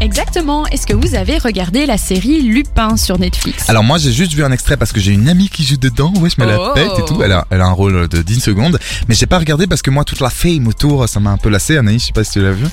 Exactement. 0.00 0.64
Est-ce 0.68 0.86
que 0.86 0.92
vous 0.94 1.14
avez 1.16 1.38
regardé 1.38 1.84
la 1.86 1.98
série 1.98 2.40
Lupin 2.42 2.96
sur 2.96 3.18
Netflix? 3.18 3.68
Alors 3.68 3.82
moi, 3.82 3.98
j'ai 3.98 4.12
juste 4.12 4.32
vu 4.32 4.44
un 4.44 4.52
extrait 4.52 4.76
parce 4.76 4.92
que 4.92 5.00
j'ai 5.00 5.12
une 5.12 5.28
amie 5.28 5.48
qui 5.48 5.64
joue 5.64 5.76
dedans. 5.76 6.12
Ouais, 6.20 6.30
je 6.30 6.40
me 6.40 6.46
la 6.48 6.58
Oh. 6.60 6.72
pète 6.74 6.90
et 6.98 7.04
tout. 7.04 7.20
Elle 7.22 7.32
a, 7.32 7.46
elle 7.50 7.60
a 7.60 7.66
un 7.66 7.72
rôle 7.72 8.08
de 8.08 8.22
10 8.22 8.40
secondes. 8.40 8.78
Mais 9.08 9.14
j'ai 9.14 9.26
pas 9.26 9.38
regardé 9.38 9.66
parce 9.66 9.82
que 9.82 9.90
moi, 9.90 10.04
toute 10.04 10.20
la 10.20 10.30
fame 10.30 10.66
autour, 10.68 11.08
ça 11.08 11.18
m'a 11.20 11.30
un 11.30 11.36
peu 11.36 11.48
lassé. 11.48 11.76
Anaïs, 11.76 12.02
je 12.02 12.06
sais 12.08 12.12
pas 12.12 12.24
si 12.24 12.32
tu 12.32 12.42
l'as 12.42 12.52
vu. 12.52 12.64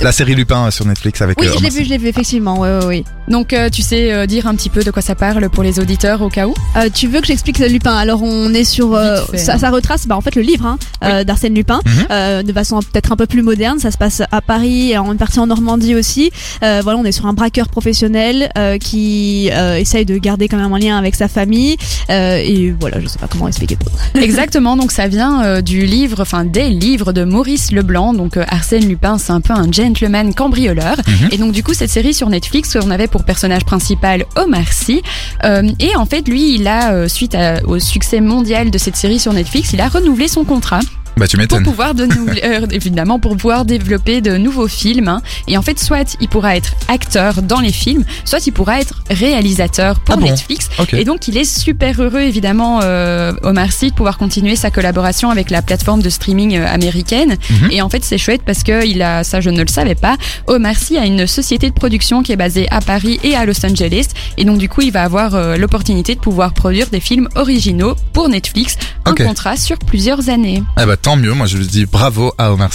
La 0.00 0.12
série 0.12 0.34
Lupin 0.34 0.66
euh, 0.66 0.70
sur 0.70 0.86
Netflix 0.86 1.20
avec 1.22 1.38
Oui, 1.40 1.46
euh, 1.48 1.52
je 1.58 1.62
l'ai 1.62 1.70
vu, 1.70 1.84
je 1.84 1.88
l'ai 1.90 1.98
vu, 1.98 2.08
effectivement. 2.08 2.58
Ouais, 2.60 2.78
ouais, 2.78 2.84
ouais. 2.86 3.04
Donc 3.28 3.52
euh, 3.54 3.70
tu 3.70 3.80
sais 3.80 4.12
euh, 4.12 4.26
dire 4.26 4.46
un 4.46 4.54
petit 4.54 4.68
peu 4.68 4.82
de 4.84 4.90
quoi 4.90 5.00
ça 5.00 5.14
parle 5.14 5.48
pour 5.48 5.62
les 5.62 5.80
auditeurs 5.80 6.20
au 6.20 6.28
cas 6.28 6.46
où? 6.46 6.54
Euh, 6.76 6.90
tu 6.92 7.08
veux 7.08 7.20
que 7.22 7.26
j'explique 7.26 7.58
le 7.58 7.68
Lupin? 7.68 7.94
Alors 7.96 8.22
on 8.22 8.52
est 8.52 8.64
sur 8.64 8.94
euh, 8.94 9.24
fait, 9.30 9.38
ça, 9.38 9.54
hein. 9.54 9.58
ça 9.58 9.70
retrace 9.70 10.06
bah, 10.06 10.14
en 10.14 10.20
fait 10.20 10.34
le 10.36 10.42
livre 10.42 10.66
hein, 10.66 10.78
euh, 11.02 11.24
d'Arsène 11.24 11.54
Lupin 11.54 11.80
euh, 12.10 12.42
de 12.42 12.52
façon 12.52 12.80
peut-être 12.80 13.12
un 13.12 13.16
peu 13.16 13.26
plus 13.26 13.42
moderne. 13.42 13.78
Ça 13.78 13.90
se 13.90 13.96
passe 13.96 14.22
à 14.30 14.40
Paris 14.42 14.90
et 14.90 14.98
en 14.98 15.10
une 15.10 15.16
partie 15.18 15.38
en 15.40 15.46
Normandie 15.46 15.94
aussi. 15.94 16.30
Euh, 16.62 16.80
voilà, 16.82 16.98
on 16.98 17.04
est 17.04 17.12
sur 17.12 17.26
un 17.26 17.32
braqueur 17.32 17.68
professionnel 17.68 18.50
euh, 18.56 18.78
qui 18.78 19.50
euh, 19.52 19.76
essaye 19.76 20.04
de 20.04 20.16
garder 20.18 20.48
quand 20.48 20.56
même 20.56 20.72
un 20.72 20.78
lien 20.78 20.96
avec 20.96 21.14
sa 21.14 21.28
famille 21.28 21.76
euh, 22.10 22.36
et 22.36 22.74
voilà, 22.78 23.00
je 23.00 23.06
sais 23.06 23.18
pas 23.18 23.26
comment 23.28 23.48
expliquer. 23.48 23.76
Exactement, 24.14 24.76
donc 24.76 24.92
ça 24.92 25.08
vient 25.08 25.44
euh, 25.44 25.60
du 25.60 25.86
livre, 25.86 26.20
enfin 26.20 26.44
des 26.44 26.68
livres 26.70 27.12
de 27.12 27.24
Maurice 27.24 27.72
Leblanc. 27.72 28.14
Donc 28.14 28.36
euh, 28.36 28.44
Arsène 28.48 28.86
Lupin, 28.88 29.18
c'est 29.18 29.32
un 29.32 29.40
peu 29.40 29.52
un 29.52 29.70
gentleman 29.70 30.34
cambrioleur. 30.34 30.96
Mhm. 31.06 31.28
Et 31.32 31.38
donc 31.38 31.52
du 31.52 31.62
coup, 31.62 31.74
cette 31.74 31.90
série 31.90 32.14
sur 32.14 32.28
Netflix, 32.28 32.76
on 32.82 32.90
avait 32.90 33.08
pour 33.08 33.24
personnage 33.24 33.64
principal 33.64 34.24
Omar 34.36 34.72
Sy. 34.72 35.02
Euh, 35.44 35.62
et 35.80 35.96
en 35.96 36.06
fait, 36.06 36.28
lui, 36.28 36.54
il 36.54 36.66
a, 36.68 36.92
euh, 36.92 37.08
suite 37.08 37.34
à- 37.34 37.64
au 37.66 37.78
succès 37.78 38.20
mondial 38.20 38.70
de 38.70 38.78
cette 38.78 38.96
série 38.96 39.18
sur 39.18 39.32
Netflix, 39.32 39.72
il 39.72 39.80
a 39.80 39.88
renouvelé 39.88 40.28
son 40.28 40.44
contrat 40.44 40.80
Bah 41.16 41.28
tu 41.28 41.36
pour 41.46 41.62
pouvoir 41.62 41.94
de 41.94 42.04
euh, 42.44 42.66
évidemment 42.70 43.18
pour 43.18 43.36
pouvoir 43.36 43.64
développer 43.64 44.20
de 44.20 44.36
nouveaux 44.36 44.68
films 44.68 45.08
hein. 45.08 45.22
et 45.46 45.56
en 45.56 45.62
fait 45.62 45.78
soit 45.78 46.16
il 46.20 46.28
pourra 46.28 46.56
être 46.56 46.72
acteur 46.88 47.42
dans 47.42 47.60
les 47.60 47.72
films 47.72 48.04
soit 48.24 48.44
il 48.46 48.52
pourra 48.52 48.80
être 48.80 49.02
réalisateur 49.10 50.00
pour 50.00 50.14
Ah 50.14 50.18
bon 50.18 50.26
Netflix. 50.26 50.68
Ok. 50.78 50.94
et 50.94 51.04
donc 51.04 51.28
il 51.28 51.36
est 51.36 51.44
super 51.44 52.00
heureux 52.00 52.20
évidemment 52.20 52.80
euh, 52.82 53.32
Omar 53.42 53.72
Sy 53.72 53.90
de 53.90 53.94
pouvoir 53.94 54.18
continuer 54.18 54.56
sa 54.56 54.70
collaboration 54.70 55.30
avec 55.30 55.50
la 55.50 55.62
plateforme 55.62 56.02
de 56.02 56.10
streaming 56.10 56.56
euh, 56.56 56.66
américaine. 56.66 57.36
Mhm. 57.50 57.70
et 57.70 57.82
en 57.82 57.88
fait 57.88 58.04
c'est 58.04 58.18
chouette 58.18 58.42
parce 58.44 58.62
que 58.62 58.84
il 58.86 59.00
a 59.02 59.22
ça 59.24 59.40
je 59.40 59.50
ne 59.50 59.60
le 59.62 59.68
savais 59.68 59.94
pas 59.94 60.16
Omar 60.46 60.76
Sy 60.76 60.98
a 60.98 61.06
une 61.06 61.26
société 61.26 61.68
de 61.68 61.74
production 61.74 62.22
qui 62.22 62.32
est 62.32 62.36
basée 62.36 62.66
à 62.70 62.80
Paris 62.80 63.20
et 63.22 63.34
à 63.36 63.44
Los 63.44 63.64
Angeles. 63.64 64.06
Et 64.36 64.44
donc 64.44 64.58
du 64.58 64.68
coup 64.68 64.80
il 64.82 64.92
va 64.92 65.02
avoir 65.02 65.34
euh, 65.34 65.56
l'opportunité 65.56 66.14
de 66.14 66.20
pouvoir 66.20 66.52
produire 66.54 66.88
des 66.88 67.00
films 67.00 67.28
originaux 67.34 67.94
pour 68.12 68.28
Netflix. 68.28 68.76
Un 69.04 69.14
contrat 69.14 69.56
sur 69.56 69.78
plusieurs 69.78 70.28
années. 70.30 70.62
Ah 70.76 70.86
bah 70.86 70.96
tant 71.04 71.16
mieux. 71.16 71.34
Moi, 71.34 71.46
je 71.46 71.58
lui 71.58 71.66
dis 71.66 71.84
bravo 71.84 72.32
à 72.38 72.50
Omar. 72.52 72.70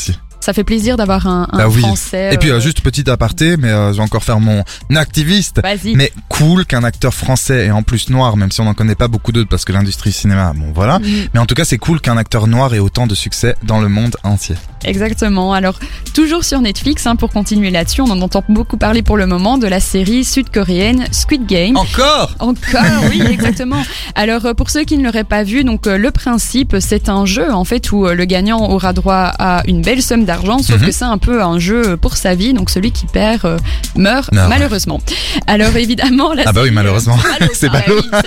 Ça 0.50 0.54
fait 0.54 0.64
plaisir 0.64 0.98
d'avoir 0.98 1.28
un, 1.28 1.48
un 1.52 1.58
Bah 1.60 1.68
oui. 1.68 1.80
français. 1.82 2.32
Et 2.34 2.38
puis 2.40 2.50
euh, 2.50 2.56
euh, 2.56 2.60
juste 2.60 2.82
petit 2.82 3.08
aparté, 3.08 3.56
mais 3.56 3.68
euh, 3.68 3.92
je 3.94 3.98
vais 3.98 4.04
encore 4.04 4.24
faire 4.24 4.40
mon 4.40 4.64
activiste. 4.96 5.62
Vas-y. 5.62 5.94
Mais 5.96 6.12
cool 6.28 6.66
qu'un 6.66 6.84
acteur 6.84 7.14
français 7.14 7.68
et 7.68 7.72
en 7.72 7.84
plus 7.84 8.10
noir, 8.10 8.36
même 8.36 8.52
si 8.52 8.62
on 8.62 8.66
n'en 8.66 8.74
connaît 8.74 8.96
pas 8.96 9.08
beaucoup 9.08 9.32
d'autres 9.32 9.48
parce 9.48 9.64
que 9.64 9.72
l'industrie 9.74 10.12
cinéma, 10.12 10.54
bon 10.56 10.72
voilà. 10.74 10.98
Mm, 10.98 11.04
Mais 11.36 11.40
en 11.40 11.46
tout 11.46 11.54
cas, 11.54 11.66
c'est 11.66 11.78
cool 11.78 12.02
qu'un 12.02 12.18
acteur 12.18 12.48
noir 12.48 12.74
ait 12.74 12.80
autant 12.80 13.06
de 13.06 13.14
succès 13.14 13.54
dans 13.62 13.80
le 13.80 13.90
monde 13.90 14.16
entier. 14.24 14.56
Exactement. 14.86 15.54
Alors, 15.54 15.78
toujours 16.16 16.44
sur 16.44 16.62
Netflix, 16.62 17.06
hein, 17.06 17.16
pour 17.16 17.30
continuer 17.32 17.70
là-dessus, 17.70 18.02
on 18.02 18.10
en 18.10 18.22
entend 18.22 18.44
beaucoup 18.50 18.78
parler 18.78 19.04
pour 19.04 19.18
le 19.18 19.28
moment 19.28 19.58
de 19.60 19.68
la 19.68 19.80
série 19.80 20.24
sud-coréenne 20.24 21.06
Squid 21.12 21.46
Game. 21.46 21.78
Encore? 21.78 22.34
Encore, 22.40 23.04
oui, 23.12 23.22
exactement. 23.30 23.84
Alors, 24.16 24.46
euh, 24.48 24.54
pour 24.56 24.72
ceux 24.72 24.84
qui 24.86 24.98
ne 24.98 25.04
l'auraient 25.04 25.24
pas 25.26 25.44
vu, 25.44 25.64
donc 25.64 25.86
le 25.86 26.12
principe, 26.12 26.78
c'est 26.80 27.08
un 27.10 27.26
jeu 27.26 27.52
en 27.52 27.66
fait 27.66 27.92
où 27.92 28.08
le 28.08 28.26
gagnant 28.26 28.70
aura 28.70 28.94
droit 28.94 29.32
à 29.38 29.62
une 29.68 29.82
belle 29.82 30.02
somme 30.02 30.24
d'argent, 30.26 30.39
sauf 30.62 30.80
Mhm. 30.80 30.86
que 30.88 30.92
c'est 30.92 31.06
un 31.06 31.18
peu 31.18 31.42
un 31.44 31.60
jeu 31.60 31.98
pour 31.98 32.18
sa 32.18 32.36
vie. 32.36 32.54
Donc, 32.54 32.70
celui 32.70 32.92
qui 32.92 33.06
perd 33.06 33.46
euh, 33.46 33.58
meurt 33.96 34.32
Non. 34.32 34.48
malheureusement. 34.50 35.02
Alors, 35.48 35.76
évidemment, 35.78 36.34
la 36.34 36.44
Ah 36.46 36.52
bah 36.52 36.62
oui, 36.62 36.68
série, 36.68 36.70
euh, 36.70 36.76
malheureusement. 36.76 37.18
C'est 37.54 37.68
Ah, 37.74 37.82
ballot. 37.86 38.02
oui, 38.12 38.18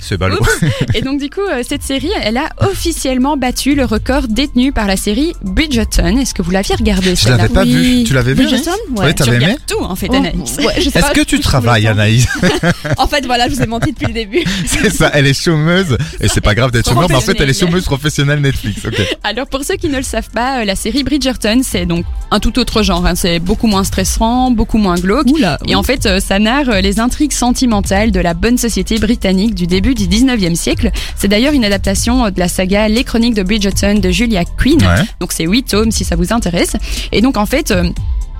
c'est 0.00 0.16
ballot. 0.16 0.38
Et 0.94 1.02
donc 1.02 1.20
du 1.20 1.30
coup, 1.30 1.40
euh, 1.40 1.62
cette 1.68 1.82
série, 1.82 2.10
elle 2.22 2.36
a 2.36 2.48
officiellement 2.60 3.36
battu 3.36 3.74
le 3.74 3.84
record 3.84 4.28
détenu 4.28 4.72
par 4.72 4.86
la 4.86 4.96
série 4.96 5.32
Bridgerton. 5.42 6.16
Est-ce 6.18 6.34
que 6.34 6.42
vous 6.42 6.50
l'aviez 6.50 6.74
regardé 6.74 7.14
Je 7.16 7.28
l'avais 7.28 7.48
pas 7.48 7.62
Oui. 7.62 7.98
vu. 8.00 8.04
Tu 8.04 8.14
l'avais 8.14 8.34
vu 8.34 8.44
Bridgerton 8.44 8.70
Anaïs 8.72 8.98
Ouais. 8.98 9.06
Oui, 9.06 9.14
Tu 9.14 9.24
t'avais 9.24 9.36
aimé 9.44 9.56
tout 9.66 9.82
en 9.82 9.96
fait, 9.96 10.08
Oh, 10.10 10.14
Anaïs. 10.16 10.56
ouais, 10.58 10.80
sais 10.90 10.98
Est-ce 10.98 11.12
que 11.12 11.24
tu 11.24 11.40
travailles. 11.40 11.86
Anaïs 11.86 12.26
En 12.98 13.06
fait, 13.06 13.24
voilà, 13.26 13.48
je 13.48 13.54
vous 13.54 13.62
ai 13.62 13.66
menti 13.66 13.92
depuis 13.92 14.06
le 14.06 14.12
début. 14.12 14.44
C'est 14.66 14.90
ça, 14.90 15.10
elle 15.14 15.26
est 15.26 15.34
chômeuse. 15.40 15.96
Et 16.20 16.28
c'est 16.28 16.40
pas 16.40 16.54
grave 16.54 16.70
d'être 16.70 16.88
chômeur, 16.88 17.08
mais 17.08 17.14
en 17.16 17.20
fait, 17.20 17.36
elle 17.40 17.50
est 17.50 17.58
chômeuse 17.58 17.84
professionnelle 17.84 18.40
Netflix. 18.40 18.80
Alors 19.24 19.46
pour 19.46 19.64
ceux 19.64 19.76
qui 19.76 19.88
ne 19.88 19.96
le 19.96 20.02
savent 20.02 20.30
pas, 20.30 20.64
la 20.64 20.74
série 20.76 21.02
Bridgerton, 21.04 21.31
c'est 21.62 21.86
donc 21.86 22.04
un 22.30 22.40
tout 22.40 22.58
autre 22.58 22.82
genre. 22.82 23.04
hein. 23.06 23.14
C'est 23.14 23.38
beaucoup 23.38 23.66
moins 23.66 23.84
stressant, 23.84 24.50
beaucoup 24.50 24.78
moins 24.78 24.94
glauque. 24.96 25.26
Oula. 25.30 25.58
Et 25.66 25.74
en 25.74 25.82
fait, 25.82 26.06
euh, 26.06 26.20
ça 26.20 26.38
narre 26.38 26.68
euh, 26.68 26.80
les 26.80 27.00
intrigues 27.00 27.32
sentimentales 27.32 28.10
de 28.10 28.20
la 28.20 28.34
bonne 28.34 28.58
société 28.58 28.98
britannique 28.98 29.54
du 29.54 29.66
début 29.66 29.94
du 29.94 30.06
19e 30.06 30.54
siècle. 30.54 30.90
C'est 31.16 31.28
d'ailleurs 31.28 31.52
une 31.52 31.64
adaptation 31.64 32.24
euh, 32.26 32.30
de 32.30 32.38
la 32.38 32.48
saga 32.48 32.88
Les 32.88 33.04
Chroniques 33.04 33.34
de 33.34 33.42
Bridgerton 33.42 33.98
de 33.98 34.10
Julia 34.10 34.44
Quinn. 34.44 34.80
Ouais. 34.82 35.04
Donc 35.20 35.32
c'est 35.32 35.44
8 35.46 35.62
tomes 35.64 35.90
si 35.90 36.04
ça 36.04 36.16
vous 36.16 36.32
intéresse. 36.32 36.72
Et 37.12 37.20
donc 37.20 37.36
en 37.36 37.46
fait... 37.46 37.72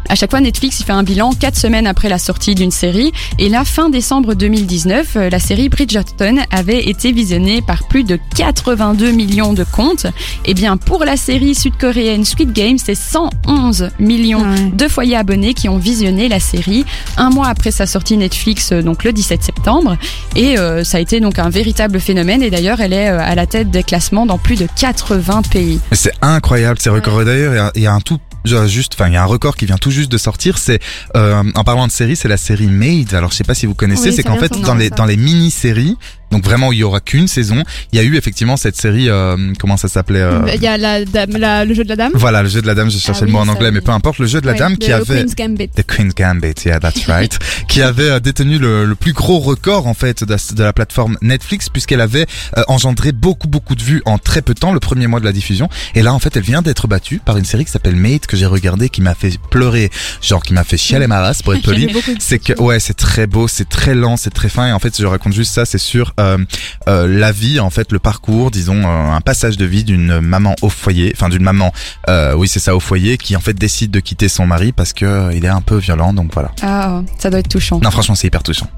à 0.09 0.15
chaque 0.15 0.31
fois, 0.31 0.41
Netflix 0.41 0.81
il 0.81 0.85
fait 0.85 0.93
un 0.93 1.03
bilan 1.03 1.33
quatre 1.33 1.57
semaines 1.57 1.87
après 1.87 2.09
la 2.09 2.19
sortie 2.19 2.55
d'une 2.55 2.71
série. 2.71 3.13
Et 3.39 3.49
là, 3.49 3.65
fin 3.65 3.89
décembre 3.91 4.35
2019, 4.35 5.17
euh, 5.17 5.31
la 5.31 5.39
série 5.39 5.69
Bridgerton 5.69 6.37
avait 6.51 6.89
été 6.89 7.13
visionnée 7.13 7.63
par 7.63 7.87
plus 7.89 8.05
de 8.05 8.19
82 8.37 9.11
millions 9.13 9.53
de 9.53 9.65
comptes. 9.65 10.07
Et 10.45 10.55
bien, 10.55 10.77
pour 10.77 11.05
la 11.05 11.17
série 11.17 11.55
sud-coréenne 11.55 12.25
Squid 12.25 12.53
Game, 12.53 12.79
c'est 12.79 12.95
111 12.95 13.91
millions 13.99 14.43
Ouais. 14.43 14.71
de 14.73 14.89
foyers 14.89 15.17
abonnés 15.17 15.55
qui 15.55 15.69
ont 15.69 15.79
visionné 15.79 16.29
la 16.29 16.41
série 16.41 16.85
un 17.17 17.31
mois 17.31 17.49
après 17.49 17.71
sa 17.71 17.87
sortie 17.87 18.17
Netflix, 18.17 18.73
euh, 18.73 18.83
donc 18.83 19.05
le 19.05 19.13
17 19.13 19.43
septembre. 19.43 19.97
Et 20.37 20.59
euh, 20.59 20.85
ça 20.85 20.99
a 20.99 21.01
été 21.01 21.21
donc 21.21 21.39
un 21.39 21.49
véritable 21.49 22.01
phénomène. 22.01 22.43
Et 22.43 22.51
d'ailleurs, 22.51 22.81
elle 22.81 22.93
est 22.93 23.07
à 23.09 23.35
la 23.35 23.47
tête 23.47 23.71
des 23.71 23.83
classements 23.83 24.27
dans 24.27 24.39
plus 24.39 24.57
de 24.57 24.67
80 24.77 25.43
pays. 25.51 25.81
C'est 25.93 26.13
incroyable 26.23 26.79
ces 26.81 26.91
records. 26.91 27.23
Et 27.23 27.25
D'ailleurs, 27.25 27.53
il 27.53 27.57
y 27.57 27.61
a- 27.61 27.73
il 27.77 27.83
y, 27.83 27.87
a 27.87 27.93
un 27.93 28.01
tout 28.01 28.19
juste, 28.45 28.95
enfin 28.95 29.09
il 29.09 29.15
y 29.15 29.17
a 29.17 29.23
un 29.23 29.27
record 29.27 29.57
qui 29.57 29.67
vient 29.67 29.77
tout 29.79 29.91
juste 29.91 30.11
de 30.11 30.19
sortir. 30.19 30.59
C'est 30.59 30.81
euh, 31.17 31.43
en 31.55 31.65
parlant 31.65 31.87
de 31.87 31.93
série, 31.93 32.17
c'est 32.17 32.29
la 32.29 32.37
série 32.37 32.67
Made. 32.67 33.15
Alors 33.15 33.31
je 33.31 33.37
sais 33.37 33.45
pas 33.45 33.55
si 33.55 33.67
vous 33.67 33.75
connaissez, 33.75 34.11
Oui, 34.11 34.15
c'est 34.17 34.23
qu'en 34.23 34.37
fait 34.37 34.53
de 34.53 34.61
dans 34.65 34.75
les 34.75 34.89
ça. 34.89 34.95
dans 34.97 35.05
les 35.07 35.17
mini-séries, 35.17 35.97
donc 36.33 36.43
vraiment 36.45 36.73
il 36.73 36.79
y 36.79 36.83
aura 36.83 37.01
qu'une 37.01 37.29
saison, 37.29 37.63
il 37.93 37.97
y 37.99 38.01
a 38.01 38.05
eu 38.05 38.17
effectivement 38.17 38.57
cette 38.57 38.77
série. 38.77 39.09
euh, 39.09 39.37
comment 39.61 39.77
ça 39.77 39.89
s'appelait 39.89 40.21
euh, 40.21 40.41
Il 40.55 40.63
y 40.63 40.67
a 40.67 40.77
la 40.77 41.05
dame, 41.05 41.37
la- 41.37 41.65
le 41.65 41.75
jeu 41.75 41.85
de 41.85 41.89
la 41.89 41.97
dame. 41.97 42.13
Voilà, 42.15 42.43
le 42.43 42.49
jeu 42.49 42.61
de 42.63 42.67
la 42.67 42.75
dame. 42.75 42.91
Je 42.91 42.99
cherchais 42.99 43.21
Ah 43.23 43.27
le 43.27 43.33
mot 43.33 43.43
oui, 43.43 43.49
en 43.49 43.53
anglais, 43.53 43.71
mais 43.71 43.81
peu 43.81 43.93
importe. 43.93 44.19
Le 44.19 44.27
jeu 44.27 44.41
de 44.41 44.47
la 44.47 44.53
Ouais, 44.53 44.59
dame 44.59 44.77
qui 44.77 44.91
avait 44.93 45.23
Queen's 45.25 45.35
Gambit. 45.37 45.69
The 45.69 45.87
Queen's 45.87 46.15
Gambit, 46.15 46.55
yeah, 46.65 46.81
that's 46.81 47.05
right. 47.09 47.39
qui 47.69 47.83
avait 47.83 48.11
euh, 48.11 48.21
détenu 48.21 48.59
le, 48.59 48.85
le 48.85 48.95
plus 48.95 49.13
gros 49.13 49.39
record 49.39 49.87
en 49.87 49.95
fait 49.95 50.25
de, 50.25 50.37
de 50.55 50.63
la 50.63 50.73
plateforme 50.73 51.17
Netflix 51.23 51.69
puisqu'elle 51.69 52.01
avait 52.01 52.27
euh, 52.59 52.63
engendré 52.69 53.13
beaucoup 53.13 53.49
beaucoup 53.49 53.75
de 53.75 53.83
vues 53.83 54.03
en 54.05 54.19
très 54.19 54.43
peu 54.43 54.55
de 54.55 54.59
temps 54.61 54.73
le 54.73 54.81
premier 54.81 55.07
mois 55.07 55.21
de 55.21 55.25
la 55.25 55.33
diffusion. 55.33 55.69
Et 55.95 56.03
là 56.03 56.13
en 56.15 56.19
fait 56.19 56.37
elle 56.37 56.43
vient 56.43 56.63
d'être 56.63 56.87
battue 56.89 57.21
par 57.25 57.37
une 57.37 57.45
série 57.45 57.65
qui 57.65 57.71
s'appelle 57.71 57.97
Mate 57.97 58.27
que 58.27 58.37
j'ai 58.37 58.47
regardé 58.47 58.89
qui 58.89 59.01
m'a 59.03 59.15
fait 59.15 59.39
pleurer, 59.51 59.91
genre 60.21 60.43
qui 60.43 60.55
m'a 60.55 60.65
fait 60.65 60.77
chialer 60.77 61.07
ma 61.07 61.21
race 61.21 61.43
pour 61.43 61.55
être 61.55 61.63
poli. 61.63 61.89
C'est 62.19 62.39
que 62.39 62.59
ouais 62.61 62.81
c'est 62.81 62.95
très 62.95 63.27
beau, 63.27 63.49
c'est 63.49 63.69
très 63.69 63.95
lent, 63.95 64.17
c'est 64.17 64.31
très 64.35 64.49
fin 64.49 64.69
et 64.69 64.73
en 64.73 64.79
fait 64.79 64.97
je 64.99 65.07
raconte 65.07 65.33
juste 65.33 65.53
ça, 65.53 65.65
c'est 65.65 65.79
sur 65.79 66.15
la 66.87 67.33
vie 67.33 67.61
en 67.61 67.71
fait, 67.71 67.93
le 67.93 67.99
parcours, 67.99 68.51
disons 68.51 68.83
euh, 68.85 69.13
un 69.13 69.21
passage 69.21 69.57
de 69.57 69.65
vie 69.65 69.85
d'une 69.85 70.21
maman 70.21 70.55
au 70.63 70.69
foyer, 70.69 71.13
enfin 71.15 71.29
d'une 71.29 71.43
maman, 71.43 71.73
euh, 72.09 72.35
oui 72.35 72.49
c'est 72.49 72.61
ça 72.61 72.77
au 72.77 72.81
foyer 72.81 73.17
qui 73.17 73.37
en 73.37 73.41
fait 73.41 73.55
décide 73.55 73.91
de 73.91 74.01
quitter 74.01 74.29
son 74.29 74.47
mari 74.47 74.73
parce 74.73 74.93
que 74.93 75.05
euh, 75.05 75.33
il 75.35 75.45
est 75.45 75.49
un 75.49 75.61
peu 75.61 75.77
violent 75.77 76.13
donc 76.13 76.33
voilà. 76.33 76.51
Ah, 76.63 77.03
ça 77.19 77.31
doit 77.31 77.41
être 77.41 77.49
touchant. 77.49 77.81
Non 77.83 77.91
franchement 77.91 78.15
c'est 78.15 78.27
hyper 78.27 78.43
touchant. 78.43 78.69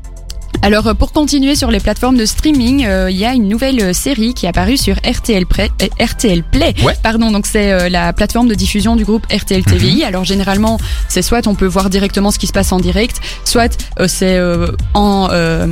Alors 0.63 0.87
euh, 0.87 0.95
pour 0.95 1.13
continuer 1.13 1.57
sur 1.57 1.71
les 1.71 1.79
plateformes 1.81 2.17
de 2.17 2.25
streaming, 2.25 2.87
euh, 2.87 3.11
il 3.11 3.17
y 3.19 3.25
a 3.27 3.35
une 3.35 3.49
nouvelle 3.49 3.81
euh, 3.83 3.93
série 3.93 4.33
qui 4.33 4.47
est 4.47 4.49
apparue 4.49 4.79
sur 4.79 4.97
RTL, 4.97 5.45
Play- 5.47 5.71
euh, 5.83 6.05
RTL 6.05 6.43
Play. 6.43 6.75
Ouais. 6.83 6.95
Pardon, 7.03 7.31
donc 7.31 7.45
c'est 7.47 7.71
euh, 7.73 7.89
la 7.91 8.13
plateforme 8.15 8.49
de 8.49 8.55
diffusion 8.55 8.97
du 8.97 9.05
groupe 9.05 9.27
RTL 9.31 9.63
TVI. 9.63 10.05
Alors 10.05 10.25
généralement, 10.25 10.79
c'est 11.09 11.21
soit 11.23 11.47
on 11.47 11.55
peut 11.55 11.67
voir 11.67 11.91
directement 11.91 12.31
ce 12.31 12.39
qui 12.39 12.47
se 12.47 12.53
passe 12.53 12.73
en 12.73 12.79
direct, 12.81 13.21
soit 13.45 13.77
euh, 14.01 14.09
c'est 14.09 14.37
euh, 14.39 14.69
en 14.95 15.29
euh, 15.31 15.67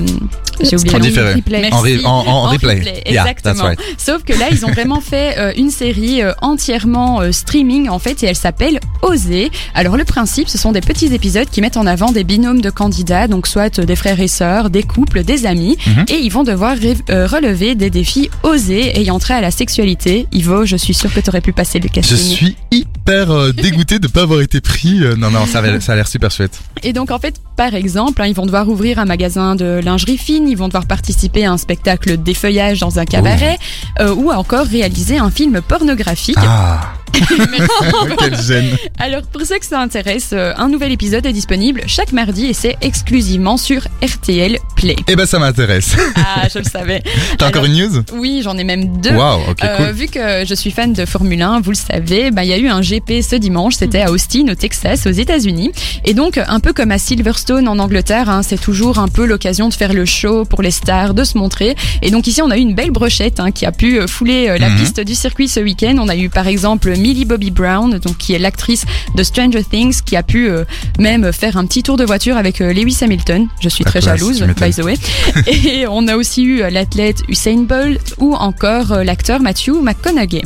j'ai 0.61 0.77
oublié 0.77 0.95
En. 0.95 1.41
Merci. 1.63 1.73
En, 1.73 1.83
re- 1.83 2.07
en, 2.07 2.11
en 2.11 2.45
En 2.47 2.51
replay. 2.51 2.75
replay, 2.75 3.03
Yeah, 3.07 3.23
exactement. 3.27 3.55
that's 3.55 3.63
right. 3.63 3.81
Sauf 3.99 4.23
que 4.25 4.35
là, 4.35 4.47
ils 4.51 4.65
ont 4.67 4.71
vraiment 4.71 5.01
fait 5.01 5.39
euh, 5.39 5.53
une 5.57 5.71
série 5.71 6.23
euh, 6.23 6.33
entièrement 6.43 7.21
euh, 7.23 7.33
streaming 7.33 7.89
en 7.89 7.99
fait 7.99 8.23
et 8.23 8.27
elle 8.27 8.37
s'appelle 8.37 8.79
Oser. 9.01 9.51
Alors 9.75 9.97
le 9.97 10.05
principe, 10.05 10.49
ce 10.51 10.59
sont 10.59 10.73
des 10.73 10.83
petits 10.83 11.15
épisodes 11.15 11.49
qui 11.51 11.63
mettent 11.63 11.79
en 11.79 11.87
avant 11.87 12.13
des 12.13 12.25
binômes 12.25 12.61
de 12.61 12.69
candidats, 12.71 13.27
donc 13.27 13.47
soit 13.47 13.79
euh, 13.79 13.85
des 13.85 13.97
frères 13.97 14.21
et 14.21 14.29
sœurs, 14.29 14.69
des 14.73 14.83
couples, 14.83 15.23
des 15.23 15.47
amis, 15.47 15.77
Mhm. 15.87 16.05
et 16.09 16.19
ils 16.19 16.31
vont 16.33 16.43
devoir 16.45 16.77
euh, 17.11 17.27
relever 17.27 17.75
des 17.77 17.91
défis 17.91 18.29
osés 18.43 18.99
ayant 18.99 19.19
trait 19.21 19.35
à 19.35 19.41
la 19.41 19.51
sexualité. 19.53 20.27
Ivo, 20.33 20.65
je 20.65 20.77
suis 20.77 20.95
sûre 20.95 21.13
que 21.15 21.21
tu 21.21 21.29
aurais 21.29 21.41
pu 21.41 21.53
passer 21.53 21.79
le 21.79 21.89
Je 21.89 21.93
casting. 21.93 22.17
suis 22.19 22.57
hyper 22.73 23.31
euh, 23.31 23.53
dégoûté 23.57 23.99
de 23.99 24.09
pas 24.09 24.23
avoir 24.23 24.41
été 24.41 24.61
pris. 24.61 25.03
Euh, 25.05 25.15
non 25.17 25.31
non 25.31 25.47
ça, 25.47 25.59
avait- 25.59 25.81
ça 25.81 25.93
a 25.93 25.97
l'air 25.97 26.09
super 26.09 26.31
chouette. 26.31 26.59
Et 26.83 26.93
donc 26.93 27.11
en 27.11 27.19
fait, 27.19 27.37
par 27.57 27.75
exemple, 27.75 28.21
hein, 28.23 28.27
ils 28.27 28.35
vont 28.35 28.47
devoir 28.47 28.69
ouvrir 28.69 28.99
un 28.99 29.05
magasin 29.05 29.55
de 29.55 29.81
lingerie 29.85 30.19
fine, 30.19 30.49
ils 30.49 30.57
vont 30.57 30.67
devoir 30.69 30.87
participer 30.87 31.45
à 31.45 31.53
un 31.53 31.59
spectacle 31.59 32.17
d'effeuillage 32.17 32.81
dans 32.81 32.99
un 32.99 33.05
cabaret, 33.05 33.59
euh, 34.01 34.15
ou 34.15 34.31
encore 34.33 34.67
réaliser 34.67 35.19
un 35.19 35.31
film 35.31 35.61
pornographique. 35.61 36.37
Ah. 36.39 36.95
Quelle 38.19 38.41
gêne. 38.41 38.77
Alors 38.99 39.23
pour 39.23 39.43
ceux 39.43 39.59
que 39.59 39.67
ça 39.67 39.81
intéresse, 39.81 40.33
un 40.33 40.69
nouvel 40.69 40.93
épisode 40.93 41.27
est 41.27 41.33
disponible 41.33 41.83
chaque 41.87 42.13
mardi 42.13 42.47
et 42.47 42.55
c'est 42.55 42.77
exclusivement 42.81 43.59
sur 43.59 43.83
RTL 44.03 44.59
Play. 44.77 44.97
Eh 45.09 45.17
ben 45.17 45.27
ça 45.27 45.39
m'intéresse. 45.39 45.97
Ah, 46.17 46.49
je 46.53 46.59
le 46.59 46.65
savais. 46.65 47.03
T'as 47.39 47.49
encore 47.49 47.65
une 47.65 47.75
news? 47.75 48.03
Oui, 48.15 48.41
j'en 48.43 48.57
ai 48.59 48.65
même 48.65 48.99
deux. 49.01 49.13
Waouh, 49.15 49.41
ok 49.51 49.59
Euh, 49.65 49.77
cool. 49.77 49.91
Vu 49.95 50.07
que 50.07 50.45
je 50.47 50.55
suis 50.55 50.71
fan 50.71 50.93
de 50.93 51.05
Formule 51.05 51.43
1, 51.43 51.61
vous 51.61 51.71
le 51.71 51.77
savez, 51.77 52.31
bah, 52.31 52.45
il 52.45 52.51
y 52.51 52.53
a 52.53 52.59
eu 52.59 52.69
un 52.69 52.81
GP 52.81 53.23
ce 53.23 53.37
dimanche, 53.37 53.75
c'était 53.75 54.01
à 54.03 54.11
Austin, 54.11 54.47
au 54.51 54.55
Texas, 54.55 55.07
aux 55.07 55.11
États-Unis. 55.11 55.71
Et 56.05 56.15
donc, 56.15 56.39
un 56.39 56.61
peu 56.61 56.73
comme 56.73 56.91
à 56.91 56.99
Silverstone 56.99 57.69
en 57.69 57.79
Angleterre, 57.79 58.29
hein, 58.31 58.43
c'est 58.43 58.61
toujours 58.61 58.99
un 58.99 59.09
peu 59.09 59.25
l'occasion 59.27 59.69
de 59.69 59.75
faire 59.75 59.93
le 59.93 60.05
show 60.05 60.45
pour 60.45 60.63
les 60.63 60.71
stars, 60.71 61.15
de 61.15 61.25
se 61.25 61.37
montrer. 61.39 61.77
Et 62.03 62.11
donc 62.11 62.27
ici, 62.27 62.43
on 62.43 62.51
a 62.51 62.57
eu 62.57 62.61
une 62.61 62.75
belle 62.75 62.91
brochette 62.91 63.41
hein, 63.41 63.51
qui 63.53 63.67
a 63.67 63.73
pu 63.73 63.99
euh, 64.01 64.07
fouler 64.07 64.49
euh, 64.49 64.59
la 64.59 64.69
Mhm. 64.71 64.79
piste 64.79 65.01
du 65.01 65.15
circuit 65.15 65.49
ce 65.49 65.61
week-end. 65.61 65.97
On 66.01 66.09
a 66.09 66.17
eu 66.17 66.29
par 66.31 66.47
exemple 66.49 66.97
Millie 66.97 67.25
Bobby 67.27 67.51
Brown, 67.51 67.99
donc 67.99 68.17
qui 68.17 68.33
est 68.33 68.39
l'actrice 68.39 68.85
de 69.15 69.23
Stranger 69.23 69.63
Things, 69.65 70.01
qui 70.05 70.17
a 70.17 70.23
pu 70.23 70.49
euh, 70.49 70.65
même 70.99 71.33
faire 71.33 71.57
un 71.57 71.67
petit 71.67 71.83
tour 71.83 71.97
de 71.97 72.05
voiture 72.05 72.37
avec 72.37 72.61
euh, 72.61 72.73
Lewis 72.73 72.99
Hamilton. 73.03 73.49
Je 73.61 73.69
suis 73.69 73.85
La 73.85 73.91
très 73.91 74.01
classe, 74.01 74.19
jalouse. 74.19 74.45
By 74.55 74.71
the 74.71 74.85
way. 74.85 74.97
Et 75.47 75.87
on 75.87 76.07
a 76.09 76.17
aussi 76.17 76.43
eu 76.43 76.63
euh, 76.63 76.71
l'athlète 76.71 77.23
Usain 77.29 77.63
Bolt 77.63 78.15
ou 78.19 78.35
encore 78.35 78.93
euh, 78.93 79.05
l'acteur 79.05 79.41
Matthew 79.41 79.81
McConaughey. 79.83 80.43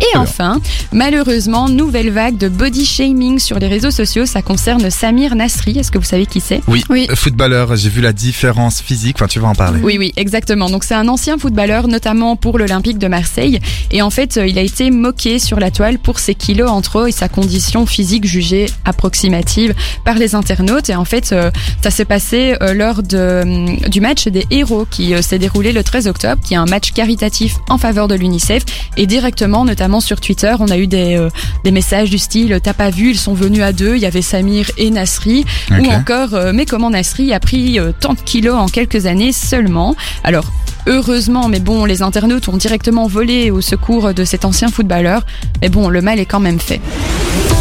Et 0.00 0.16
enfin, 0.16 0.60
malheureusement, 0.92 1.68
nouvelle 1.68 2.10
vague 2.10 2.36
de 2.36 2.48
body 2.48 2.84
shaming 2.84 3.38
sur 3.38 3.58
les 3.58 3.68
réseaux 3.68 3.90
sociaux. 3.90 4.26
Ça 4.26 4.42
concerne 4.42 4.90
Samir 4.90 5.34
Nasri. 5.36 5.78
Est-ce 5.78 5.90
que 5.90 5.98
vous 5.98 6.04
savez 6.04 6.26
qui 6.26 6.40
c'est? 6.40 6.60
Oui, 6.68 6.82
Oui. 6.90 7.06
footballeur, 7.14 7.74
j'ai 7.76 7.88
vu 7.88 8.00
la 8.00 8.12
différence 8.12 8.80
physique, 8.80 9.16
enfin 9.18 9.26
tu 9.28 9.38
vas 9.40 9.48
en 9.48 9.54
parler? 9.54 9.80
Oui, 9.82 9.96
oui, 9.98 10.12
exactement. 10.16 10.68
Donc 10.68 10.84
c'est 10.84 10.94
un 10.94 11.08
ancien 11.08 11.38
footballeur, 11.38 11.88
notamment 11.88 12.36
pour 12.36 12.58
l'Olympique 12.58 12.98
de 12.98 13.06
Marseille. 13.08 13.60
Et 13.92 14.02
en 14.02 14.10
fait, 14.10 14.36
euh, 14.36 14.46
il 14.46 14.58
a 14.58 14.62
été 14.62 14.90
moqué 14.90 15.38
sur 15.38 15.60
la 15.60 15.70
toile 15.70 15.98
pour 15.98 16.18
ses 16.18 16.34
kilos 16.34 16.70
en 16.70 16.80
trop 16.82 17.06
et 17.06 17.12
sa 17.12 17.28
condition 17.28 17.86
physique 17.86 18.24
jugée 18.26 18.66
approximative 18.84 19.74
par 20.04 20.16
les 20.16 20.34
internautes. 20.34 20.90
Et 20.90 20.96
en 20.96 21.04
fait, 21.04 21.32
euh, 21.32 21.50
ça 21.82 21.90
s'est 21.90 22.04
passé 22.04 22.56
euh, 22.62 22.74
lors 22.74 23.02
de, 23.02 23.88
du 23.88 24.00
match 24.00 24.26
des 24.28 24.44
héros 24.50 24.86
qui 24.90 25.14
s'est 25.22 25.38
déroulé 25.38 25.72
le 25.72 25.82
13 25.84 26.08
octobre, 26.08 26.42
qui 26.44 26.54
est 26.54 26.58
un 26.58 26.66
match 26.66 26.92
caritatif 26.92 27.54
en 27.68 27.78
faveur 27.78 28.08
de 28.08 28.14
l'UNICEF. 28.14 28.64
Et 28.96 29.06
directement, 29.06 29.64
notamment 29.64 29.83
sur 30.00 30.20
Twitter, 30.20 30.54
on 30.58 30.68
a 30.68 30.76
eu 30.76 30.86
des, 30.86 31.16
euh, 31.16 31.30
des 31.64 31.70
messages 31.70 32.10
du 32.10 32.18
style 32.18 32.58
T'as 32.62 32.72
pas 32.72 32.90
vu, 32.90 33.10
ils 33.10 33.18
sont 33.18 33.34
venus 33.34 33.62
à 33.62 33.72
deux. 33.72 33.96
Il 33.96 34.02
y 34.02 34.06
avait 34.06 34.22
Samir 34.22 34.70
et 34.76 34.90
Nasri. 34.90 35.44
Ou 35.70 35.86
encore, 35.86 36.34
euh, 36.34 36.52
mais 36.54 36.66
comment 36.66 36.90
Nasri 36.90 37.32
a 37.32 37.40
pris 37.40 37.78
euh, 37.78 37.92
tant 37.98 38.14
de 38.14 38.20
kilos 38.20 38.56
en 38.56 38.66
quelques 38.66 39.06
années 39.06 39.32
seulement? 39.32 39.94
Alors, 40.22 40.46
heureusement, 40.86 41.48
mais 41.48 41.60
bon, 41.60 41.84
les 41.84 42.02
internautes 42.02 42.48
ont 42.48 42.56
directement 42.56 43.06
volé 43.06 43.50
au 43.50 43.60
secours 43.60 44.14
de 44.14 44.24
cet 44.24 44.44
ancien 44.44 44.68
footballeur. 44.68 45.24
Mais 45.62 45.68
bon, 45.68 45.88
le 45.88 46.00
mal 46.00 46.18
est 46.18 46.26
quand 46.26 46.40
même 46.40 46.60
fait. 46.60 46.80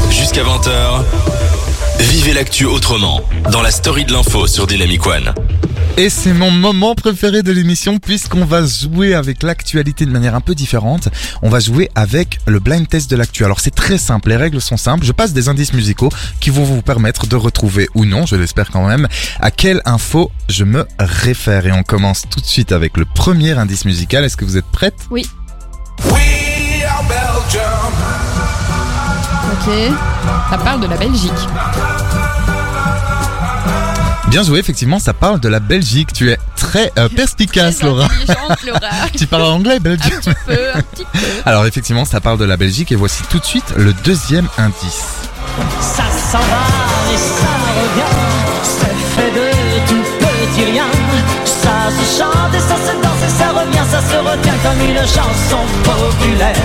Jusqu'à 0.09 0.43
20h, 0.43 1.03
vivez 1.99 2.33
l'actu 2.33 2.65
autrement 2.65 3.21
dans 3.51 3.62
la 3.62 3.71
story 3.71 4.05
de 4.05 4.13
l'info 4.13 4.47
sur 4.47 4.67
Dynamic 4.67 5.05
One. 5.05 5.33
Et 5.95 6.10
c'est 6.10 6.34
mon 6.34 6.49
moment 6.49 6.95
préféré 6.95 7.43
de 7.43 7.51
l'émission 7.51 7.99
puisqu'on 7.99 8.45
va 8.45 8.65
jouer 8.65 9.13
avec 9.13 9.43
l'actualité 9.43 10.08
de 10.08 10.12
manière 10.12 10.34
un 10.34 10.41
peu 10.41 10.56
différente. 10.56 11.08
On 11.43 11.49
va 11.49 11.60
jouer 11.60 11.91
avec 11.93 12.39
le 12.47 12.60
blind 12.60 12.88
test 12.88 13.12
de 13.12 13.15
l'actu. 13.15 13.45
Alors 13.45 13.60
c'est 13.60 13.75
très 13.75 13.99
simple, 13.99 14.29
les 14.29 14.36
règles 14.36 14.60
sont 14.60 14.75
simples. 14.75 15.06
Je 15.06 15.12
passe 15.12 15.34
des 15.34 15.49
indices 15.49 15.71
musicaux 15.71 16.10
qui 16.39 16.49
vont 16.49 16.63
vous 16.63 16.82
permettre 16.82 17.27
de 17.27 17.36
retrouver 17.36 17.88
ou 17.93 18.06
non, 18.06 18.25
je 18.25 18.36
l'espère 18.36 18.71
quand 18.71 18.88
même, 18.88 19.08
à 19.39 19.51
quelle 19.51 19.84
info 19.86 20.32
je 20.49 20.63
me 20.63 20.88
réfère. 20.97 21.67
Et 21.67 21.71
on 21.71 21.84
commence 21.84 22.23
tout 22.27 22.39
de 22.39 22.45
suite 22.45 22.71
avec 22.71 22.97
le 22.97 23.06
premier 23.06 23.51
indice 23.51 23.86
musical. 23.86 24.23
Est-ce 24.23 24.38
que 24.38 24.45
vous 24.45 24.58
êtes 24.58 24.65
prête? 24.71 24.95
Ok. 25.12 25.21
Ça 30.49 30.58
parle 30.58 30.82
de 30.82 30.88
la 30.88 30.97
Belgique. 30.97 31.32
Bien 34.34 34.41
joué, 34.41 34.58
effectivement, 34.58 34.98
ça 34.98 35.13
parle 35.13 35.39
de 35.39 35.48
la 35.48 35.60
Belgique. 35.60 36.12
Tu 36.12 36.32
es 36.32 36.39
très 36.56 36.91
euh, 36.98 37.08
perspicace, 37.08 37.78
Très 37.78 37.86
Laura. 37.86 38.08
Tu 39.15 39.28
parles 39.28 39.43
anglais, 39.43 39.76
Un 39.76 39.80
belgique 39.80 40.22
petit 40.22 40.32
peu, 40.48 40.58
un 40.74 40.82
petit 40.82 41.06
peu. 41.06 41.19
Alors 41.46 41.67
effectivement, 41.67 42.04
ça 42.04 42.19
parle 42.19 42.39
de 42.39 42.43
la 42.43 42.58
Belgique 42.58 42.91
et 42.91 42.96
voici 42.96 43.22
tout 43.30 43.38
de 43.38 43.46
suite 43.46 43.76
le 43.78 43.93
deuxième 44.04 44.50
indice. 44.58 45.04
Ça 45.80 46.06
s'en 46.32 46.39
va 46.39 46.63
et 47.13 47.17
ça 47.17 47.54
revient, 47.78 48.15
c'est 48.63 49.22
fait 49.22 49.32
de 49.34 49.52
tout 49.88 50.04
petit 50.17 50.65
rien. 50.72 50.88
Ça 51.46 51.91
se 51.91 52.17
chante 52.17 52.56
et 52.56 52.60
ça 52.60 52.76
se 52.76 53.04
danse 53.04 53.12
ça 53.93 54.01
se 54.01 54.15
retient 54.15 54.58
comme 54.63 54.82
une 54.89 54.97
chanson 55.01 55.60
populaire. 55.84 56.56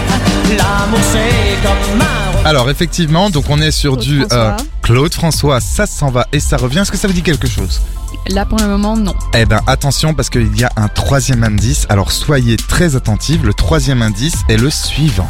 L'amour 0.57 0.99
c'est 1.03 1.63
comme 1.63 2.01
un 2.01 2.49
Alors 2.49 2.71
effectivement, 2.71 3.29
donc 3.29 3.45
on 3.51 3.61
est 3.61 3.71
sur 3.71 3.93
Claude 3.93 4.05
du 4.07 4.21
François. 4.21 4.57
Claude 4.81 5.15
François, 5.15 5.61
ça 5.61 5.87
s'en 5.87 6.11
va 6.11 6.27
et 6.33 6.41
ça 6.41 6.57
revient. 6.57 6.79
Est-ce 6.79 6.91
que 6.91 6.97
ça 6.97 7.07
vous 7.07 7.13
dit 7.13 7.23
quelque 7.23 7.47
chose? 7.47 7.83
Là, 8.31 8.47
pour 8.47 8.59
le 8.59 8.67
moment, 8.67 8.97
non. 8.97 9.15
Eh 9.35 9.45
ben 9.45 9.61
attention 9.67 10.15
parce 10.15 10.31
qu'il 10.31 10.59
y 10.59 10.65
a 10.65 10.71
un 10.77 10.89
troisième 10.89 11.45
indice. 11.45 11.85
Alors 11.91 12.13
soyez 12.13 12.57
très 12.57 12.97
attentifs. 12.97 13.43
Le 13.43 13.53
troisième 13.53 14.01
indice 14.01 14.37
est 14.49 14.57
le 14.57 14.71
suivant. 14.71 15.29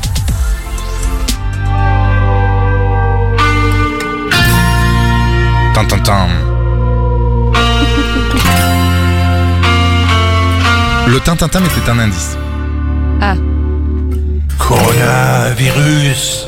Tan, 5.74 6.28
Le 11.11 11.21
tintintin 11.21 11.61
était 11.64 11.90
un 11.90 11.99
indice. 11.99 12.37
Ah, 13.21 13.35
Coronavirus. 14.59 16.47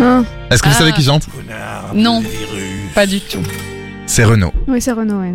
Ah, 0.00 0.22
Est-ce 0.50 0.62
que 0.62 0.68
vous 0.68 0.74
Ah. 0.74 0.78
savez 0.78 0.92
qui 0.92 1.02
chante? 1.04 1.26
Non, 1.94 2.22
pas 2.94 3.06
du 3.06 3.20
tout. 3.20 3.42
C'est 4.06 4.24
Renaud. 4.24 4.52
oui, 4.66 4.80
c'est 4.80 4.92
Renaud. 4.92 5.20
Ouais. 5.20 5.34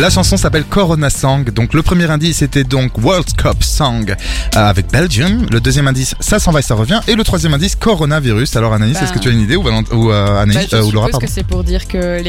La 0.00 0.10
chanson 0.10 0.36
s'appelle 0.36 0.64
Corona 0.64 1.10
Song. 1.10 1.44
Donc 1.52 1.74
le 1.74 1.82
premier 1.82 2.10
indice 2.10 2.38
c'était 2.38 2.64
donc 2.64 2.98
World 2.98 3.36
Cup 3.36 3.62
Song 3.62 4.10
euh, 4.10 4.14
avec 4.58 4.90
Belgium. 4.90 5.46
Le 5.50 5.60
deuxième 5.60 5.86
indice 5.86 6.14
ça 6.18 6.40
s'en 6.40 6.50
va 6.50 6.58
et 6.58 6.62
ça 6.62 6.74
revient. 6.74 7.00
Et 7.06 7.14
le 7.14 7.22
troisième 7.22 7.54
indice 7.54 7.76
Coronavirus. 7.76 8.56
Alors 8.56 8.72
Anaïs, 8.72 8.94
Bah. 8.94 9.00
est-ce 9.04 9.12
que 9.12 9.20
tu 9.20 9.28
as 9.28 9.32
une 9.32 9.40
idée 9.40 9.54
ou, 9.54 9.62
ou 9.68 10.10
euh, 10.10 10.42
Anaïs 10.42 10.56
Bah, 10.62 10.66
je 10.72 10.76
euh, 10.76 10.82
ou 10.84 10.90
Laura 10.90 11.08
pardon 11.08 11.24
que 11.26 11.30
c'est 11.32 11.46
pour 11.46 11.62
dire 11.62 11.86
que 11.86 12.20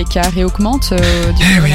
augmentent 0.43 0.91
euh, 0.91 1.31
du 1.31 1.43
Eh 1.57 1.61
oui. 1.61 1.71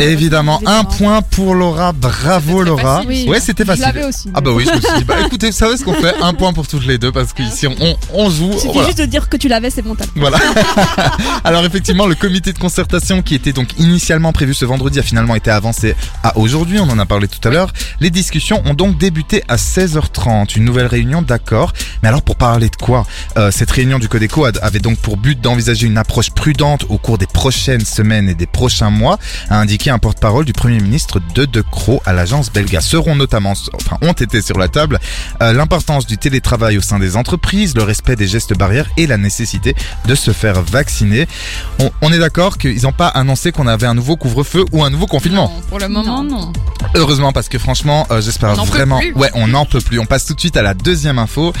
Évidemment, 0.00 0.60
un 0.64 0.84
point 0.84 1.20
pour 1.22 1.54
Laura. 1.54 1.92
Bravo 1.92 2.62
Laura. 2.62 3.02
facile, 3.02 3.08
Oui, 3.08 3.26
ouais, 3.28 3.40
c'était 3.40 3.64
Je 3.64 3.68
facile. 3.74 4.04
aussi. 4.08 4.30
Ah 4.34 4.40
bah 4.40 4.52
oui, 4.54 4.64
je 4.66 4.74
me 4.74 4.80
suis 4.80 4.98
dit, 4.98 5.04
bah 5.04 5.16
écoutez, 5.26 5.48
vous 5.50 5.56
savez 5.56 5.76
ce 5.76 5.84
qu'on 5.84 5.94
fait? 5.94 6.14
Un 6.22 6.32
point 6.32 6.52
pour 6.54 6.66
toutes 6.66 6.86
les 6.86 6.96
deux 6.98 7.12
parce 7.12 7.32
qu'ici 7.34 7.66
on, 7.66 7.74
on 8.14 8.30
joue. 8.30 8.52
Suffit 8.54 8.68
voilà. 8.72 8.86
juste 8.88 9.00
de 9.00 9.06
dire 9.06 9.28
que 9.28 9.36
tu 9.36 9.48
l'avais, 9.48 9.70
c'est 9.70 9.82
bon. 9.82 9.96
Voilà. 10.16 10.38
Alors 11.44 11.64
effectivement, 11.64 12.06
le 12.06 12.14
comité 12.14 12.52
de 12.52 12.58
concertation 12.58 13.20
qui 13.22 13.34
était 13.34 13.52
donc 13.52 13.68
initialement 13.78 14.32
prévu 14.32 14.54
ce 14.54 14.64
vendredi 14.64 14.98
a 14.98 15.02
finalement 15.02 15.34
été 15.34 15.41
avancé 15.50 15.94
à 16.22 16.36
aujourd'hui. 16.38 16.78
On 16.78 16.88
en 16.88 16.98
a 16.98 17.06
parlé 17.06 17.28
tout 17.28 17.46
à 17.46 17.50
l'heure. 17.50 17.72
Les 18.00 18.10
discussions 18.10 18.62
ont 18.64 18.74
donc 18.74 18.98
débuté 18.98 19.42
à 19.48 19.56
16h30. 19.56 20.56
Une 20.56 20.64
nouvelle 20.64 20.86
réunion 20.86 21.22
d'accord. 21.22 21.72
Mais 22.02 22.08
alors 22.08 22.22
pour 22.22 22.36
parler 22.36 22.68
de 22.68 22.76
quoi 22.76 23.06
Euh, 23.36 23.50
Cette 23.50 23.70
réunion 23.70 23.98
du 23.98 24.08
Codeco 24.08 24.46
avait 24.62 24.78
donc 24.80 24.98
pour 24.98 25.16
but 25.16 25.40
d'envisager 25.40 25.86
une 25.86 25.98
approche 25.98 26.30
prudente 26.30 26.84
au 26.88 26.98
cours 26.98 27.18
des 27.18 27.26
prochaines 27.26 27.84
semaines 27.84 28.28
et 28.28 28.34
des 28.34 28.46
prochains 28.46 28.90
mois, 28.90 29.18
a 29.50 29.58
indiqué 29.58 29.90
un 29.90 29.98
porte-parole 29.98 30.44
du 30.44 30.52
Premier 30.52 30.80
ministre 30.80 31.20
de 31.34 31.44
De 31.44 31.60
Croo 31.62 32.00
à 32.04 32.12
l'agence 32.12 32.52
Belga. 32.52 32.80
Seront 32.80 33.14
notamment, 33.16 33.54
enfin 33.74 33.98
ont 34.02 34.12
été 34.12 34.42
sur 34.42 34.58
la 34.58 34.68
table, 34.68 34.98
euh, 35.42 35.52
l'importance 35.52 36.06
du 36.06 36.18
télétravail 36.18 36.78
au 36.78 36.82
sein 36.82 36.98
des 36.98 37.16
entreprises, 37.16 37.74
le 37.76 37.82
respect 37.82 38.16
des 38.16 38.26
gestes 38.26 38.56
barrières 38.56 38.88
et 38.96 39.06
la 39.06 39.16
nécessité 39.18 39.74
de 40.06 40.14
se 40.14 40.30
faire 40.32 40.62
vacciner. 40.62 41.26
On, 41.78 41.90
on 42.02 42.12
est 42.12 42.18
d'accord 42.18 42.58
qu'ils 42.58 42.82
n'ont 42.82 42.92
pas 42.92 43.08
annoncé 43.08 43.52
qu'on 43.52 43.66
avait 43.66 43.86
un 43.86 43.94
nouveau 43.94 44.16
couvre-feu 44.16 44.64
ou 44.72 44.84
un 44.84 44.90
nouveau 44.90 45.06
confinement. 45.06 45.21
Non, 45.30 45.50
pour 45.68 45.78
le 45.78 45.88
moment, 45.88 46.22
non. 46.22 46.52
Heureusement 46.94 47.32
parce 47.32 47.48
que 47.48 47.58
franchement, 47.58 48.06
euh, 48.10 48.20
j'espère 48.20 48.50
On 48.50 48.56
n'en 48.56 48.64
peut 48.66 48.70
vraiment. 48.72 48.98
plus. 48.98 49.12
Ouais, 49.14 49.30
on 49.34 49.48
n'en 49.48 49.64
peut 49.64 49.80
plus. 49.80 49.98
On 49.98 50.04
passe 50.04 50.26
tout 50.26 50.34
de 50.34 50.40
suite 50.40 50.56
à 50.56 50.62
la 50.62 50.74
deuxième 50.74 51.18
info. 51.18 51.52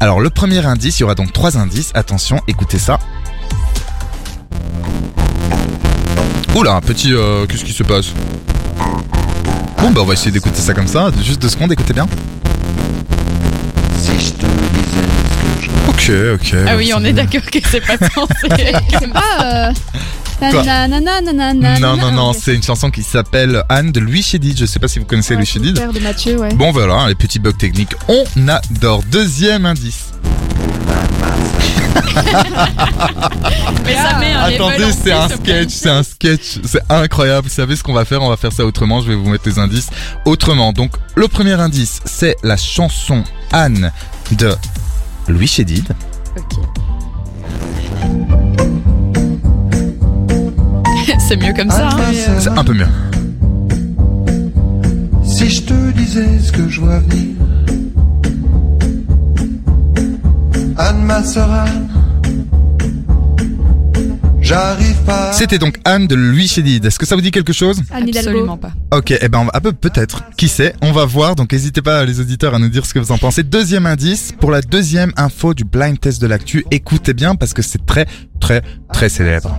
Alors 0.00 0.20
le 0.20 0.30
premier 0.30 0.64
indice, 0.64 0.98
il 0.98 1.02
y 1.02 1.04
aura 1.04 1.14
donc 1.14 1.32
trois 1.32 1.56
indices. 1.58 1.90
Attention, 1.94 2.40
écoutez 2.48 2.78
ça. 2.78 2.98
Oula, 6.54 6.74
un 6.74 6.80
petit. 6.80 7.12
euh, 7.12 7.46
Qu'est-ce 7.46 7.64
qui 7.64 7.72
se 7.72 7.82
passe 7.82 8.06
Bon 9.80 9.90
bah 9.90 10.00
on 10.02 10.04
va 10.06 10.14
essayer 10.14 10.30
d'écouter 10.32 10.60
ça 10.60 10.74
comme 10.74 10.88
ça. 10.88 11.10
Juste 11.22 11.40
deux 11.42 11.48
secondes, 11.48 11.70
écoutez 11.72 11.92
bien. 11.94 12.06
Ok, 15.88 16.10
ok. 16.34 16.54
Ah 16.66 16.76
oui, 16.76 16.92
on 16.96 17.04
est 17.04 17.12
d'accord 17.12 17.42
que 17.50 17.58
c'est 17.68 17.80
pas 17.80 17.96
censé. 17.98 18.72
C'est 18.98 19.12
pas. 19.12 19.22
Euh... 19.42 19.72
Non, 21.80 21.96
non, 21.96 22.12
non, 22.12 22.32
c'est 22.32 22.54
une 22.54 22.62
chanson 22.62 22.90
qui 22.90 23.02
s'appelle 23.02 23.62
Anne 23.68 23.92
de 23.92 24.00
Louis 24.00 24.22
Chédid. 24.22 24.56
Je 24.58 24.66
sais 24.66 24.78
pas 24.78 24.88
si 24.88 24.98
vous 24.98 25.04
connaissez 25.04 25.34
Ouais, 25.34 25.38
Louis 25.40 25.46
Chédid. 25.46 25.76
père 25.76 25.92
de 25.92 26.00
Mathieu, 26.00 26.38
ouais. 26.38 26.54
Bon 26.54 26.70
voilà, 26.72 27.08
les 27.08 27.14
petits 27.14 27.38
bugs 27.38 27.52
techniques, 27.52 27.94
on 28.08 28.24
adore. 28.48 29.02
Deuxième 29.10 29.66
indice. 29.66 30.12
Mais 33.84 33.94
ça 33.94 34.18
met 34.18 34.32
un 34.32 34.40
Attendez, 34.42 34.84
en 34.84 34.92
c'est 35.02 35.12
un 35.12 35.28
sketch, 35.28 35.68
c'est 35.70 35.90
un 35.90 36.02
sketch, 36.02 36.58
c'est 36.64 36.82
incroyable. 36.88 37.48
Vous 37.48 37.54
savez 37.54 37.76
ce 37.76 37.82
qu'on 37.82 37.92
va 37.92 38.04
faire? 38.04 38.22
On 38.22 38.28
va 38.28 38.36
faire 38.36 38.52
ça 38.52 38.64
autrement. 38.64 39.00
Je 39.00 39.08
vais 39.08 39.14
vous 39.14 39.28
mettre 39.28 39.48
les 39.48 39.58
indices 39.58 39.88
autrement. 40.24 40.72
Donc, 40.72 40.92
le 41.14 41.28
premier 41.28 41.54
indice, 41.54 42.00
c'est 42.04 42.36
la 42.42 42.56
chanson 42.56 43.24
Anne 43.52 43.92
de 44.32 44.54
Louis 45.28 45.46
Chédid. 45.48 45.88
C'est 51.28 51.36
mieux 51.36 51.52
comme 51.54 51.70
ça. 51.70 51.88
hein. 51.88 52.12
C'est 52.38 52.48
un 52.48 52.64
peu 52.64 52.72
mieux. 52.74 52.86
Si 55.24 55.48
je 55.50 55.62
te 55.62 55.90
disais 55.92 56.38
ce 56.42 56.50
que 56.52 56.68
je 56.68 56.80
vois 56.80 56.98
venir, 57.00 57.34
Anne, 60.76 61.02
ma 61.04 61.22
sœur 61.22 61.50
Anne, 61.52 61.88
j'arrive 64.40 64.96
pas. 65.04 65.32
C'était 65.32 65.58
donc 65.58 65.78
Anne 65.84 66.06
de 66.06 66.14
Louis 66.14 66.48
Chédid. 66.48 66.84
Est-ce 66.84 66.98
que 66.98 67.06
ça 67.06 67.14
vous 67.14 67.20
dit 67.20 67.30
quelque 67.30 67.52
chose? 67.52 67.82
Absolument 67.92 68.56
pas. 68.56 68.72
Ok, 68.92 69.12
eh 69.20 69.28
ben 69.28 69.40
on 69.40 69.44
va- 69.44 69.50
ah, 69.54 69.60
peu- 69.60 69.72
peut-être. 69.72 70.24
Qui 70.36 70.48
sait 70.48 70.74
On 70.82 70.92
va 70.92 71.04
voir. 71.04 71.34
Donc 71.34 71.52
n'hésitez 71.52 71.82
pas 71.82 72.04
les 72.04 72.20
auditeurs 72.20 72.54
à 72.54 72.58
nous 72.58 72.68
dire 72.68 72.86
ce 72.86 72.94
que 72.94 72.98
vous 72.98 73.12
en 73.12 73.18
pensez. 73.18 73.42
Deuxième 73.42 73.86
indice 73.86 74.32
pour 74.40 74.50
la 74.50 74.60
deuxième 74.62 75.12
info 75.16 75.52
du 75.54 75.64
blind 75.64 75.98
test 76.00 76.20
de 76.22 76.26
l'actu. 76.26 76.64
Écoutez 76.70 77.12
bien 77.14 77.34
parce 77.34 77.52
que 77.52 77.62
c'est 77.62 77.84
très 77.84 78.06
très 78.40 78.62
très 78.92 79.08
célèbre. 79.08 79.58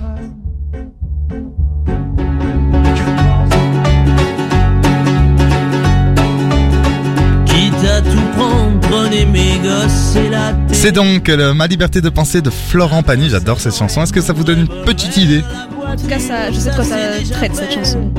À 7.87 8.01
tout 8.01 8.17
prendre, 8.37 8.79
prenez 8.81 9.25
mes 9.25 9.57
gosses 9.59 10.15
et 10.15 10.29
la 10.29 10.53
télé. 10.53 10.73
C'est 10.73 10.91
donc 10.91 11.29
euh, 11.29 11.53
Ma 11.53 11.67
liberté 11.67 12.01
de 12.01 12.09
penser 12.09 12.41
de 12.41 12.49
Florent 12.49 13.03
Pagny. 13.03 13.29
J'adore 13.29 13.59
cette 13.59 13.75
chanson. 13.75 14.03
Est-ce 14.03 14.13
que 14.13 14.21
ça 14.21 14.33
vous 14.33 14.43
donne 14.43 14.59
une 14.61 14.67
petite 14.85 15.17
idée 15.17 15.43
En 15.87 15.95
tout 15.95 16.07
cas, 16.07 16.19
ça, 16.19 16.51
je 16.51 16.57
sais 16.59 16.69
de 16.71 16.75
quoi 16.75 16.83
ça 16.83 16.95
traite 17.31 17.55
cette 17.55 17.73
chanson. 17.73 18.11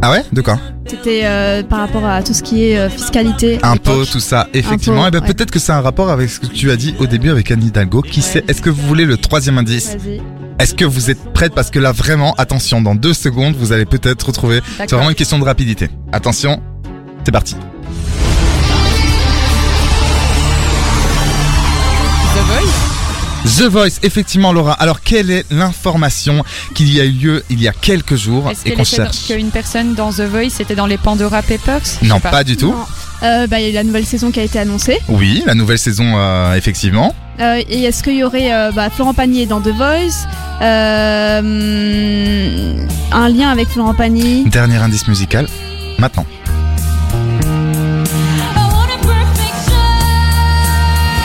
Ah 0.00 0.12
ouais? 0.12 0.24
De 0.32 0.40
quoi? 0.42 0.58
C'était 0.86 1.22
euh, 1.24 1.62
par 1.64 1.80
rapport 1.80 2.04
à 2.06 2.22
tout 2.22 2.32
ce 2.32 2.42
qui 2.42 2.64
est 2.70 2.78
euh, 2.78 2.88
fiscalité. 2.88 3.58
Impôts, 3.62 4.04
tout 4.04 4.20
ça. 4.20 4.46
Effectivement. 4.54 5.04
Impôts, 5.04 5.08
Eh 5.16 5.20
ben 5.20 5.26
ouais. 5.26 5.34
peut-être 5.34 5.50
que 5.50 5.58
c'est 5.58 5.72
un 5.72 5.80
rapport 5.80 6.10
avec 6.10 6.30
ce 6.30 6.38
que 6.40 6.46
tu 6.46 6.70
as 6.70 6.76
dit 6.76 6.94
au 7.00 7.06
début 7.06 7.30
avec 7.30 7.50
Anne 7.50 7.64
Hidalgo. 7.64 8.02
Qui 8.02 8.22
sait? 8.22 8.44
Est-ce 8.48 8.62
que 8.62 8.70
vous 8.70 8.86
voulez 8.86 9.04
le 9.04 9.16
troisième 9.16 9.58
indice? 9.58 9.96
Vas-y. 9.96 10.20
Est-ce 10.60 10.74
que 10.74 10.84
vous 10.84 11.10
êtes 11.10 11.32
prête? 11.32 11.52
Parce 11.54 11.70
que 11.70 11.78
là 11.78 11.92
vraiment, 11.92 12.34
attention, 12.38 12.80
dans 12.80 12.94
deux 12.94 13.14
secondes, 13.14 13.54
vous 13.56 13.72
allez 13.72 13.84
peut-être 13.86 14.26
retrouver. 14.26 14.60
C'est 14.78 14.92
vraiment 14.92 15.10
une 15.10 15.14
question 15.16 15.38
de 15.38 15.44
rapidité. 15.44 15.88
Attention, 16.12 16.60
c'est 17.24 17.32
parti. 17.32 17.54
The 23.44 23.62
Voice, 23.62 23.98
effectivement, 24.02 24.52
Laura. 24.52 24.72
Alors, 24.72 25.00
quelle 25.00 25.30
est 25.30 25.44
l'information 25.50 26.44
qu'il 26.74 26.92
y 26.92 27.00
a 27.00 27.04
eu 27.04 27.10
lieu 27.12 27.44
il 27.50 27.60
y 27.60 27.68
a 27.68 27.72
quelques 27.72 28.16
jours 28.16 28.50
Est-ce 28.50 28.66
et 28.68 28.72
qu'on 28.72 28.84
cherche 28.84 29.26
qu'une 29.26 29.50
personne 29.50 29.94
dans 29.94 30.12
The 30.12 30.22
Voice? 30.22 30.60
Était 30.60 30.74
dans 30.74 30.86
les 30.86 30.98
Pandora 30.98 31.42
Papers? 31.42 31.80
Non, 32.02 32.20
pas. 32.20 32.44
du 32.44 32.56
tout. 32.56 32.74
Euh, 33.22 33.46
bah, 33.46 33.58
il 33.60 33.64
y 33.64 33.66
a 33.66 33.70
eu 33.70 33.72
la 33.74 33.84
nouvelle 33.84 34.06
saison 34.06 34.30
qui 34.30 34.40
a 34.40 34.42
été 34.42 34.58
annoncée. 34.58 34.98
Oui, 35.08 35.42
la 35.46 35.54
nouvelle 35.54 35.78
saison, 35.78 36.14
euh, 36.16 36.54
effectivement. 36.54 37.14
Euh, 37.40 37.62
et 37.68 37.84
est-ce 37.84 38.02
qu'il 38.02 38.16
y 38.16 38.24
aurait 38.24 38.52
euh, 38.52 38.72
bah, 38.72 38.90
Florent 38.90 39.14
Pagny 39.14 39.46
dans 39.46 39.60
The 39.60 39.68
Voice? 39.68 40.26
Euh, 40.60 41.38
hum, 41.38 42.88
Un 43.12 43.28
lien 43.28 43.50
avec 43.50 43.68
Florent 43.68 43.94
Pagny? 43.94 44.44
Dernier 44.48 44.76
indice 44.76 45.06
musical, 45.08 45.48
maintenant. 45.98 46.26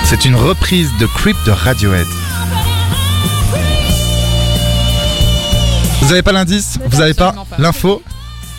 C'est 0.03 0.25
une 0.25 0.35
reprise 0.35 0.89
de 0.99 1.05
Creep 1.05 1.35
de 1.45 1.51
Radiohead. 1.51 2.07
Vous 6.01 6.11
avez 6.11 6.21
pas 6.21 6.31
l'indice 6.33 6.77
Vous 6.85 7.01
avez 7.01 7.13
pas 7.13 7.33
l'info 7.57 8.01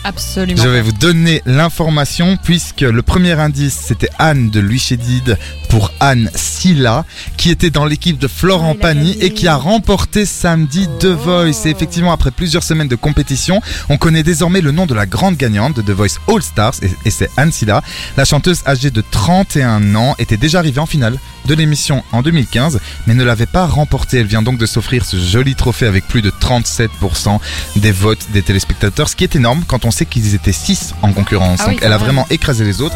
Absolument. 0.03 0.61
Je 0.61 0.67
vais 0.67 0.81
vous 0.83 0.91
donner 0.91 1.41
l'information 1.47 2.37
puisque 2.43 2.81
le 2.81 3.01
premier 3.01 3.31
indice 3.39 3.73
c'était 3.73 4.09
Anne 4.19 4.51
de 4.51 4.59
Louis 4.59 4.77
Chédid 4.77 5.35
pour 5.69 5.91
Anne 5.99 6.29
Silla 6.35 7.05
qui 7.37 7.49
était 7.49 7.71
dans 7.71 7.85
l'équipe 7.85 8.19
de 8.19 8.27
Florent 8.27 8.75
Ah, 8.77 8.81
Pagny 8.81 9.17
et 9.19 9.31
qui 9.31 9.47
a 9.47 9.55
remporté 9.55 10.27
samedi 10.27 10.87
The 10.99 11.05
Voice. 11.07 11.65
Et 11.65 11.69
effectivement 11.71 12.11
après 12.11 12.29
plusieurs 12.29 12.61
semaines 12.61 12.87
de 12.87 12.95
compétition, 12.95 13.61
on 13.89 13.97
connaît 13.97 14.21
désormais 14.21 14.61
le 14.61 14.71
nom 14.71 14.85
de 14.85 14.93
la 14.93 15.07
grande 15.07 15.37
gagnante 15.37 15.75
de 15.75 15.81
The 15.81 15.95
Voice 15.95 16.19
All 16.27 16.43
Stars 16.43 16.75
et, 16.83 16.91
et 17.05 17.09
c'est 17.09 17.29
Anne 17.35 17.51
Silla. 17.51 17.81
La 18.15 18.25
chanteuse 18.25 18.61
âgée 18.67 18.91
de 18.91 19.03
31 19.09 19.95
ans 19.95 20.13
était 20.19 20.37
déjà 20.37 20.59
arrivée 20.59 20.81
en 20.81 20.85
finale 20.85 21.17
de 21.45 21.53
l'émission 21.53 22.03
en 22.11 22.21
2015 22.21 22.79
mais 23.07 23.13
ne 23.13 23.23
l'avait 23.23 23.45
pas 23.45 23.65
remporté. 23.65 24.19
Elle 24.19 24.27
vient 24.27 24.41
donc 24.41 24.57
de 24.57 24.65
s'offrir 24.65 25.05
ce 25.05 25.17
joli 25.17 25.55
trophée 25.55 25.85
avec 25.85 26.07
plus 26.07 26.21
de 26.21 26.31
37% 26.31 27.39
des 27.77 27.91
votes 27.91 28.27
des 28.31 28.41
téléspectateurs, 28.41 29.09
ce 29.09 29.15
qui 29.15 29.23
est 29.23 29.35
énorme 29.35 29.63
quand 29.67 29.85
on 29.85 29.91
sait 29.91 30.05
qu'ils 30.05 30.35
étaient 30.35 30.51
6 30.51 30.95
en 31.01 31.11
concurrence. 31.13 31.59
Ah 31.61 31.65
oui, 31.67 31.75
donc 31.75 31.83
elle 31.83 31.93
a 31.93 31.97
vraiment 31.97 32.25
écrasé 32.29 32.63
les 32.63 32.81
autres. 32.81 32.95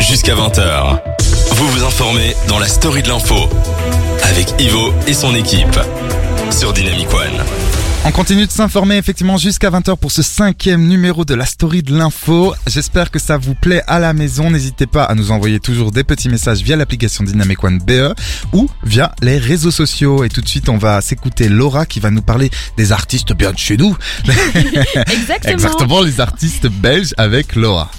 Jusqu'à 0.00 0.34
20h. 0.34 1.00
Vous 1.52 1.68
vous 1.68 1.84
informez 1.84 2.34
dans 2.48 2.58
la 2.58 2.66
story 2.66 3.02
de 3.02 3.08
l'info. 3.08 3.48
Avec 4.24 4.54
Ivo 4.60 4.92
et 5.06 5.14
son 5.14 5.34
équipe. 5.34 5.78
Sur 6.50 6.72
Dynamic 6.72 7.12
One. 7.12 7.83
On 8.06 8.10
continue 8.12 8.46
de 8.46 8.50
s'informer 8.50 8.98
effectivement 8.98 9.38
jusqu'à 9.38 9.70
20h 9.70 9.96
pour 9.96 10.12
ce 10.12 10.22
cinquième 10.22 10.86
numéro 10.86 11.24
de 11.24 11.34
la 11.34 11.46
story 11.46 11.82
de 11.82 11.96
l'info. 11.96 12.54
J'espère 12.66 13.10
que 13.10 13.18
ça 13.18 13.38
vous 13.38 13.54
plaît 13.54 13.82
à 13.86 13.98
la 13.98 14.12
maison. 14.12 14.50
N'hésitez 14.50 14.86
pas 14.86 15.04
à 15.04 15.14
nous 15.14 15.30
envoyer 15.30 15.58
toujours 15.58 15.90
des 15.90 16.04
petits 16.04 16.28
messages 16.28 16.60
via 16.60 16.76
l'application 16.76 17.24
Dynamic 17.24 17.64
One 17.64 17.78
BE 17.78 18.14
ou 18.52 18.68
via 18.82 19.14
les 19.22 19.38
réseaux 19.38 19.70
sociaux. 19.70 20.22
Et 20.22 20.28
tout 20.28 20.42
de 20.42 20.48
suite, 20.48 20.68
on 20.68 20.76
va 20.76 21.00
s'écouter 21.00 21.48
Laura 21.48 21.86
qui 21.86 21.98
va 21.98 22.10
nous 22.10 22.20
parler 22.22 22.50
des 22.76 22.92
artistes 22.92 23.32
bien 23.32 23.52
de 23.52 23.58
chez 23.58 23.78
nous. 23.78 23.96
Exactement. 24.28 25.52
Exactement, 25.54 26.02
les 26.02 26.20
artistes 26.20 26.66
belges 26.66 27.14
avec 27.16 27.56
Laura. 27.56 27.90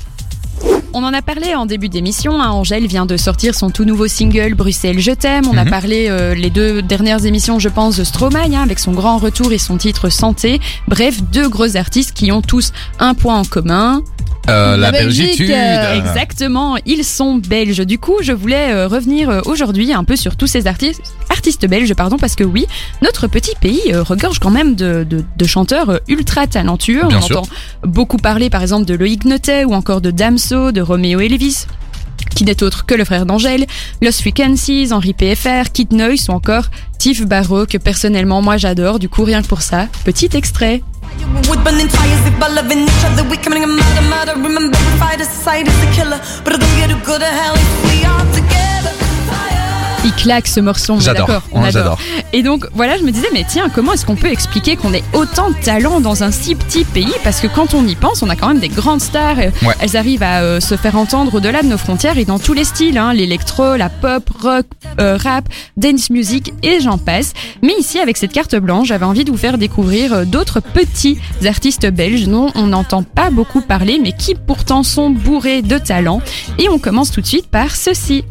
On 0.95 1.03
en 1.03 1.13
a 1.13 1.21
parlé 1.21 1.53
en 1.55 1.65
début 1.65 1.89
d'émission. 1.89 2.41
hein. 2.41 2.49
Angèle 2.49 2.87
vient 2.87 3.05
de 3.05 3.17
sortir 3.17 3.53
son 3.53 3.69
tout 3.69 3.83
nouveau 3.85 4.07
single 4.07 4.53
Bruxelles 4.55 4.99
Je 4.99 5.11
t'aime. 5.11 5.45
On 5.51 5.57
a 5.57 5.65
Mhm. 5.65 5.69
parlé 5.69 6.07
euh, 6.09 6.33
les 6.33 6.49
deux 6.49 6.81
dernières 6.81 7.25
émissions, 7.25 7.59
je 7.59 7.69
pense, 7.69 7.97
de 7.97 8.03
Stromae 8.03 8.45
hein, 8.55 8.63
avec 8.63 8.79
son 8.79 8.93
grand 8.93 9.17
retour 9.17 9.51
et 9.51 9.57
son 9.57 9.77
titre 9.77 10.09
Santé. 10.09 10.59
Bref, 10.87 11.21
deux 11.31 11.49
gros 11.49 11.75
artistes 11.75 12.13
qui 12.13 12.31
ont 12.31 12.41
tous 12.41 12.71
un 12.99 13.13
point 13.13 13.37
en 13.39 13.43
commun. 13.45 14.01
Euh, 14.47 14.77
la, 14.77 14.91
La 14.91 14.91
Belgique, 14.91 15.39
Belgitude. 15.39 15.49
euh, 15.49 15.97
Exactement, 15.99 16.77
ils 16.85 17.03
sont 17.03 17.33
belges. 17.33 17.79
Du 17.83 17.97
coup, 17.97 18.17
je 18.21 18.31
voulais 18.31 18.71
euh, 18.73 18.87
revenir 18.87 19.41
aujourd'hui 19.45 19.91
un 19.91 20.03
peu 20.03 20.15
sur 20.15 20.35
tous 20.35 20.45
ces 20.45 20.67
artistes, 20.67 21.01
artistes 21.31 21.65
belges, 21.67 21.91
pardon, 21.95 22.17
parce 22.19 22.35
que 22.35 22.43
oui, 22.43 22.67
notre 23.01 23.25
petit 23.25 23.55
pays 23.59 23.81
regorge 23.95 24.37
quand 24.37 24.51
même 24.51 24.75
de, 24.75 25.03
de, 25.03 25.23
de 25.35 25.45
chanteurs 25.47 25.99
ultra 26.07 26.45
talentueux. 26.45 27.07
Bien 27.07 27.17
On 27.17 27.21
sûr. 27.21 27.39
entend 27.39 27.49
beaucoup 27.85 28.17
parler, 28.17 28.51
par 28.51 28.61
exemple, 28.61 28.85
de 28.85 28.93
Loïc 28.93 29.25
Notet 29.25 29.65
ou 29.65 29.73
encore 29.73 29.99
de 29.99 30.11
Damso, 30.11 30.71
de 30.71 30.81
Roméo 30.85 31.19
Elvis 31.19 31.65
qui 32.35 32.43
n'est 32.43 32.63
autre 32.63 32.85
que 32.85 32.93
le 32.93 33.05
frère 33.05 33.25
d'Angèle, 33.25 33.65
Lost 34.01 34.21
Frequencies, 34.21 34.89
Henri 34.91 35.13
PFR, 35.13 35.71
Kid 35.73 35.93
Noise 35.93 36.29
ou 36.29 36.33
encore 36.33 36.65
Tiff 36.97 37.25
Barrow 37.25 37.65
que 37.65 37.77
personnellement 37.77 38.41
moi 38.41 38.57
j'adore, 38.57 38.99
du 38.99 39.09
coup 39.09 39.23
rien 39.23 39.41
que 39.41 39.47
pour 39.47 39.61
ça, 39.61 39.87
petit 40.03 40.29
extrait. 40.33 40.81
Il 50.05 50.13
claque 50.13 50.45
ce 50.45 50.59
morceau, 50.59 50.93
on 50.93 50.99
J'adore. 50.99 51.25
d'accord, 51.25 51.43
on 51.51 51.63
adore. 51.63 51.97
Et 52.31 52.43
donc 52.43 52.67
voilà, 52.75 52.95
je 52.97 53.01
me 53.03 53.09
disais, 53.09 53.27
mais 53.33 53.43
tiens, 53.49 53.69
comment 53.73 53.93
est-ce 53.93 54.05
qu'on 54.05 54.15
peut 54.15 54.31
expliquer 54.31 54.75
qu'on 54.75 54.93
ait 54.93 55.03
autant 55.13 55.49
de 55.49 55.55
talent 55.55 55.99
dans 55.99 56.23
un 56.23 56.29
si 56.29 56.53
petit 56.53 56.83
pays? 56.83 57.11
Parce 57.23 57.39
que 57.39 57.47
quand 57.47 57.73
on 57.73 57.87
y 57.87 57.95
pense, 57.95 58.21
on 58.21 58.29
a 58.29 58.35
quand 58.35 58.49
même 58.49 58.59
des 58.59 58.69
grandes 58.69 59.01
stars. 59.01 59.37
Ouais. 59.37 59.73
Elles 59.79 59.97
arrivent 59.97 60.21
à 60.21 60.41
euh, 60.41 60.59
se 60.59 60.75
faire 60.75 60.95
entendre 60.95 61.33
au-delà 61.33 61.63
de 61.63 61.67
nos 61.67 61.79
frontières 61.79 62.19
et 62.19 62.25
dans 62.25 62.37
tous 62.37 62.53
les 62.53 62.65
styles, 62.65 62.99
hein, 62.99 63.13
l'électro, 63.13 63.77
la 63.77 63.89
pop, 63.89 64.29
rock, 64.39 64.67
euh, 64.99 65.17
rap, 65.17 65.49
dance 65.75 66.11
music 66.11 66.53
et 66.61 66.81
j'en 66.81 66.99
passe. 66.99 67.33
Mais 67.63 67.73
ici, 67.79 67.97
avec 67.97 68.17
cette 68.17 68.31
carte 68.31 68.55
blanche, 68.55 68.89
j'avais 68.89 69.05
envie 69.05 69.25
de 69.25 69.31
vous 69.31 69.37
faire 69.37 69.57
découvrir 69.57 70.13
euh, 70.13 70.25
d'autres 70.25 70.59
petits 70.59 71.17
artistes 71.45 71.89
belges 71.89 72.27
dont 72.27 72.51
on 72.53 72.67
n'entend 72.67 73.01
pas 73.01 73.31
beaucoup 73.31 73.61
parler, 73.61 73.99
mais 73.99 74.11
qui 74.11 74.35
pourtant 74.35 74.83
sont 74.83 75.09
bourrés 75.09 75.63
de 75.63 75.79
talent. 75.79 76.21
Et 76.59 76.69
on 76.69 76.77
commence 76.77 77.09
tout 77.09 77.21
de 77.21 77.25
suite 77.25 77.47
par 77.47 77.75
ceci. 77.75 78.23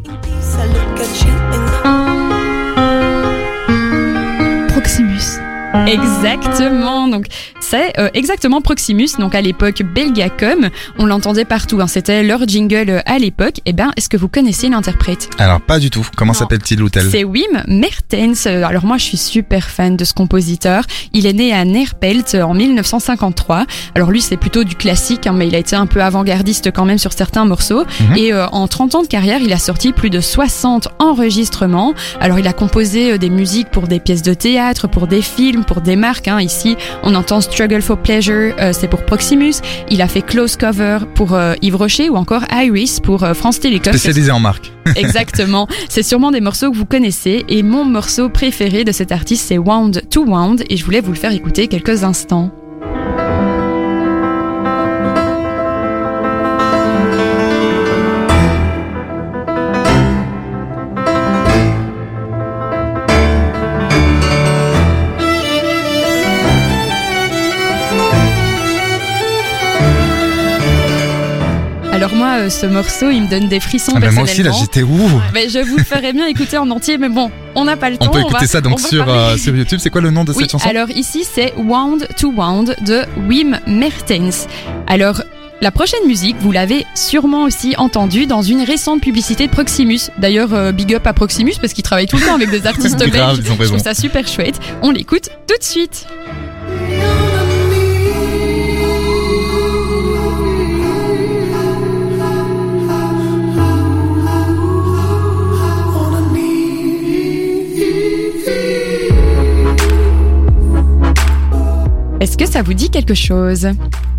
Proximus. 4.69 5.44
Exactement. 5.87 7.07
Donc 7.07 7.25
c'est 7.59 7.97
euh, 7.99 8.09
exactement 8.13 8.61
Proximus. 8.61 9.09
Donc 9.19 9.35
à 9.35 9.41
l'époque 9.41 9.81
Belgacom, 9.93 10.69
on 10.97 11.05
l'entendait 11.05 11.45
partout. 11.45 11.79
hein. 11.81 11.87
C'était 11.87 12.23
leur 12.23 12.47
jingle 12.47 12.89
euh, 12.89 12.99
à 13.05 13.17
l'époque. 13.19 13.55
Et 13.65 13.73
ben, 13.73 13.91
est-ce 13.97 14.09
que 14.09 14.17
vous 14.17 14.27
connaissez 14.27 14.69
l'interprète? 14.69 15.29
Alors, 15.37 15.61
pas 15.61 15.79
du 15.79 15.89
tout. 15.89 16.07
Comment 16.15 16.33
s'appelle-t-il 16.33 16.79
C'est 17.11 17.23
Wim 17.23 17.63
Mertens. 17.67 18.45
Euh, 18.47 18.63
Alors 18.63 18.85
moi, 18.85 18.97
je 18.97 19.03
suis 19.03 19.17
super 19.17 19.69
fan 19.69 19.95
de 19.97 20.05
ce 20.05 20.13
compositeur. 20.13 20.83
Il 21.13 21.25
est 21.25 21.33
né 21.33 21.53
à 21.53 21.65
Neerpelt 21.65 22.35
euh, 22.35 22.43
en 22.43 22.53
1953. 22.53 23.65
Alors 23.95 24.11
lui, 24.11 24.21
c'est 24.21 24.37
plutôt 24.37 24.63
du 24.63 24.75
classique, 24.75 25.27
hein, 25.27 25.33
mais 25.35 25.47
il 25.47 25.55
a 25.55 25.57
été 25.59 25.75
un 25.75 25.85
peu 25.87 26.01
avant-gardiste 26.01 26.71
quand 26.71 26.85
même 26.85 26.97
sur 26.97 27.13
certains 27.13 27.45
morceaux. 27.45 27.83
Mhm. 28.09 28.17
Et 28.17 28.33
euh, 28.33 28.47
en 28.47 28.67
30 28.67 28.95
ans 28.95 29.01
de 29.03 29.07
carrière, 29.07 29.39
il 29.41 29.51
a 29.53 29.57
sorti 29.57 29.91
plus 29.91 30.09
de 30.09 30.21
60 30.21 30.87
enregistrements. 30.99 31.93
Alors 32.19 32.39
il 32.39 32.47
a 32.47 32.53
composé 32.53 33.13
euh, 33.13 33.17
des 33.17 33.29
musiques 33.29 33.69
pour 33.71 33.87
des 33.87 33.99
pièces 33.99 34.21
de 34.21 34.33
théâtre, 34.33 34.87
pour 34.87 35.07
des 35.07 35.21
films, 35.21 35.64
pour 35.65 35.81
des 35.81 35.95
marques. 35.95 36.27
hein. 36.27 36.39
Ici, 36.41 36.75
on 37.03 37.15
entend 37.15 37.41
Struggle 37.41 37.81
for 37.81 37.97
Pleasure, 37.97 38.53
euh, 38.59 38.71
c'est 38.73 38.87
pour 38.87 39.03
Proximus. 39.03 39.55
Il 39.89 40.01
a 40.01 40.07
fait 40.07 40.21
Close 40.21 40.55
Cover 40.55 40.99
pour 41.15 41.33
euh, 41.33 41.53
Yves 41.61 41.75
Rocher 41.75 42.09
ou 42.09 42.15
encore 42.15 42.43
Iris 42.51 42.99
pour 42.99 43.23
euh, 43.23 43.33
France 43.33 43.59
Télécom. 43.59 43.93
Spécialisé 43.93 44.31
en 44.31 44.39
marque. 44.39 44.71
Exactement. 44.95 45.67
C'est 45.89 46.03
sûrement 46.03 46.31
des 46.31 46.41
morceaux 46.41 46.71
que 46.71 46.77
vous 46.77 46.85
connaissez 46.85 47.43
et 47.49 47.63
mon 47.63 47.85
morceau 47.85 48.29
préféré 48.29 48.83
de 48.83 48.91
cet 48.91 49.11
artiste 49.11 49.47
c'est 49.47 49.57
Wound 49.57 50.03
to 50.09 50.23
Wound 50.23 50.63
et 50.69 50.77
je 50.77 50.85
voulais 50.85 51.01
vous 51.01 51.11
le 51.11 51.17
faire 51.17 51.31
écouter 51.31 51.67
quelques 51.67 52.03
instants. 52.03 52.51
Moi, 72.35 72.45
euh, 72.45 72.49
ce 72.49 72.65
morceau, 72.65 73.09
il 73.09 73.23
me 73.23 73.27
donne 73.29 73.47
des 73.47 73.59
frissons 73.59 73.93
Ah, 73.95 73.99
ben 73.99 74.11
moi 74.13 74.23
aussi, 74.23 74.43
là, 74.43 74.51
j'étais 74.59 74.83
où 74.83 75.09
Mais 75.33 75.49
je 75.49 75.59
vous 75.59 75.77
le 75.77 75.83
ferais 75.83 76.13
bien 76.13 76.27
écouter 76.27 76.57
en 76.57 76.69
entier, 76.71 76.97
mais 76.97 77.09
bon, 77.09 77.31
on 77.55 77.65
n'a 77.65 77.77
pas 77.77 77.89
le 77.89 77.97
temps. 77.97 78.07
On 78.07 78.11
peut 78.13 78.19
écouter 78.19 78.45
va- 78.45 78.47
ça 78.47 78.59
on 78.59 78.69
donc 78.69 78.79
sur, 78.79 79.07
euh, 79.07 79.37
sur 79.37 79.55
YouTube. 79.55 79.79
C'est 79.81 79.89
quoi 79.89 80.01
le 80.01 80.11
nom 80.11 80.23
de 80.23 80.31
Oui, 80.33 80.43
cette 80.43 80.51
chanson? 80.51 80.67
alors 80.69 80.89
ici 80.89 81.23
c'est 81.29 81.53
Wound 81.57 82.07
to 82.17 82.31
Wound 82.31 82.75
de 82.85 83.01
Wim 83.29 83.59
Mertens. 83.67 84.47
Alors 84.87 85.21
la 85.61 85.71
prochaine 85.71 86.05
musique, 86.05 86.35
vous 86.41 86.51
l'avez 86.51 86.85
sûrement 86.95 87.43
aussi 87.43 87.75
entendue 87.77 88.25
dans 88.25 88.41
une 88.41 88.61
récente 88.61 89.01
publicité 89.01 89.47
de 89.47 89.51
Proximus. 89.51 89.99
D'ailleurs, 90.17 90.53
euh, 90.53 90.71
big 90.73 90.93
up 90.93 91.07
à 91.07 91.13
Proximus 91.13 91.53
parce 91.61 91.73
qu'il 91.73 91.83
travaille 91.83 92.07
tout 92.07 92.17
le 92.17 92.25
temps 92.25 92.35
avec 92.35 92.49
des 92.51 92.67
artistes 92.67 92.97
Grave, 93.09 93.37
belges. 93.37 93.45
ils 93.45 93.51
ont 93.51 93.57
Je 93.59 93.63
trouve 93.67 93.79
ça 93.79 93.93
super 93.93 94.27
chouette. 94.27 94.59
On 94.81 94.91
l'écoute 94.91 95.29
tout 95.47 95.57
de 95.57 95.63
suite. 95.63 96.05
Est-ce 112.25 112.39
que 112.39 112.47
ça 112.47 112.63
vous 112.63 112.73
dit 112.73 112.89
quelque 112.89 113.13
chose? 113.13 113.67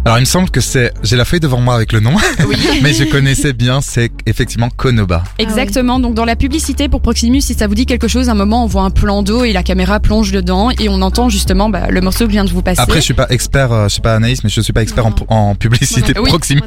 Alors, 0.07 0.19
il 0.19 0.21
me 0.21 0.27
semble 0.27 0.51
que 0.51 0.61
c'est. 0.61 0.93
J'ai 1.03 1.17
la 1.17 1.25
feuille 1.25 1.41
devant 1.41 1.61
moi 1.61 1.75
avec 1.75 1.91
le 1.91 1.99
nom, 1.99 2.15
Oui. 2.47 2.57
mais 2.83 2.93
je 2.93 3.03
connaissais 3.11 3.53
bien. 3.53 3.81
C'est 3.81 4.13
effectivement 4.27 4.69
Konoba. 4.71 5.25
Exactement. 5.41 5.99
Donc 5.99 6.15
dans 6.15 6.25
la 6.25 6.37
publicité 6.37 6.89
pour 6.89 7.01
Proximus, 7.01 7.41
si 7.41 7.55
ça 7.55 7.67
vous 7.67 7.75
dit 7.75 7.87
quelque 7.87 8.07
chose, 8.07 8.29
à 8.29 8.33
un 8.33 8.37
moment 8.37 8.63
on 8.63 8.69
voit 8.69 8.83
un 8.85 8.91
plan 8.91 9.25
d'eau 9.25 9.43
et 9.43 9.53
la 9.53 9.65
caméra 9.65 9.99
plonge 9.99 10.31
dedans 10.31 10.71
et 10.71 10.89
on 10.89 11.03
entend 11.03 11.29
justement 11.29 11.71
bah, 11.71 11.89
le 11.91 12.01
morceau 12.01 12.21
que 12.27 12.31
je 12.31 12.35
viens 12.37 12.45
de 12.45 12.51
vous 12.51 12.63
passer. 12.63 12.81
Après, 12.81 13.01
je 13.01 13.05
suis 13.05 13.15
pas 13.15 13.27
expert, 13.31 13.73
euh, 13.73 13.89
je 13.89 13.95
suis 13.95 14.01
pas 14.01 14.15
Anaïs, 14.15 14.45
mais 14.45 14.49
je 14.49 14.61
suis 14.61 14.73
pas 14.73 14.83
expert 14.83 15.07
en, 15.07 15.15
en 15.27 15.55
publicité 15.57 16.13
Oui, 16.21 16.29
Proximus. 16.29 16.63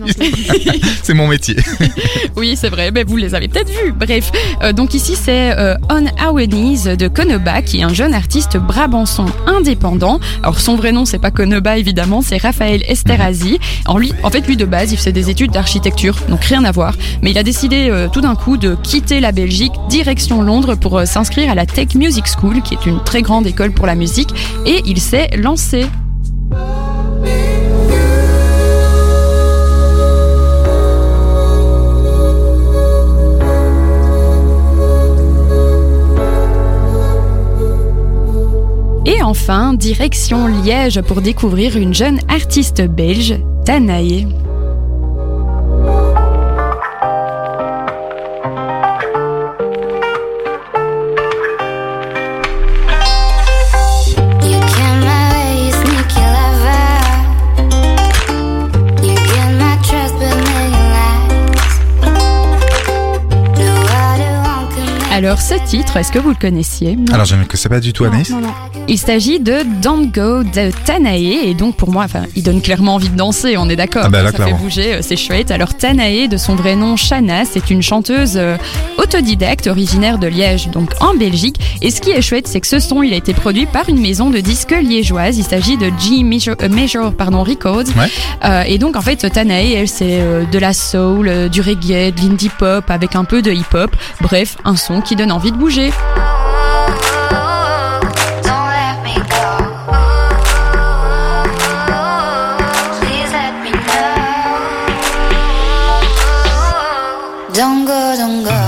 c'est 1.04 1.14
mon 1.14 1.28
métier. 1.30 1.56
oui, 2.36 2.58
c'est 2.60 2.70
vrai. 2.70 2.92
Mais 2.92 3.06
vous 3.06 3.16
les 3.16 3.36
avez 3.36 3.48
peut-être 3.48 3.70
vus. 3.70 3.94
Bref. 3.94 4.34
Euh, 4.64 4.74
donc 4.74 4.94
ici 4.94 5.16
c'est 5.16 5.58
euh, 5.58 5.76
On 5.90 6.04
Our 6.22 6.46
Knees 6.46 6.98
de 6.98 7.08
Konoba, 7.08 7.62
qui 7.62 7.80
est 7.80 7.84
un 7.84 7.94
jeune 7.94 8.14
artiste 8.14 8.58
brabançon 8.58 9.28
indépendant. 9.48 10.20
Alors 10.44 10.60
son 10.60 10.76
vrai 10.76 10.92
nom 10.92 11.06
c'est 11.06 11.20
pas 11.20 11.32
Konoba 11.32 11.78
évidemment, 11.78 12.22
c'est 12.22 12.36
Raphaël 12.36 12.84
En 14.24 14.30
fait 14.30 14.48
lui 14.48 14.58
de 14.58 14.66
base 14.66 14.92
il 14.92 14.98
faisait 14.98 15.12
des 15.12 15.30
études 15.30 15.52
d'architecture, 15.52 16.16
donc 16.30 16.44
rien 16.44 16.64
à 16.64 16.72
voir. 16.72 16.94
Mais 17.22 17.32
il 17.32 17.38
a 17.38 17.44
décidé 17.44 17.90
euh, 17.90 18.08
tout 18.08 18.22
d'un 18.22 18.36
coup 18.36 18.58
de 18.58 18.76
quitter 18.76 19.20
la 19.20 19.32
Belgique, 19.32 19.74
direction 19.90 20.42
Londres 20.42 20.76
pour 20.76 20.98
euh, 20.98 21.06
s'inscrire 21.06 21.52
à 21.52 21.56
la 21.56 21.66
Tech 21.66 21.96
Music 21.96 22.26
School, 22.28 22.62
qui 22.62 22.74
est 22.74 22.86
une 22.86 23.04
très 23.04 23.22
grande 23.22 23.48
école 23.48 23.72
pour 23.72 23.86
la 23.86 23.96
musique, 23.96 24.30
et 24.66 24.82
il 24.86 25.00
s'est 25.00 25.30
lancé. 25.38 25.86
Direction 39.74 40.46
Liège 40.46 41.02
pour 41.02 41.22
découvrir 41.22 41.76
une 41.76 41.92
jeune 41.92 42.20
artiste 42.30 42.84
belge, 42.84 43.36
Tanae. 43.66 44.28
Alors 65.30 65.42
ce 65.42 65.54
titre, 65.64 65.96
est-ce 65.98 66.12
que 66.12 66.18
vous 66.18 66.30
le 66.30 66.36
connaissiez? 66.36 66.98
Alors 67.14 67.26
je 67.26 67.36
ne 67.36 67.44
sais 67.54 67.70
pas 67.70 67.80
du 67.80 67.94
tout 67.94 68.04
Anaïs. 68.04 68.32
Non, 68.32 68.42
non. 68.42 68.50
Il 68.88 68.98
s'agit 68.98 69.40
de 69.40 69.58
Don't 69.80 70.08
Go 70.12 70.42
de 70.42 70.72
Tanae 70.86 71.46
et 71.46 71.54
donc 71.54 71.76
pour 71.76 71.92
moi, 71.92 72.06
enfin, 72.06 72.24
il 72.36 72.42
donne 72.42 72.64
clairement 72.64 72.96
envie 72.96 73.10
de 73.10 73.16
danser, 73.16 73.56
on 73.56 73.70
est 73.70 73.76
d'accord. 73.76 74.02
Ah 74.06 74.10
bah 74.10 74.24
là, 74.24 74.32
ça 74.32 74.38
fait 74.38 74.44
clairement. 74.46 74.64
bouger, 74.64 74.94
euh, 74.94 75.00
c'est 75.04 75.18
chouette. 75.18 75.52
Alors 75.52 75.76
Tanae, 75.76 76.28
de 76.28 76.38
son 76.38 76.56
vrai 76.56 76.76
nom 76.76 76.96
Shana, 76.96 77.46
c'est 77.46 77.70
une 77.70 77.84
chanteuse 77.84 78.38
euh, 78.38 78.58
autodidacte 78.98 79.68
originaire 79.68 80.18
de 80.18 80.26
Liège, 80.26 80.70
donc 80.70 80.94
en 81.00 81.14
Belgique. 81.14 81.58
Et 81.84 81.92
ce 81.92 82.02
qui 82.02 82.10
est 82.10 82.24
chouette, 82.24 82.48
c'est 82.48 82.60
que 82.60 82.68
ce 82.68 82.80
son, 82.80 83.04
il 83.04 83.14
a 83.14 83.18
été 83.18 83.36
produit 83.36 83.68
par 83.68 83.88
une 83.88 84.02
maison 84.02 84.32
de 84.32 84.40
disques 84.40 84.76
liégeoise. 84.82 85.38
Il 85.38 85.44
s'agit 85.44 85.78
de 85.78 85.92
G 86.00 86.24
Major, 86.24 86.56
euh, 86.64 86.70
Major, 86.70 87.14
pardon, 87.14 87.44
Records. 87.44 87.84
Ouais. 87.96 88.10
Euh, 88.46 88.64
et 88.64 88.80
donc 88.80 88.96
en 88.96 89.02
fait, 89.02 89.30
Tanae, 89.32 89.74
elle, 89.74 89.88
c'est 89.88 90.22
euh, 90.22 90.44
de 90.46 90.58
la 90.58 90.74
soul, 90.74 91.50
du 91.50 91.62
reggae, 91.62 92.12
de 92.16 92.22
l'indie 92.28 92.50
pop 92.50 92.90
avec 92.90 93.16
un 93.16 93.26
peu 93.26 93.44
de 93.44 93.52
hip 93.52 93.76
hop. 93.76 93.96
Bref, 94.22 94.58
un 94.66 94.76
son 94.76 95.02
qui 95.02 95.19
donne 95.20 95.34
envie 95.34 95.52
de 95.52 95.58
bouger. 95.58 95.92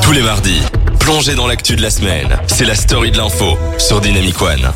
Tous 0.02 0.12
les 0.12 0.22
mardis, 0.22 0.62
plongez 1.00 1.36
dans 1.36 1.48
l'actu 1.48 1.78
de 1.78 1.82
la 1.82 1.90
semaine. 1.90 2.28
C'est 2.48 2.66
la 2.66 2.76
story 2.76 3.12
de 3.12 3.18
l'info 3.18 3.58
sur 3.78 4.02
Dynamic 4.02 4.42
One. 4.42 4.74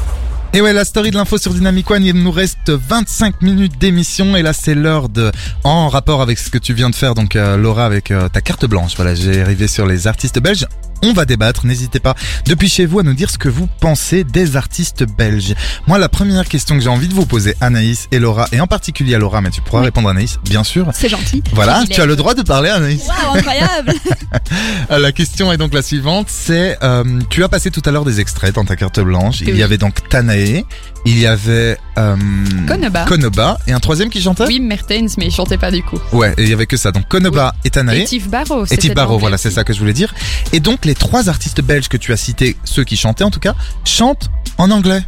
Et 0.55 0.61
ouais, 0.61 0.71
la 0.71 0.85
story 0.85 1.11
de 1.11 1.17
l'info 1.17 1.37
sur 1.37 1.53
Dynamic 1.53 1.91
One, 1.91 2.05
il 2.05 2.13
nous 2.13 2.31
reste 2.31 2.69
25 2.69 3.41
minutes 3.41 3.77
d'émission 3.77 4.37
et 4.37 4.41
là 4.41 4.53
c'est 4.53 4.73
l'heure 4.73 5.09
de, 5.09 5.29
en 5.65 5.89
rapport 5.89 6.21
avec 6.21 6.39
ce 6.39 6.49
que 6.49 6.57
tu 6.57 6.73
viens 6.73 6.89
de 6.89 6.95
faire, 6.95 7.13
donc 7.13 7.35
euh, 7.35 7.57
Laura 7.57 7.85
avec 7.85 8.09
euh, 8.11 8.29
ta 8.29 8.39
carte 8.39 8.65
blanche, 8.65 8.93
voilà, 8.95 9.15
j'ai 9.15 9.41
arrivé 9.41 9.67
sur 9.67 9.85
les 9.85 10.07
artistes 10.07 10.39
belges. 10.39 10.65
On 11.01 11.13
va 11.13 11.25
débattre, 11.25 11.65
n'hésitez 11.65 11.99
pas 11.99 12.15
depuis 12.45 12.69
chez 12.69 12.85
vous 12.85 12.99
à 12.99 13.03
nous 13.03 13.13
dire 13.13 13.29
ce 13.29 13.37
que 13.37 13.49
vous 13.49 13.67
pensez 13.79 14.23
des 14.23 14.55
artistes 14.55 15.03
belges. 15.17 15.53
Moi, 15.87 15.97
la 15.97 16.09
première 16.09 16.47
question 16.47 16.75
que 16.75 16.81
j'ai 16.81 16.89
envie 16.89 17.07
de 17.07 17.13
vous 17.13 17.25
poser, 17.25 17.55
Anaïs 17.61 18.07
et 18.11 18.19
Laura, 18.19 18.47
et 18.51 18.59
en 18.59 18.67
particulier 18.67 19.15
à 19.15 19.19
Laura, 19.19 19.41
mais 19.41 19.49
tu 19.51 19.61
pourras 19.61 19.81
répondre 19.81 20.09
Anaïs, 20.09 20.39
bien 20.45 20.63
sûr. 20.63 20.87
C'est 20.93 21.09
gentil. 21.09 21.43
Voilà, 21.53 21.81
Il 21.83 21.89
tu 21.89 22.01
as 22.01 22.05
le 22.05 22.15
droit 22.15 22.33
de 22.33 22.41
parler 22.41 22.69
Anaïs. 22.69 23.03
Waouh, 23.07 23.37
incroyable. 23.37 23.93
La 24.89 25.11
question 25.11 25.51
est 25.51 25.57
donc 25.57 25.73
la 25.73 25.81
suivante, 25.81 26.27
c'est 26.29 26.77
euh, 26.83 27.03
tu 27.29 27.43
as 27.43 27.49
passé 27.49 27.71
tout 27.71 27.81
à 27.85 27.91
l'heure 27.91 28.05
des 28.05 28.19
extraits 28.19 28.55
dans 28.55 28.65
ta 28.65 28.75
carte 28.75 28.99
blanche. 28.99 29.41
Il 29.41 29.49
Oui. 29.51 29.57
y 29.59 29.63
avait 29.63 29.77
donc 29.77 30.07
Tanae, 30.09 30.63
il 31.05 31.19
y 31.19 31.25
avait 31.27 31.77
euh, 31.97 32.15
Konoba. 32.67 33.05
Konoba 33.05 33.57
et 33.67 33.73
un 33.73 33.79
troisième 33.79 34.09
qui 34.09 34.21
chantait? 34.21 34.45
Oui, 34.47 34.59
Mertens, 34.59 35.17
mais 35.17 35.25
il 35.25 35.31
chantait 35.31 35.57
pas 35.57 35.71
du 35.71 35.83
coup. 35.83 35.99
Ouais, 36.11 36.33
il 36.37 36.47
y 36.49 36.53
avait 36.53 36.65
que 36.65 36.77
ça. 36.77 36.91
Donc 36.91 37.07
Konoba 37.07 37.53
et 37.63 37.69
Tanae. 37.69 37.99
Et 38.01 38.03
Tiff 38.05 38.27
Barrow. 38.29 38.65
Et 38.65 38.89
Barrow, 38.93 39.17
voilà, 39.17 39.37
c'est 39.37 39.51
ça 39.51 39.63
que 39.63 39.73
je 39.73 39.79
voulais 39.79 39.93
dire. 39.93 40.13
Et 40.53 40.59
donc 40.59 40.84
les 40.85 40.95
trois 40.95 41.29
artistes 41.29 41.61
belges 41.61 41.89
que 41.89 41.97
tu 41.97 42.13
as 42.13 42.17
cités, 42.17 42.55
ceux 42.63 42.83
qui 42.83 42.95
chantaient 42.95 43.23
en 43.23 43.31
tout 43.31 43.39
cas, 43.39 43.55
chantent 43.83 44.29
en 44.57 44.71
anglais. 44.71 45.01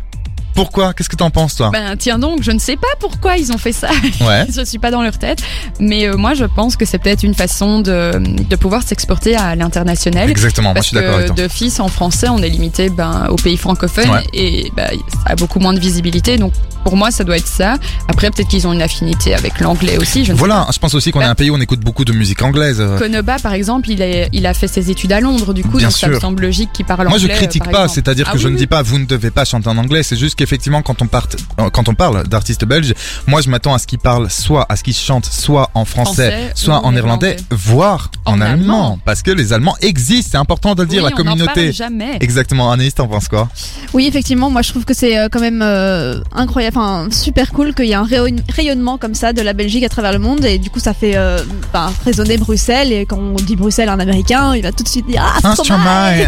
Pourquoi? 0.57 0.93
Qu'est-ce 0.93 1.07
que 1.09 1.15
t'en 1.15 1.29
penses 1.29 1.55
toi? 1.55 1.69
Ben 1.71 1.95
tiens 1.97 2.19
donc, 2.19 2.41
je 2.41 2.51
ne 2.51 2.59
sais 2.59 2.75
pas 2.75 2.87
pourquoi 2.99 3.37
ils 3.37 3.51
ont 3.51 3.57
fait 3.57 3.71
ça. 3.71 3.89
Ouais. 4.21 4.45
je 4.55 4.65
suis 4.65 4.79
pas 4.79 4.91
dans 4.91 5.01
leur 5.03 5.17
tête, 5.17 5.39
mais 5.79 6.07
euh, 6.07 6.17
moi 6.17 6.33
je 6.33 6.45
pense 6.45 6.75
que 6.75 6.83
c'est 6.85 6.97
peut-être 6.97 7.23
une 7.23 7.35
façon 7.35 7.79
de, 7.79 8.11
de 8.17 8.55
pouvoir 8.55 8.81
s'exporter 8.83 9.35
à 9.35 9.55
l'international. 9.55 10.29
Exactement, 10.29 10.73
moi 10.73 10.81
je 10.81 10.87
suis 10.87 10.95
d'accord 10.95 11.15
avec 11.15 11.27
que 11.29 11.33
toi. 11.33 11.43
d'office 11.43 11.79
en 11.79 11.87
français, 11.87 12.27
on 12.29 12.39
est 12.39 12.49
limité 12.49 12.89
ben, 12.89 13.27
aux 13.29 13.35
pays 13.35 13.55
francophones 13.57 14.09
Ouais. 14.09 14.23
et 14.33 14.71
ben, 14.75 14.89
ça 15.13 15.31
a 15.31 15.35
beaucoup 15.35 15.59
moins 15.59 15.73
de 15.73 15.79
visibilité. 15.79 16.37
Donc 16.37 16.53
pour 16.83 16.95
moi, 16.95 17.11
ça 17.11 17.23
doit 17.25 17.35
être 17.37 17.47
ça. 17.47 17.75
Après, 18.07 18.31
peut-être 18.31 18.47
qu'ils 18.47 18.65
ont 18.65 18.71
une 18.71 18.81
affinité 18.81 19.33
avec 19.35 19.59
l'anglais 19.59 19.97
aussi. 19.97 20.23
Je 20.23 20.31
ne 20.31 20.37
sais 20.37 20.39
Voilà, 20.39 20.65
je 20.73 20.79
pense 20.79 20.93
aussi 20.95 21.11
qu'on 21.11 21.19
est 21.19 21.25
un 21.25 21.35
pays 21.35 21.49
où 21.49 21.55
on 21.55 21.59
écoute 21.59 21.81
beaucoup 21.81 22.05
de 22.05 22.13
musique 22.13 22.41
anglaise. 22.41 22.77
euh. 22.79 22.97
Konoba, 22.97 23.37
par 23.39 23.51
exemple, 23.53 23.89
il, 23.89 24.01
est, 24.01 24.29
il 24.31 24.45
a 24.45 24.53
fait 24.53 24.69
ses 24.69 24.89
études 24.89 25.11
à 25.11 25.19
Londres, 25.19 25.53
du 25.53 25.63
coup, 25.63 25.77
Bien 25.79 25.87
donc 25.89 25.97
ça 25.97 26.07
me 26.07 26.17
semble 26.19 26.43
logique 26.43 26.71
qu'il 26.71 26.85
parle 26.85 27.09
Moi, 27.09 27.17
je 27.17 27.23
anglais. 27.25 27.33
euh, 27.33 27.37
critique 27.37 27.63
par 27.65 27.73
pas, 27.73 27.87
c'est-à-dire 27.89 28.27
Ah 28.29 28.33
que 28.33 28.37
je 28.39 28.47
oui, 28.47 28.53
ne 28.53 28.57
dis 28.57 28.67
pas 28.67 28.81
vous 28.83 28.99
ne 28.99 29.05
devez 29.05 29.31
pas 29.31 29.43
chanter 29.43 29.67
en 29.67 29.77
anglais, 29.77 30.01
c'est 30.01 30.15
juste 30.15 30.35
qu'effectivement 30.47 30.81
quand 30.81 31.01
on 31.01 31.07
part, 31.07 31.27
euh, 31.59 31.69
quand 31.69 31.89
on 31.89 31.93
parle 31.95 32.27
d'artistes 32.27 32.65
belges, 32.65 32.93
moi 33.27 33.41
je 33.41 33.49
m'attends 33.49 33.73
à 33.73 33.79
ce 33.79 33.87
qu'ils 33.87 33.99
parlent 33.99 34.29
soit 34.29 34.65
à 34.69 34.75
ce 34.75 34.83
qu'ils 34.83 34.95
chantent 34.95 35.25
soit 35.25 35.69
en 35.73 35.85
français, 35.85 36.29
Français 36.31 36.51
soit 36.55 36.85
en 36.85 36.91
néerlandais, 36.91 37.35
néerlandais. 37.35 37.55
voire 37.55 38.11
en, 38.25 38.33
En 38.33 38.41
allemand. 38.41 38.53
allemand. 38.53 38.99
parce 39.05 39.21
que 39.21 39.31
les 39.31 39.53
Allemands 39.53 39.75
existent, 39.81 40.29
c'est 40.31 40.37
important 40.37 40.75
de 40.75 40.81
le 40.83 40.87
dire, 40.87 41.03
Oui, 41.03 41.09
la 41.09 41.13
on 41.13 41.17
communauté. 41.17 41.53
parle 41.53 41.71
jamais. 41.73 42.17
Exactement, 42.21 42.71
Anaïs, 42.71 42.95
t'en 42.95 43.07
penses 43.07 43.27
quoi? 43.27 43.49
Oui, 43.93 44.07
effectivement, 44.07 44.49
moi 44.49 44.61
je 44.61 44.69
trouve 44.69 44.85
que 44.85 44.93
c'est 44.93 45.17
euh, 45.17 45.27
quand 45.31 45.39
même 45.39 45.61
euh, 45.61 46.19
incroyable, 46.33 46.77
enfin 46.77 47.07
super 47.11 47.51
cool 47.51 47.73
qu'il 47.73 47.85
y 47.85 47.91
ait 47.91 47.95
un 47.95 48.03
rayon- 48.03 48.35
rayonnement 48.53 48.97
comme 48.97 49.15
ça 49.15 49.33
de 49.33 49.41
la 49.41 49.53
Belgique 49.53 49.83
à 49.83 49.89
travers 49.89 50.11
le 50.13 50.19
monde 50.19 50.43
et 50.45 50.57
du 50.57 50.69
coup 50.69 50.79
ça 50.79 50.93
fait 50.93 51.15
euh, 51.15 51.39
bah, 51.73 51.91
résonner 52.05 52.37
Bruxelles 52.37 52.91
et 52.91 53.05
quand 53.05 53.17
on 53.19 53.33
dit 53.35 53.55
Bruxelles 53.55 53.89
à 53.89 53.93
un 53.93 53.99
Américain, 53.99 54.55
il 54.55 54.61
va 54.63 54.71
tout 54.71 54.83
de 54.83 54.89
suite 54.89 55.07
dire 55.07 55.23
ah 55.25 55.39
Ah, 55.43 55.53
Stromae, 55.55 56.25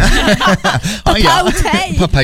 Oh. 1.92 1.98
Papa. 1.98 2.20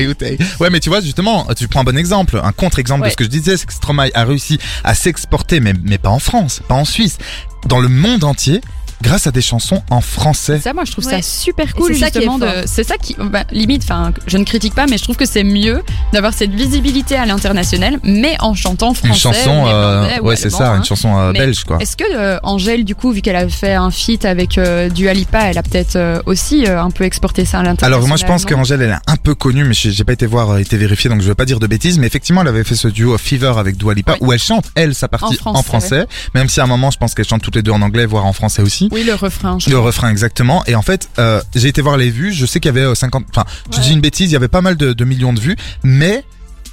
Ouais, 0.59 0.69
mais 0.71 0.79
tu 0.79 0.89
vois, 0.89 1.01
justement, 1.01 1.45
tu 1.57 1.67
prends 1.67 1.81
un 1.81 1.83
bon 1.87 1.97
exemple, 1.97 2.41
un 2.43 2.51
contre-exemple 2.51 3.05
de 3.05 3.09
ce 3.09 3.15
que 3.15 3.23
je 3.23 3.29
disais, 3.29 3.55
c'est 3.55 3.65
que 3.65 3.71
Stromae 3.71 4.09
a 4.13 4.25
réussi 4.25 4.59
à 4.83 4.93
s'exporter, 4.93 5.61
mais, 5.61 5.71
mais 5.83 5.97
pas 5.97 6.09
en 6.09 6.19
France, 6.19 6.61
pas 6.67 6.75
en 6.75 6.83
Suisse, 6.83 7.17
dans 7.65 7.79
le 7.79 7.87
monde 7.87 8.25
entier, 8.25 8.59
grâce 9.01 9.27
à 9.27 9.31
des 9.31 9.41
chansons 9.41 9.81
en 9.89 10.01
français. 10.01 10.59
Ça, 10.59 10.73
moi, 10.73 10.83
je 10.85 10.91
trouve 10.91 11.05
Ouais. 11.05 11.21
ça 11.21 11.21
super 11.21 11.73
cool, 11.75 11.93
c'est 11.93 11.99
ça 11.99 12.11
qui 12.11 12.17
est 12.19 12.21
justement. 12.21 12.39
C'est 12.65 12.83
ça 12.83 12.97
qui, 12.97 13.15
bah, 13.19 13.43
limite, 13.51 13.83
enfin, 13.83 14.11
je 14.27 14.37
ne 14.37 14.43
critique 14.43 14.73
pas, 14.75 14.85
mais 14.87 14.97
je 14.97 15.03
trouve 15.03 15.15
que 15.15 15.25
c'est 15.25 15.43
mieux 15.43 15.83
d'avoir 16.13 16.33
cette 16.33 16.51
visibilité 16.51 17.15
à 17.15 17.25
l'international, 17.25 17.99
mais 18.03 18.35
en 18.39 18.53
chantant 18.53 18.93
français. 18.93 19.13
Une 19.13 19.15
chanson, 19.19 19.65
euh, 19.67 20.19
ouais, 20.21 20.35
c'est 20.35 20.49
ça, 20.49 20.71
hein. 20.73 20.77
une 20.77 20.83
chanson 20.85 21.17
euh, 21.17 21.31
belge, 21.33 21.63
quoi. 21.63 21.77
Est-ce 21.79 21.95
que 21.95 22.03
euh, 22.15 22.39
Angèle, 22.43 22.83
du 22.85 22.95
coup, 22.95 23.11
vu 23.11 23.21
qu'elle 23.21 23.35
a 23.35 23.47
fait 23.47 23.73
un 23.73 23.91
feat 23.91 24.25
avec 24.25 24.57
euh, 24.57 24.89
Dua 24.89 25.13
Lipa, 25.13 25.41
elle 25.41 25.57
a 25.57 25.63
peut-être 25.63 25.95
euh, 25.95 26.21
aussi 26.25 26.65
euh, 26.65 26.81
un 26.81 26.91
peu 26.91 27.03
exporté 27.03 27.45
ça 27.45 27.59
à 27.59 27.63
l'international 27.63 27.93
Alors 27.93 28.07
moi 28.07 28.17
je 28.17 28.25
pense 28.25 28.45
qu'Angèle 28.45 28.81
elle 28.81 28.89
est 28.91 29.11
un 29.11 29.15
peu 29.17 29.35
connue 29.35 29.63
mais 29.63 29.73
j'ai 29.73 30.03
pas 30.03 30.13
été 30.13 30.25
voir, 30.25 30.51
euh, 30.51 30.57
été 30.57 30.77
vérifié 30.77 31.09
donc 31.09 31.21
je 31.21 31.27
vais 31.27 31.35
pas 31.35 31.45
dire 31.45 31.59
de 31.59 31.67
bêtises 31.67 31.99
mais 31.99 32.07
effectivement 32.07 32.41
elle 32.41 32.47
avait 32.47 32.63
fait 32.63 32.75
ce 32.75 32.87
duo 32.87 33.17
Fever 33.17 33.53
avec 33.57 33.77
Dua 33.77 33.93
Lipa 33.93 34.13
Ouais. 34.13 34.17
où 34.21 34.33
elle 34.33 34.39
chante 34.39 34.65
elle 34.75 34.95
sa 34.95 35.07
partie 35.07 35.37
En 35.45 35.51
en 35.55 35.63
français, 35.63 35.87
français, 36.03 36.07
même 36.33 36.49
si 36.49 36.59
à 36.59 36.63
un 36.63 36.67
moment 36.67 36.91
je 36.91 36.97
pense 36.97 37.13
qu'elle 37.13 37.27
chante 37.27 37.41
toutes 37.41 37.55
les 37.55 37.61
deux 37.61 37.71
en 37.71 37.81
anglais 37.81 38.05
voire 38.05 38.25
en 38.25 38.33
français 38.33 38.61
aussi. 38.61 38.86
Oui, 38.91 39.03
le 39.03 39.13
refrain. 39.13 39.57
je 39.59 39.69
Le 39.69 39.79
refrain 39.79 40.09
exactement 40.09 40.63
et 40.65 40.75
en 40.75 40.81
fait 40.81 41.09
euh, 41.19 41.41
j'ai 41.55 41.67
été 41.67 41.81
voir 41.81 41.97
les 41.97 42.09
vues 42.09 42.31
je 42.33 42.45
sais 42.45 42.59
qu'il 42.59 42.69
y 42.69 42.77
avait 42.77 42.85
euh, 42.85 42.95
50 42.95 43.25
enfin 43.29 43.45
je 43.71 43.77
Ouais. 43.77 43.83
dis 43.83 43.93
une 43.93 44.01
bêtise 44.01 44.29
il 44.29 44.33
y 44.33 44.35
avait 44.35 44.47
pas 44.47 44.61
mal 44.61 44.75
de, 44.77 44.93
de 44.93 45.05
millions 45.05 45.33
de 45.33 45.39
vues 45.39 45.55
mais 45.83 46.23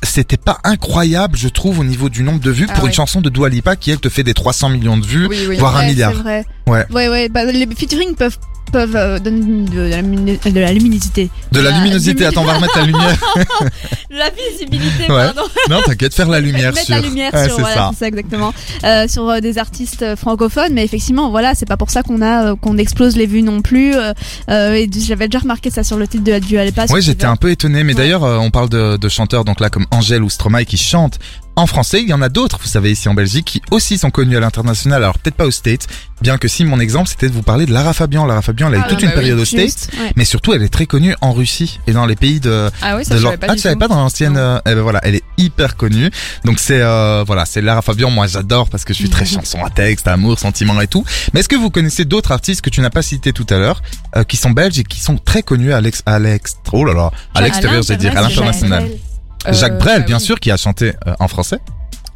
c'était 0.02 0.36
pas 0.36 0.58
incroyable 0.64 1.36
je 1.38 1.48
trouve 1.48 1.78
au 1.78 1.84
niveau 1.84 2.08
du 2.10 2.22
nombre 2.22 2.40
de 2.40 2.50
vues 2.50 2.66
Ah 2.68 2.74
pour 2.74 2.86
une 2.86 2.92
chanson 2.92 3.20
de 3.20 3.30
Dua 3.30 3.48
Lipa 3.48 3.74
qui 3.76 3.90
elle 3.90 4.00
te 4.00 4.08
fait 4.08 4.22
des 4.22 4.34
300 4.34 4.68
millions 4.70 4.98
de 4.98 5.06
vues 5.06 5.26
Oui, 5.26 5.38
oui. 5.48 5.56
voire 5.56 5.76
un 5.76 5.86
milliard 5.86 6.12
vrai. 6.12 6.44
Ouais. 6.66 6.84
Ouais, 6.90 7.08
ouais. 7.08 7.28
Bah, 7.28 7.44
les 7.44 7.66
featuring 7.74 8.14
peuvent 8.14 8.38
peuvent 8.72 8.96
euh, 8.96 9.18
donner 9.18 9.68
de, 9.70 9.80
la, 9.82 10.02
lumini- 10.02 10.38
de 10.52 10.60
la 10.60 10.72
luminosité. 10.72 11.30
de 11.52 11.60
la 11.60 11.70
luminosité 11.70 12.24
lumi- 12.24 12.26
attends 12.26 12.42
on 12.42 12.44
va 12.46 12.54
remettre 12.54 12.76
la 12.78 12.84
lumière 12.84 13.16
De 14.10 14.16
la 14.16 14.30
visibilité, 14.30 15.02
Ouais. 15.12 15.24
pardon. 15.26 15.42
non 15.70 15.80
t'inquiète 15.84 16.14
faire 16.14 16.28
la 16.28 16.40
lumière 16.40 16.72
mettre 16.72 16.86
sur 16.86 16.94
la 16.94 17.00
lumière 17.00 17.32
Ouais, 17.34 17.46
sur 17.46 17.58
voilà, 17.58 17.74
ça 17.74 17.90
c'est 17.92 17.98
ça 18.00 18.08
exactement 18.08 18.52
euh, 18.84 19.08
sur 19.08 19.28
euh, 19.28 19.40
des 19.40 19.58
artistes 19.58 20.16
francophones 20.16 20.72
mais 20.72 20.84
effectivement 20.84 21.30
voilà 21.30 21.54
c'est 21.54 21.66
pas 21.66 21.76
pour 21.76 21.90
ça 21.90 22.02
qu'on 22.02 22.22
a 22.22 22.50
euh, 22.52 22.56
qu'on 22.56 22.78
explose 22.78 23.16
les 23.16 23.26
vues 23.26 23.42
non 23.42 23.60
plus 23.62 23.94
et 24.48 24.90
j'avais 25.06 25.28
déjà 25.28 25.40
remarqué 25.40 25.70
ça 25.70 25.82
sur 25.84 25.96
le 25.96 26.06
titre 26.08 26.24
de 26.24 26.32
Lipa 26.64 26.86
sur 26.86 26.94
Ouais, 26.94 27.02
j'étais 27.02 27.26
un 27.26 27.36
peu 27.36 27.50
étonné, 27.50 27.82
mais 27.84 27.92
Ouais. 27.94 27.98
d'ailleurs, 27.98 28.22
on 28.22 28.50
parle 28.50 28.68
de, 28.68 28.96
de 28.96 29.08
chanteurs 29.08 29.44
donc 29.44 29.60
là 29.60 29.70
comme 29.70 29.86
Angèle 29.90 30.22
ou 30.22 30.30
Stromae 30.30 30.64
qui 30.64 30.76
chantent 30.76 31.18
en 31.56 31.66
français. 31.66 32.02
Il 32.02 32.08
y 32.08 32.12
en 32.12 32.22
a 32.22 32.28
d'autres, 32.28 32.58
vous 32.60 32.68
savez, 32.68 32.92
ici 32.92 33.08
en 33.08 33.14
Belgique, 33.14 33.44
qui 33.46 33.62
aussi 33.70 33.98
sont 33.98 34.10
connus 34.10 34.36
à 34.36 34.40
l'international. 34.40 35.02
Alors 35.02 35.18
peut-être 35.18 35.36
pas 35.36 35.46
aux 35.46 35.50
States, 35.50 35.86
bien 36.20 36.38
que 36.38 36.48
si 36.48 36.64
mon 36.64 36.80
exemple 36.80 37.08
c'était 37.08 37.28
de 37.28 37.34
vous 37.34 37.42
parler 37.42 37.66
de 37.66 37.72
Lara 37.72 37.92
Fabian. 37.92 38.26
Lara 38.26 38.42
Fabian, 38.42 38.68
elle 38.68 38.74
a 38.74 38.78
eu 38.78 38.82
Ah, 38.84 38.88
toute 38.88 39.00
bah 39.00 39.06
une 39.06 39.12
période 39.12 39.38
aux 39.38 39.44
States, 39.44 39.88
ouais. 39.98 40.12
mais 40.16 40.24
surtout 40.24 40.52
elle 40.52 40.62
est 40.62 40.68
très 40.68 40.86
connue 40.86 41.14
en 41.20 41.32
Russie 41.32 41.80
et 41.86 41.92
dans 41.92 42.06
les 42.06 42.16
pays 42.16 42.40
de. 42.40 42.70
Ah 42.82 42.96
oui, 42.96 43.04
ça 43.04 43.14
de 43.14 43.20
je 43.20 43.24
savais 43.24 43.36
pas 43.36 43.46
ah, 43.50 43.54
tu 43.54 43.60
savais 43.60 43.76
pas 43.76 43.88
dans 43.88 43.96
l'ancienne. 43.96 44.36
Euh, 44.36 44.58
eh 44.66 44.74
ben 44.74 44.82
voilà, 44.82 45.00
elle 45.02 45.14
est 45.14 45.24
hyper 45.38 45.76
connue. 45.76 46.10
Donc 46.44 46.58
c'est 46.58 46.80
euh, 46.80 47.24
voilà, 47.26 47.44
c'est 47.44 47.60
Lara 47.60 47.82
Fabian. 47.82 48.10
Moi 48.10 48.26
j'adore 48.26 48.68
parce 48.68 48.84
que 48.84 48.92
je 48.92 48.98
suis 48.98 49.10
très 49.10 49.24
chanson 49.24 49.64
à 49.64 49.70
texte, 49.70 50.08
amour, 50.08 50.38
sentiment 50.38 50.80
et 50.80 50.86
tout. 50.86 51.04
Mais 51.32 51.40
est-ce 51.40 51.48
que 51.48 51.56
vous 51.56 51.70
connaissez 51.70 52.04
d'autres 52.04 52.32
artistes 52.32 52.60
que 52.60 52.70
tu 52.70 52.80
n'as 52.80 52.90
pas 52.90 53.02
cités 53.02 53.32
tout 53.32 53.46
à 53.50 53.58
l'heure, 53.58 53.82
euh, 54.16 54.24
qui 54.24 54.36
sont 54.36 54.50
belges 54.50 54.78
et 54.78 54.84
qui 54.84 55.00
sont 55.00 55.16
très 55.16 55.42
connus 55.42 55.72
à 55.72 55.80
l'ex, 55.80 56.02
à 56.06 56.18
l'ex, 56.18 56.56
oh 56.72 56.84
là 56.84 56.94
là, 56.94 57.10
À 57.34 57.42
l'extérieur, 57.42 57.82
je 57.82 57.88
vais 57.88 57.96
dire, 57.96 58.16
à 58.16 58.22
l'international? 58.22 58.84
Euh, 59.46 59.52
Jacques 59.52 59.78
Brel, 59.78 60.00
bah 60.00 60.06
bien 60.06 60.18
oui. 60.18 60.22
sûr, 60.24 60.40
qui 60.40 60.50
a 60.50 60.56
chanté 60.56 60.92
euh, 61.06 61.14
en 61.20 61.28
français. 61.28 61.58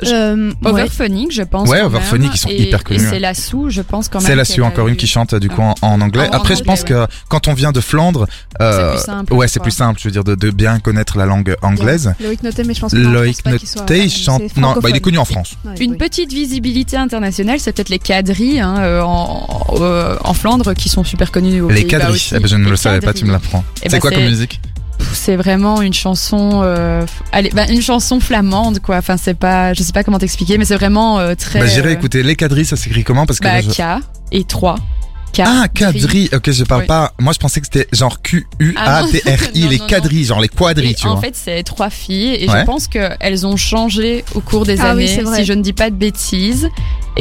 Euh, 0.06 0.52
ouais. 0.62 0.70
Overphonic, 0.70 1.32
je 1.32 1.42
pense. 1.42 1.68
Ouais, 1.68 1.80
Overphonic, 1.82 2.30
ils 2.32 2.38
sont 2.38 2.48
Et- 2.48 2.62
hyper 2.62 2.84
connus, 2.84 3.00
Et 3.02 3.04
c'est 3.04 3.18
la 3.18 3.34
sous, 3.34 3.68
je 3.68 3.82
pense 3.82 4.08
quand 4.08 4.20
même. 4.20 4.26
C'est 4.28 4.36
la 4.36 4.44
qu'elle 4.44 4.54
Sue, 4.54 4.62
a 4.62 4.66
encore 4.66 4.86
une 4.86 4.94
qui 4.94 5.08
chante 5.08 5.34
du 5.34 5.48
coup 5.48 5.60
en, 5.60 5.74
en 5.82 6.00
anglais. 6.00 6.28
En- 6.28 6.34
en 6.34 6.36
Après, 6.36 6.54
je 6.54 6.60
anglais, 6.60 6.66
pense 6.66 6.84
que 6.84 7.04
quand 7.28 7.48
on 7.48 7.52
vient 7.52 7.72
de 7.72 7.80
Flandre, 7.80 8.28
euh, 8.60 8.90
C'est 8.92 8.94
plus 8.96 9.04
simple, 9.06 9.32
ouais, 9.34 9.48
c'est 9.48 9.58
plus 9.60 9.72
simple, 9.72 9.98
je 10.00 10.04
veux 10.06 10.12
dire, 10.12 10.22
de, 10.22 10.36
de 10.36 10.50
bien 10.52 10.78
connaître 10.78 11.18
la 11.18 11.26
langue 11.26 11.56
anglaise. 11.62 12.14
Loïc 12.20 12.44
Noté 12.44 12.62
mais 12.62 12.74
je 12.74 12.80
pense 12.80 12.92
Loïc 12.92 13.44
Noté, 13.44 14.04
il 14.04 14.10
chante, 14.10 14.56
non, 14.56 14.74
bah, 14.80 14.88
il 14.90 14.94
est 14.94 15.00
connu 15.00 15.18
en 15.18 15.24
France. 15.24 15.56
Ouais, 15.64 15.74
Une 15.84 15.90
oui. 15.92 15.96
petite 15.96 16.32
visibilité 16.32 16.96
internationale, 16.96 17.58
c'est 17.58 17.72
peut-être 17.72 17.88
les 17.88 17.98
quadrilles 17.98 18.60
hein, 18.60 18.76
euh, 18.78 19.00
en, 19.02 19.48
euh, 19.80 20.16
en 20.22 20.32
Flandre 20.32 20.74
qui 20.74 20.88
sont 20.88 21.02
super 21.02 21.32
connus 21.32 21.60
aux 21.60 21.70
Les 21.70 21.88
quadrilles, 21.88 22.22
eh 22.30 22.38
ben, 22.38 22.46
je 22.46 22.54
ne 22.54 22.64
Les 22.66 22.70
le 22.70 22.76
savais 22.76 23.00
pas, 23.00 23.12
tu 23.12 23.24
me 23.24 23.32
l'apprends. 23.32 23.64
Eh 23.82 23.86
c'est 23.88 23.96
ben, 23.96 23.98
quoi 24.00 24.12
comme 24.12 24.22
musique? 24.22 24.60
C'est 25.12 25.36
vraiment 25.36 25.82
une 25.82 25.92
chanson, 25.94 26.60
euh, 26.64 27.04
allez, 27.32 27.50
bah, 27.50 27.66
une 27.68 27.82
chanson 27.82 28.18
flamande 28.20 28.80
quoi. 28.80 28.96
Enfin, 28.96 29.16
c'est 29.16 29.34
pas, 29.38 29.74
je 29.74 29.82
sais 29.82 29.92
pas 29.92 30.02
comment 30.04 30.18
t'expliquer, 30.18 30.58
mais 30.58 30.64
c'est 30.64 30.76
vraiment 30.76 31.18
euh, 31.18 31.34
très. 31.34 31.60
Bah, 31.60 31.66
j'irai 31.66 31.90
euh, 31.90 31.92
écouter 31.92 32.22
Les 32.22 32.36
quadrilles, 32.36 32.64
ça 32.66 32.76
s'écrit 32.76 33.04
comment? 33.04 33.26
Parce 33.26 33.38
que 33.40 33.44
bah, 33.44 33.60
là, 33.60 33.60
je- 33.60 33.70
K 33.70 34.02
et 34.32 34.44
3. 34.44 34.76
Ah, 35.40 35.66
quadri. 35.72 36.28
Ok, 36.32 36.50
je 36.50 36.64
parle 36.64 36.80
Oui. 36.80 36.86
pas. 36.88 37.12
Moi, 37.20 37.32
je 37.32 37.38
pensais 37.38 37.60
que 37.60 37.66
c'était 37.72 37.86
genre 37.94 38.20
Q-U-A-D-R-I, 38.22 39.62
Ah, 39.64 39.68
les 39.70 39.78
quadrilles, 39.78 40.24
genre 40.24 40.40
les 40.40 40.48
quadrilles, 40.48 40.94
tu 40.94 41.06
en 41.06 41.12
vois. 41.12 41.20
fait, 41.20 41.36
c'est 41.36 41.62
trois 41.62 41.90
filles 41.90 42.34
et 42.40 42.48
Ouais. 42.48 42.60
je 42.60 42.64
pense 42.64 42.88
qu'elles 42.88 43.46
ont 43.46 43.56
changé 43.56 44.24
au 44.34 44.40
cours 44.40 44.64
des 44.66 44.80
Ah 44.80 44.94
oui, 44.96 45.04
années, 45.04 45.06
c'est 45.14 45.22
vrai. 45.22 45.38
si 45.40 45.44
je 45.44 45.52
ne 45.52 45.62
dis 45.62 45.74
pas 45.74 45.90
de 45.90 45.94
bêtises. 45.94 46.68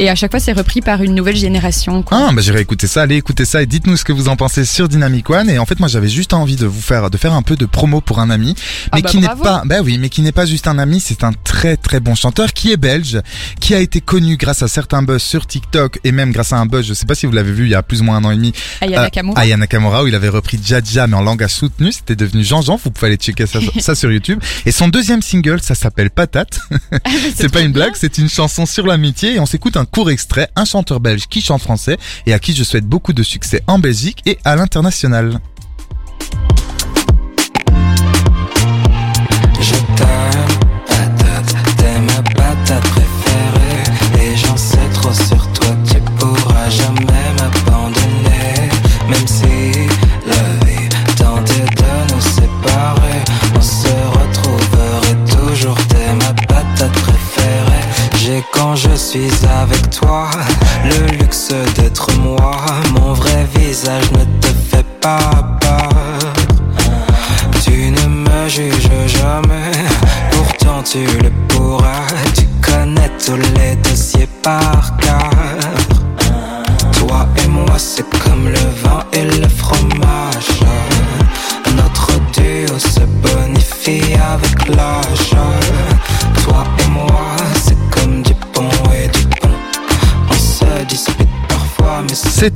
Et 0.00 0.08
à 0.08 0.14
chaque 0.14 0.30
fois, 0.30 0.38
c'est 0.38 0.52
repris 0.52 0.80
par 0.80 1.02
une 1.02 1.12
nouvelle 1.12 1.34
génération. 1.34 2.04
Quoi. 2.04 2.28
Ah, 2.28 2.32
bah 2.32 2.40
j'irai 2.40 2.60
écouter 2.60 2.86
ça, 2.86 3.02
allez 3.02 3.16
écouter 3.16 3.44
ça 3.44 3.62
et 3.62 3.66
dites-nous 3.66 3.96
ce 3.96 4.04
que 4.04 4.12
vous 4.12 4.28
en 4.28 4.36
pensez 4.36 4.64
sur 4.64 4.88
Dynamic 4.88 5.28
One. 5.28 5.50
Et 5.50 5.58
en 5.58 5.66
fait, 5.66 5.80
moi, 5.80 5.88
j'avais 5.88 6.08
juste 6.08 6.34
envie 6.34 6.54
de 6.54 6.66
vous 6.66 6.80
faire, 6.80 7.10
de 7.10 7.16
faire 7.16 7.32
un 7.32 7.42
peu 7.42 7.56
de 7.56 7.66
promo 7.66 8.00
pour 8.00 8.20
un 8.20 8.30
ami, 8.30 8.54
mais 8.56 8.62
Ah 8.92 9.00
bah 9.00 9.10
qui 9.10 9.18
n'est 9.18 9.26
pas, 9.26 9.62
bah 9.64 9.80
oui, 9.82 9.98
mais 9.98 10.08
qui 10.08 10.22
n'est 10.22 10.30
pas 10.30 10.46
juste 10.46 10.68
un 10.68 10.78
ami, 10.78 11.00
c'est 11.00 11.24
un 11.24 11.32
très 11.32 11.76
très 11.76 11.98
bon 11.98 12.14
chanteur 12.14 12.52
qui 12.52 12.70
est 12.70 12.76
belge, 12.76 13.20
qui 13.60 13.74
a 13.74 13.80
été 13.80 14.00
connu 14.00 14.36
grâce 14.36 14.62
à 14.62 14.68
certains 14.68 15.02
buzz 15.02 15.20
sur 15.20 15.48
TikTok 15.48 15.98
et 16.04 16.12
même 16.12 16.30
grâce 16.30 16.52
à 16.52 16.58
un 16.58 16.66
buzz, 16.66 16.86
je 16.86 16.94
sais 16.94 17.06
pas 17.06 17.16
si 17.16 17.26
vous 17.26 17.32
l'avez 17.32 17.50
vu 17.50 17.64
il 17.64 17.70
y 17.70 17.74
a 17.74 17.82
plus 17.82 18.00
ou 18.00 18.04
moins 18.04 18.18
un 18.18 18.24
an 18.24 18.30
et 18.30 18.36
demi, 18.36 18.52
Aya 18.80 19.00
euh, 19.00 19.02
Nakamura. 19.02 19.40
Aya 19.40 19.56
Nakamura, 19.56 20.04
où 20.04 20.06
il 20.06 20.14
avait 20.14 20.28
repris 20.28 20.60
Jaja 20.64 21.08
mais 21.08 21.16
en 21.16 21.22
langage 21.22 21.50
soutenu, 21.50 21.90
c'était 21.90 22.14
devenu 22.14 22.44
Jean-Jean, 22.44 22.76
vous 22.76 22.92
pouvez 22.92 23.08
aller 23.08 23.16
checker 23.16 23.46
ça, 23.46 23.58
ça 23.80 23.96
sur 23.96 24.12
YouTube. 24.12 24.40
Et 24.64 24.70
son 24.70 24.86
deuxième 24.86 25.22
single, 25.22 25.60
ça 25.60 25.74
s'appelle 25.74 26.10
Patate. 26.10 26.60
c'est 27.34 27.50
pas 27.50 27.62
une 27.62 27.72
blague, 27.72 27.94
c'est 27.94 28.18
une 28.18 28.28
chanson 28.28 28.64
sur 28.64 28.86
l'amitié 28.86 29.34
et 29.34 29.40
on 29.40 29.46
s'écoute 29.46 29.76
un 29.76 29.87
court 29.90 30.10
extrait, 30.10 30.48
un 30.56 30.64
chanteur 30.64 31.00
belge 31.00 31.26
qui 31.28 31.40
chante 31.40 31.62
français 31.62 31.96
et 32.26 32.32
à 32.32 32.38
qui 32.38 32.54
je 32.54 32.64
souhaite 32.64 32.86
beaucoup 32.86 33.12
de 33.12 33.22
succès 33.22 33.62
en 33.66 33.78
Belgique 33.78 34.22
et 34.26 34.38
à 34.44 34.56
l'international. 34.56 35.40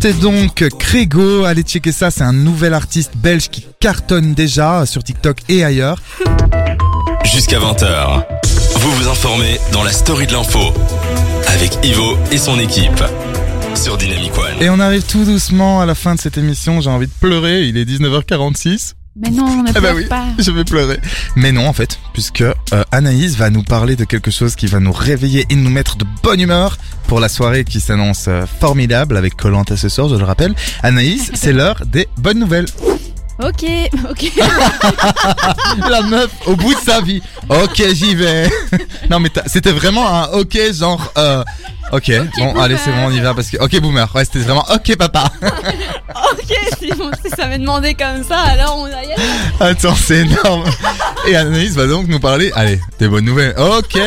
C'était 0.02 0.18
donc 0.18 0.68
Crégo, 0.80 1.44
allez 1.44 1.62
checker 1.62 1.92
ça, 1.92 2.10
c'est 2.10 2.24
un 2.24 2.32
nouvel 2.32 2.74
artiste 2.74 3.12
belge 3.16 3.48
qui 3.48 3.64
cartonne 3.78 4.34
déjà 4.34 4.84
sur 4.84 5.04
TikTok 5.04 5.38
et 5.48 5.62
ailleurs. 5.62 6.02
Jusqu'à 7.22 7.60
20h. 7.60 8.24
Vous 8.80 8.90
vous 8.96 9.08
informez 9.08 9.60
dans 9.70 9.84
la 9.84 9.92
story 9.92 10.26
de 10.26 10.32
l'info 10.32 10.58
avec 11.46 11.78
Ivo 11.84 12.16
et 12.32 12.36
son 12.36 12.58
équipe 12.58 13.00
sur 13.76 13.96
Dynamic 13.96 14.36
One. 14.36 14.60
Et 14.60 14.70
on 14.70 14.80
arrive 14.80 15.04
tout 15.04 15.24
doucement 15.24 15.80
à 15.80 15.86
la 15.86 15.94
fin 15.94 16.16
de 16.16 16.20
cette 16.20 16.36
émission, 16.36 16.80
j'ai 16.80 16.90
envie 16.90 17.06
de 17.06 17.12
pleurer, 17.20 17.68
il 17.68 17.76
est 17.76 17.84
19h46. 17.84 18.94
Mais 19.14 19.28
non, 19.30 19.62
ne 19.62 19.68
Ah 19.68 19.72
bah 19.74 19.80
pleure 19.80 19.94
oui, 19.96 20.04
pas. 20.06 20.24
je 20.38 20.50
vais 20.50 20.64
pleurer. 20.64 20.98
Mais 21.36 21.52
non, 21.52 21.66
en 21.68 21.72
fait, 21.74 21.98
puisque 22.14 22.40
euh, 22.40 22.54
Anaïs 22.90 23.36
va 23.36 23.50
nous 23.50 23.62
parler 23.62 23.94
de 23.94 24.04
quelque 24.04 24.30
chose 24.30 24.56
qui 24.56 24.66
va 24.66 24.80
nous 24.80 24.92
réveiller 24.92 25.44
et 25.50 25.54
nous 25.54 25.68
mettre 25.68 25.96
de 25.96 26.06
bonne 26.22 26.40
humeur 26.40 26.78
pour 27.08 27.20
la 27.20 27.28
soirée 27.28 27.64
qui 27.64 27.80
s'annonce 27.80 28.24
euh, 28.28 28.46
formidable 28.60 29.18
avec 29.18 29.36
Colanta 29.36 29.76
ce 29.76 29.90
soir, 29.90 30.08
je 30.08 30.14
le 30.14 30.24
rappelle. 30.24 30.54
Anaïs, 30.82 31.30
c'est 31.34 31.52
l'heure 31.52 31.82
des 31.84 32.08
bonnes 32.16 32.38
nouvelles. 32.38 32.66
Ok, 33.42 33.64
ok. 34.08 34.32
La 35.90 36.02
meuf 36.02 36.30
au 36.46 36.54
bout 36.56 36.74
de 36.74 36.80
sa 36.80 37.00
vie. 37.00 37.20
Ok, 37.48 37.82
j'y 37.92 38.14
vais. 38.14 38.48
non 39.10 39.20
mais 39.20 39.30
c'était 39.46 39.72
vraiment 39.72 40.06
un 40.06 40.26
ok 40.38 40.56
genre 40.72 41.12
euh, 41.18 41.42
ok, 41.92 42.10
bon 42.38 42.60
allez 42.60 42.76
c'est 42.82 42.90
bon 42.90 43.06
on 43.06 43.10
y 43.10 43.20
va 43.20 43.34
parce 43.34 43.48
que 43.48 43.58
ok 43.58 43.80
boomer 43.80 44.08
ouais 44.14 44.24
c'était 44.24 44.40
vraiment 44.40 44.64
ok 44.74 44.96
papa 44.96 45.24
ok, 45.42 46.56
si, 46.78 46.90
bon, 46.92 47.10
si 47.24 47.30
ça 47.30 47.46
m'est 47.46 47.58
demandé 47.58 47.94
comme 47.94 48.24
ça, 48.24 48.38
alors 48.38 48.78
on 48.78 48.84
va 48.84 48.90
y 49.02 49.12
aller. 49.12 49.22
attends 49.60 49.94
c'est 49.94 50.20
énorme 50.20 50.64
et 51.26 51.36
Anaïs 51.36 51.74
va 51.74 51.86
donc 51.86 52.08
nous 52.08 52.20
parler 52.20 52.50
allez 52.54 52.80
des 52.98 53.08
bonnes 53.08 53.24
nouvelles 53.24 53.54
ok 53.58 53.98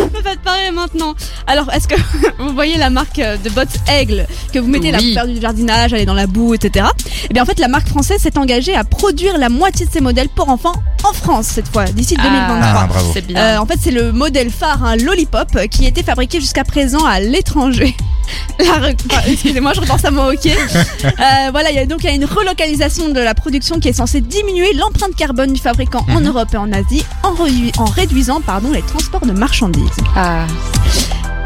On 0.00 0.08
peut 0.08 0.22
pas 0.22 0.36
te 0.36 0.44
parler 0.44 0.70
maintenant. 0.70 1.14
Alors, 1.46 1.72
est-ce 1.72 1.88
que 1.88 1.96
vous 2.38 2.52
voyez 2.54 2.76
la 2.76 2.90
marque 2.90 3.18
euh, 3.18 3.36
de 3.36 3.50
bottes 3.50 3.76
Aigle 3.88 4.26
que 4.52 4.58
vous 4.60 4.68
mettez 4.68 4.92
là 4.92 4.98
Oui. 5.00 5.14
pour 5.14 5.22
faire 5.22 5.32
du 5.32 5.40
jardinage, 5.40 5.92
aller 5.92 6.06
dans 6.06 6.14
la 6.14 6.26
boue, 6.28 6.54
etc. 6.54 6.86
Eh 7.28 7.32
bien, 7.34 7.42
en 7.42 7.46
fait, 7.46 7.58
la 7.58 7.66
marque 7.68 7.88
française 7.88 8.20
s'est 8.20 8.38
engagée 8.38 8.74
à 8.76 8.84
produire 8.84 9.36
la 9.36 9.48
moitié 9.48 9.84
de 9.86 9.90
ses 9.90 10.00
modèles 10.00 10.28
pour 10.28 10.48
enfants 10.48 10.74
en 11.04 11.12
France 11.12 11.46
cette 11.46 11.68
fois, 11.68 11.84
d'ici 11.84 12.16
2023. 12.16 12.58
Ah, 12.62 12.86
bravo. 12.88 13.10
C'est 13.12 13.26
bien. 13.26 13.36
Euh, 13.38 13.58
en 13.58 13.66
fait, 13.66 13.78
c'est 13.80 13.90
le 13.90 14.12
modèle 14.12 14.50
phare, 14.50 14.84
un 14.84 14.96
Lollipop, 14.96 15.48
euh, 15.56 15.66
qui 15.66 15.84
était 15.86 16.02
fabriqué 16.02 16.40
jusqu'à 16.40 16.64
présent 16.64 17.04
à 17.04 17.20
l'étranger. 17.20 17.94
La 18.58 18.64
re- 18.88 18.96
enfin, 19.10 19.22
Excusez-moi, 19.28 19.72
je 19.74 19.80
repense 19.80 20.04
à 20.04 20.10
mon 20.10 20.28
ok. 20.32 20.48
Euh, 21.04 21.50
voilà, 21.52 21.70
il 21.70 21.76
y 21.76 21.78
a 21.78 21.86
donc 21.86 22.02
il 22.02 22.06
y 22.06 22.10
a 22.10 22.14
une 22.14 22.24
relocalisation 22.24 23.08
de 23.10 23.20
la 23.20 23.34
production 23.34 23.78
qui 23.78 23.88
est 23.88 23.92
censée 23.92 24.20
diminuer 24.20 24.72
l'empreinte 24.74 25.14
carbone 25.14 25.52
du 25.52 25.60
fabricant 25.60 26.04
en 26.08 26.20
Europe 26.20 26.48
et 26.52 26.56
en 26.56 26.72
Asie, 26.72 27.04
en 27.22 27.84
réduisant 27.84 28.40
pardon 28.40 28.72
les 28.72 28.82
transports 28.82 29.24
de 29.26 29.32
marchandises. 29.32 29.90
Ah. 30.16 30.46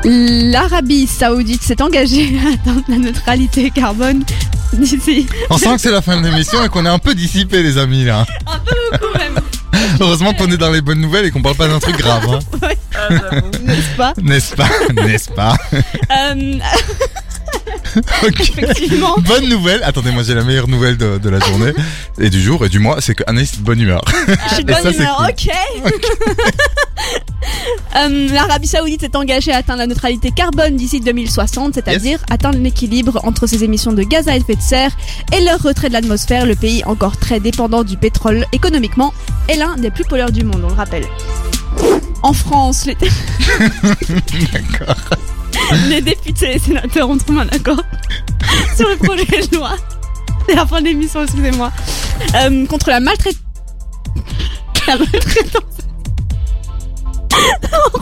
L'Arabie 0.04 1.06
Saoudite 1.06 1.62
s'est 1.62 1.82
engagée 1.82 2.38
à 2.44 2.54
atteindre 2.54 2.82
la 2.88 2.96
neutralité 2.98 3.70
carbone 3.70 4.24
d'ici. 4.72 5.26
on 5.50 5.58
sent 5.58 5.74
que 5.76 5.80
c'est 5.80 5.90
la 5.90 6.02
fin 6.02 6.20
de 6.20 6.26
l'émission 6.26 6.62
et 6.64 6.68
qu'on 6.68 6.84
est 6.86 6.90
un 6.90 6.98
peu 6.98 7.14
dissipé 7.14 7.62
les 7.62 7.78
amis 7.78 8.04
là. 8.04 8.26
Un 8.46 8.58
peu 8.58 8.74
beaucoup 8.92 9.18
même, 9.18 9.38
heureusement 10.00 10.32
qu'on 10.34 10.50
est 10.50 10.56
dans 10.56 10.70
les 10.70 10.80
bonnes 10.80 11.00
nouvelles 11.00 11.26
et 11.26 11.30
qu'on 11.30 11.42
parle 11.42 11.56
pas 11.56 11.68
d'un 11.68 11.78
truc 11.78 11.96
grave 11.96 12.26
hein. 12.28 12.38
n'est-ce 13.64 13.96
pas? 13.96 14.12
N'est-ce 14.20 14.54
pas? 14.54 14.68
N'est-ce 14.92 15.30
pas? 15.30 15.56
Euh, 15.72 16.34
Effectivement. 18.26 19.16
bonne 19.18 19.48
nouvelle 19.48 19.82
attendez 19.84 20.10
moi 20.10 20.22
j'ai 20.22 20.34
la 20.34 20.44
meilleure 20.44 20.68
nouvelle 20.68 20.96
de, 20.96 21.18
de 21.18 21.28
la 21.30 21.38
journée 21.40 21.72
et 22.20 22.30
du 22.30 22.40
jour 22.42 22.64
et 22.64 22.68
du 22.68 22.78
mois 22.78 23.00
c'est 23.00 23.14
que 23.14 23.22
Anaïs 23.26 23.54
est 23.54 23.58
de 23.58 23.62
bonne 23.64 23.80
humeur 23.80 24.02
Je 24.50 24.54
suis 24.54 24.64
de 24.64 24.70
Et 24.70 24.74
bonne 24.74 24.82
ça, 24.82 24.90
humeur, 24.92 25.16
cool. 25.16 25.30
ok. 25.30 25.92
Euh, 27.96 28.28
L'Arabie 28.32 28.66
Saoudite 28.66 29.00
s'est 29.00 29.16
engagée 29.16 29.52
à 29.52 29.58
atteindre 29.58 29.78
la 29.78 29.86
neutralité 29.86 30.30
carbone 30.30 30.76
d'ici 30.76 31.00
2060, 31.00 31.74
c'est-à-dire 31.74 32.18
atteindre 32.28 32.58
l'équilibre 32.58 33.20
entre 33.24 33.46
ses 33.46 33.64
émissions 33.64 33.92
de 33.92 34.02
gaz 34.02 34.28
à 34.28 34.36
effet 34.36 34.56
de 34.56 34.60
serre 34.60 34.90
et 35.32 35.40
leur 35.42 35.60
retrait 35.62 35.88
de 35.88 35.94
l'atmosphère. 35.94 36.44
Le 36.44 36.54
pays, 36.54 36.84
encore 36.84 37.16
très 37.16 37.40
dépendant 37.40 37.84
du 37.84 37.96
pétrole 37.96 38.44
économiquement, 38.52 39.14
est 39.48 39.56
l'un 39.56 39.76
des 39.76 39.90
plus 39.90 40.04
pollueurs 40.04 40.32
du 40.32 40.44
monde, 40.44 40.60
on 40.64 40.68
le 40.68 40.74
rappelle. 40.74 41.04
En 42.22 42.32
France, 42.32 42.84
les, 42.86 42.96
les 45.88 46.00
députés 46.00 46.56
et 46.56 46.58
sénateurs 46.58 47.08
ont 47.08 47.18
trouvé 47.18 47.40
un 47.40 47.48
accord 47.48 47.82
sur 48.76 48.88
le 48.88 48.96
projet 48.96 49.46
de 49.46 49.56
loi. 49.56 49.76
C'est 50.48 50.54
la 50.54 50.66
fin 50.66 50.80
de 50.80 50.86
l'émission, 50.86 51.22
excusez-moi. 51.22 51.70
Euh, 52.34 52.66
contre 52.66 52.90
la 52.90 53.00
maltraitance. 53.00 53.42
La 54.86 54.96
maltraitance. 54.96 55.77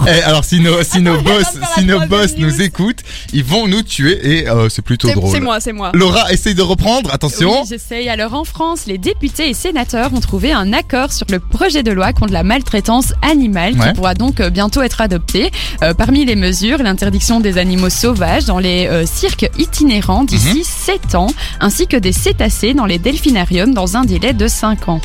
Eh, 0.08 0.22
alors 0.22 0.44
si 0.44 0.60
nos, 0.60 0.82
si 0.82 1.00
nos 1.00 1.14
Attends, 1.14 1.22
boss, 1.24 1.46
si 1.74 1.84
nos 1.84 2.00
boss 2.06 2.36
nous 2.36 2.62
écoutent, 2.62 3.00
ils 3.32 3.42
vont 3.42 3.66
nous 3.66 3.82
tuer 3.82 4.38
et 4.40 4.48
euh, 4.48 4.68
c'est 4.68 4.82
plutôt 4.82 5.10
drôle. 5.10 5.32
c'est 5.32 5.40
moi, 5.40 5.58
c'est 5.60 5.72
moi. 5.72 5.90
Laura, 5.94 6.32
essaye 6.32 6.54
de 6.54 6.62
reprendre, 6.62 7.12
attention. 7.12 7.62
Oui, 7.62 7.66
j'essaye. 7.68 8.08
Alors 8.08 8.34
en 8.34 8.44
France, 8.44 8.86
les 8.86 8.98
députés 8.98 9.48
et 9.48 9.54
sénateurs 9.54 10.12
ont 10.14 10.20
trouvé 10.20 10.52
un 10.52 10.72
accord 10.72 11.12
sur 11.12 11.26
le 11.30 11.40
projet 11.40 11.82
de 11.82 11.90
loi 11.90 12.12
contre 12.12 12.32
la 12.32 12.42
maltraitance 12.44 13.12
animale 13.22 13.74
Ouais. 13.78 13.88
qui 13.88 13.94
pourra 13.94 14.14
donc 14.14 14.40
euh, 14.40 14.50
bientôt 14.50 14.82
être 14.82 15.00
adopté. 15.00 15.50
Euh, 15.82 15.92
parmi 15.94 16.24
les 16.24 16.36
mesures, 16.36 16.78
l'interdiction 16.82 17.40
des 17.40 17.58
animaux 17.58 17.90
sauvages 17.90 18.44
dans 18.44 18.58
les 18.60 18.86
euh, 18.86 19.06
cirques 19.06 19.50
itinérants 19.58 20.24
d'ici 20.24 20.58
Mhm. 20.58 20.62
7 20.64 21.14
ans, 21.16 21.26
ainsi 21.60 21.86
que 21.88 21.96
des 21.96 22.12
cétacés 22.12 22.74
dans 22.74 22.86
les 22.86 22.98
delphinariums 22.98 23.74
dans 23.74 23.96
un 23.96 24.04
délai 24.04 24.32
de 24.34 24.46
5 24.46 24.88
ans. 24.88 25.00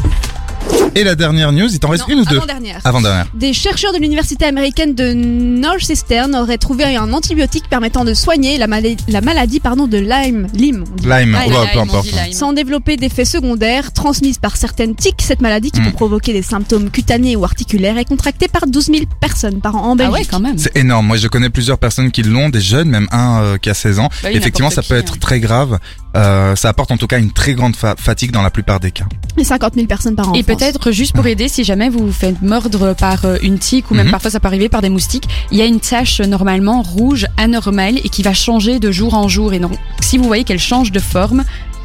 Et 0.93 1.05
la 1.05 1.15
dernière 1.15 1.53
news, 1.53 1.69
il 1.71 1.79
t'en 1.79 1.87
reste 1.89 2.05
Non, 2.09 2.15
une 2.15 2.19
ou 2.21 2.25
deux 2.25 2.35
avant-dernière. 2.37 2.81
Avant-dernière. 2.83 3.25
Des 3.33 3.53
chercheurs 3.53 3.93
de 3.93 3.97
l'université 3.99 4.43
américaine 4.45 4.93
de 4.93 5.13
Northeastern 5.13 6.35
auraient 6.35 6.57
trouvé 6.57 6.83
un 6.97 7.13
antibiotique 7.13 7.69
permettant 7.69 8.03
de 8.03 8.13
soigner 8.13 8.57
la, 8.57 8.67
mala- 8.67 8.89
la 9.07 9.21
maladie 9.21 9.59
pardon, 9.61 9.87
de 9.87 9.97
Lyme. 9.97 10.47
Lyme, 10.53 10.83
on 10.91 10.95
dit. 10.95 11.03
Lyme, 11.07 11.31
Lyme. 11.31 11.37
oh, 11.47 11.49
bah, 11.49 11.55
peu 11.71 11.79
Lyme, 11.79 11.79
on 11.79 11.81
importe. 11.83 12.07
Sans 12.33 12.51
développer 12.51 12.97
d'effets 12.97 13.23
secondaires 13.25 13.93
transmises 13.93 14.37
par 14.37 14.57
certaines 14.57 14.95
tiques, 14.95 15.21
cette 15.21 15.41
maladie 15.41 15.71
qui 15.71 15.79
Mm. 15.79 15.85
peut 15.85 15.91
provoquer 15.93 16.33
des 16.33 16.41
symptômes 16.41 16.89
cutanés 16.91 17.35
ou 17.37 17.45
articulaires 17.45 17.97
est 17.97 18.05
contractée 18.05 18.47
par 18.49 18.67
12 18.67 18.87
000 18.87 18.97
personnes 19.21 19.61
par 19.61 19.75
an 19.77 19.91
en 19.91 19.93
Ah 19.93 19.95
Belgique. 19.95 20.13
ouais, 20.15 20.25
quand 20.29 20.39
même. 20.41 20.57
C'est 20.57 20.75
énorme. 20.75 21.07
Moi, 21.07 21.15
je 21.17 21.27
connais 21.29 21.49
plusieurs 21.49 21.77
personnes 21.77 22.11
qui 22.11 22.21
l'ont, 22.23 22.49
des 22.49 22.59
jeunes, 22.61 22.89
même 22.89 23.07
un 23.11 23.41
euh, 23.41 23.57
qui 23.57 23.69
a 23.69 23.73
16 23.73 23.99
ans. 23.99 24.09
Bah 24.23 24.29
oui, 24.31 24.37
Effectivement, 24.37 24.69
ça 24.69 24.81
peut 24.83 24.95
être 24.97 25.13
hein. 25.13 25.19
très 25.21 25.39
grave. 25.39 25.79
Euh, 26.17 26.57
ça 26.57 26.67
apporte 26.67 26.91
en 26.91 26.97
tout 26.97 27.07
cas 27.07 27.17
une 27.19 27.31
très 27.31 27.53
grande 27.53 27.75
fa- 27.77 27.95
fatigue 27.97 28.31
dans 28.31 28.41
la 28.41 28.49
plupart 28.49 28.81
des 28.81 28.91
cas. 28.91 29.05
Et 29.37 29.45
50 29.45 29.75
000 29.75 29.87
personnes 29.87 30.15
par 30.15 30.27
an. 30.29 30.33
Et 30.33 30.41
en 30.41 30.43
Juste 30.89 31.13
pour 31.15 31.27
aider, 31.27 31.47
si 31.47 31.63
jamais 31.63 31.89
vous 31.89 32.07
vous 32.07 32.11
faites 32.11 32.41
mordre 32.41 32.93
par 32.95 33.25
euh, 33.25 33.37
une 33.43 33.59
tique 33.59 33.91
ou 33.91 33.93
même 33.93 34.07
Mhm. 34.07 34.11
parfois 34.11 34.31
ça 34.31 34.39
peut 34.39 34.47
arriver 34.47 34.67
par 34.67 34.81
des 34.81 34.89
moustiques, 34.89 35.27
il 35.51 35.57
y 35.57 35.61
a 35.61 35.65
une 35.65 35.79
tache 35.79 36.21
euh, 36.21 36.25
normalement 36.25 36.81
rouge 36.81 37.27
anormale 37.37 37.97
et 38.03 38.09
qui 38.09 38.23
va 38.23 38.33
changer 38.33 38.79
de 38.79 38.91
jour 38.91 39.13
en 39.13 39.27
jour. 39.27 39.53
Et 39.53 39.59
donc, 39.59 39.73
si 40.01 40.17
vous 40.17 40.23
voyez 40.23 40.43
qu'elle 40.43 40.59
change 40.59 40.91
de 40.91 40.99
forme, 40.99 41.43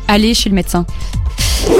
allez 0.08 0.32
chez 0.34 0.48
le 0.48 0.54
médecin. 0.54 0.86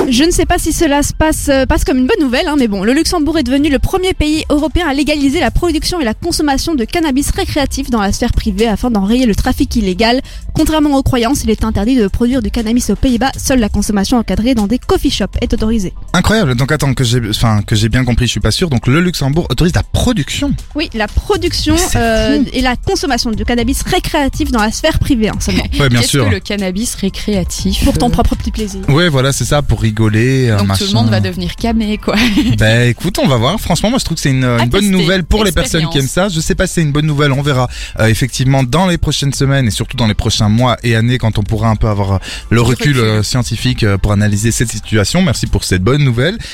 Je 0.08 0.24
ne 0.24 0.30
sais 0.30 0.46
pas 0.46 0.58
si 0.58 0.72
cela 0.72 1.02
se 1.02 1.12
passe, 1.12 1.48
euh, 1.48 1.66
passe 1.66 1.84
comme 1.84 1.98
une 1.98 2.06
bonne 2.06 2.20
nouvelle, 2.20 2.46
hein, 2.48 2.54
mais 2.58 2.68
bon, 2.68 2.84
le 2.84 2.92
Luxembourg 2.92 3.38
est 3.38 3.42
devenu 3.42 3.70
le 3.70 3.78
premier 3.78 4.14
pays 4.14 4.44
européen 4.50 4.86
à 4.88 4.94
légaliser 4.94 5.40
la 5.40 5.50
production 5.50 6.00
et 6.00 6.04
la 6.04 6.14
consommation 6.14 6.74
de 6.74 6.84
cannabis 6.84 7.30
récréatif 7.30 7.90
dans 7.90 8.00
la 8.00 8.12
sphère 8.12 8.32
privée 8.32 8.68
afin 8.68 8.90
d'enrayer 8.90 9.26
le 9.26 9.34
trafic 9.34 9.74
illégal. 9.76 10.20
Contrairement 10.54 10.96
aux 10.96 11.02
croyances, 11.02 11.42
il 11.44 11.50
est 11.50 11.64
interdit 11.64 11.96
de 11.96 12.06
produire 12.08 12.40
du 12.40 12.50
cannabis 12.50 12.90
aux 12.90 12.96
Pays-Bas. 12.96 13.32
Seule 13.36 13.58
la 13.58 13.68
consommation 13.68 14.16
encadrée 14.18 14.54
dans 14.54 14.66
des 14.66 14.78
coffee 14.78 15.10
shops 15.10 15.36
est 15.40 15.52
autorisée. 15.52 15.92
Incroyable. 16.12 16.54
Donc 16.54 16.72
attends 16.72 16.94
que 16.94 17.04
j'ai, 17.04 17.20
enfin 17.28 17.62
que 17.62 17.74
j'ai 17.74 17.88
bien 17.88 18.04
compris, 18.04 18.26
je 18.26 18.32
suis 18.32 18.40
pas 18.40 18.50
sûr. 18.52 18.70
Donc 18.70 18.86
le 18.86 19.00
Luxembourg 19.00 19.46
autorise 19.50 19.74
la 19.74 19.82
production. 19.82 20.54
Oui, 20.74 20.88
la 20.94 21.08
production 21.08 21.76
euh, 21.96 22.42
et 22.52 22.60
la 22.62 22.76
consommation 22.76 23.30
de 23.30 23.44
cannabis 23.44 23.82
récréatif 23.82 24.50
dans 24.50 24.62
la 24.62 24.70
sphère 24.72 24.98
privée 24.98 25.28
hein, 25.28 25.38
seulement. 25.40 25.64
Ouais, 25.78 25.88
bien 25.88 26.00
Qu'est-ce 26.00 26.10
sûr. 26.10 26.28
que 26.28 26.34
le 26.34 26.40
cannabis 26.40 26.94
récréatif 26.94 27.84
Pour 27.84 27.98
ton 27.98 28.08
euh, 28.08 28.12
propre 28.12 28.36
petit 28.36 28.50
plaisir. 28.50 28.80
Ouais, 28.88 29.08
voilà, 29.08 29.32
c'est 29.32 29.44
ça 29.44 29.62
pour 29.62 29.75
rigoler. 29.76 30.48
Donc 30.48 30.68
machin. 30.68 30.84
tout 30.84 30.90
le 30.90 30.94
monde 30.98 31.10
va 31.10 31.20
devenir 31.20 31.54
camé, 31.56 31.98
quoi. 31.98 32.16
Ben 32.58 32.88
écoute, 32.88 33.18
on 33.18 33.26
va 33.26 33.36
voir. 33.36 33.60
Franchement, 33.60 33.90
moi 33.90 33.98
je 33.98 34.04
trouve 34.04 34.16
que 34.16 34.22
c'est 34.22 34.30
une, 34.30 34.58
bonne 34.68 34.90
nouvelle 34.90 35.24
pour 35.24 35.44
les 35.44 35.52
personnes 35.52 35.88
qui 35.90 35.98
aiment 35.98 36.08
ça. 36.08 36.28
Je 36.28 36.40
sais 36.40 36.54
pas 36.54 36.66
si 36.66 36.74
c'est 36.74 36.82
une 36.82 36.92
bonne 36.92 37.06
nouvelle, 37.06 37.32
on 37.32 37.42
verra 37.42 37.68
euh, 38.00 38.06
effectivement 38.06 38.62
dans 38.62 38.86
les 38.86 38.98
prochaines 38.98 39.32
semaines 39.32 39.66
et 39.66 39.70
surtout 39.70 39.96
dans 39.96 40.06
les 40.06 40.14
prochains 40.14 40.48
mois 40.48 40.76
et 40.82 40.96
années 40.96 41.18
quand 41.18 41.38
on 41.38 41.42
pourra 41.42 41.68
un 41.68 41.76
peu 41.76 41.88
avoir 41.88 42.20
le 42.50 42.60
recul, 42.60 42.92
recul. 42.92 42.98
euh, 42.98 43.22
scientifique 43.22 43.82
euh, 43.82 43.98
pour 43.98 44.12
analyser 44.12 44.50
cette 44.50 44.70
situation. 44.70 45.22
Merci 45.22 45.46
pour 45.46 45.64
cette 45.64 45.82
bonne 45.82 46.02
nouvelle. 46.02 46.38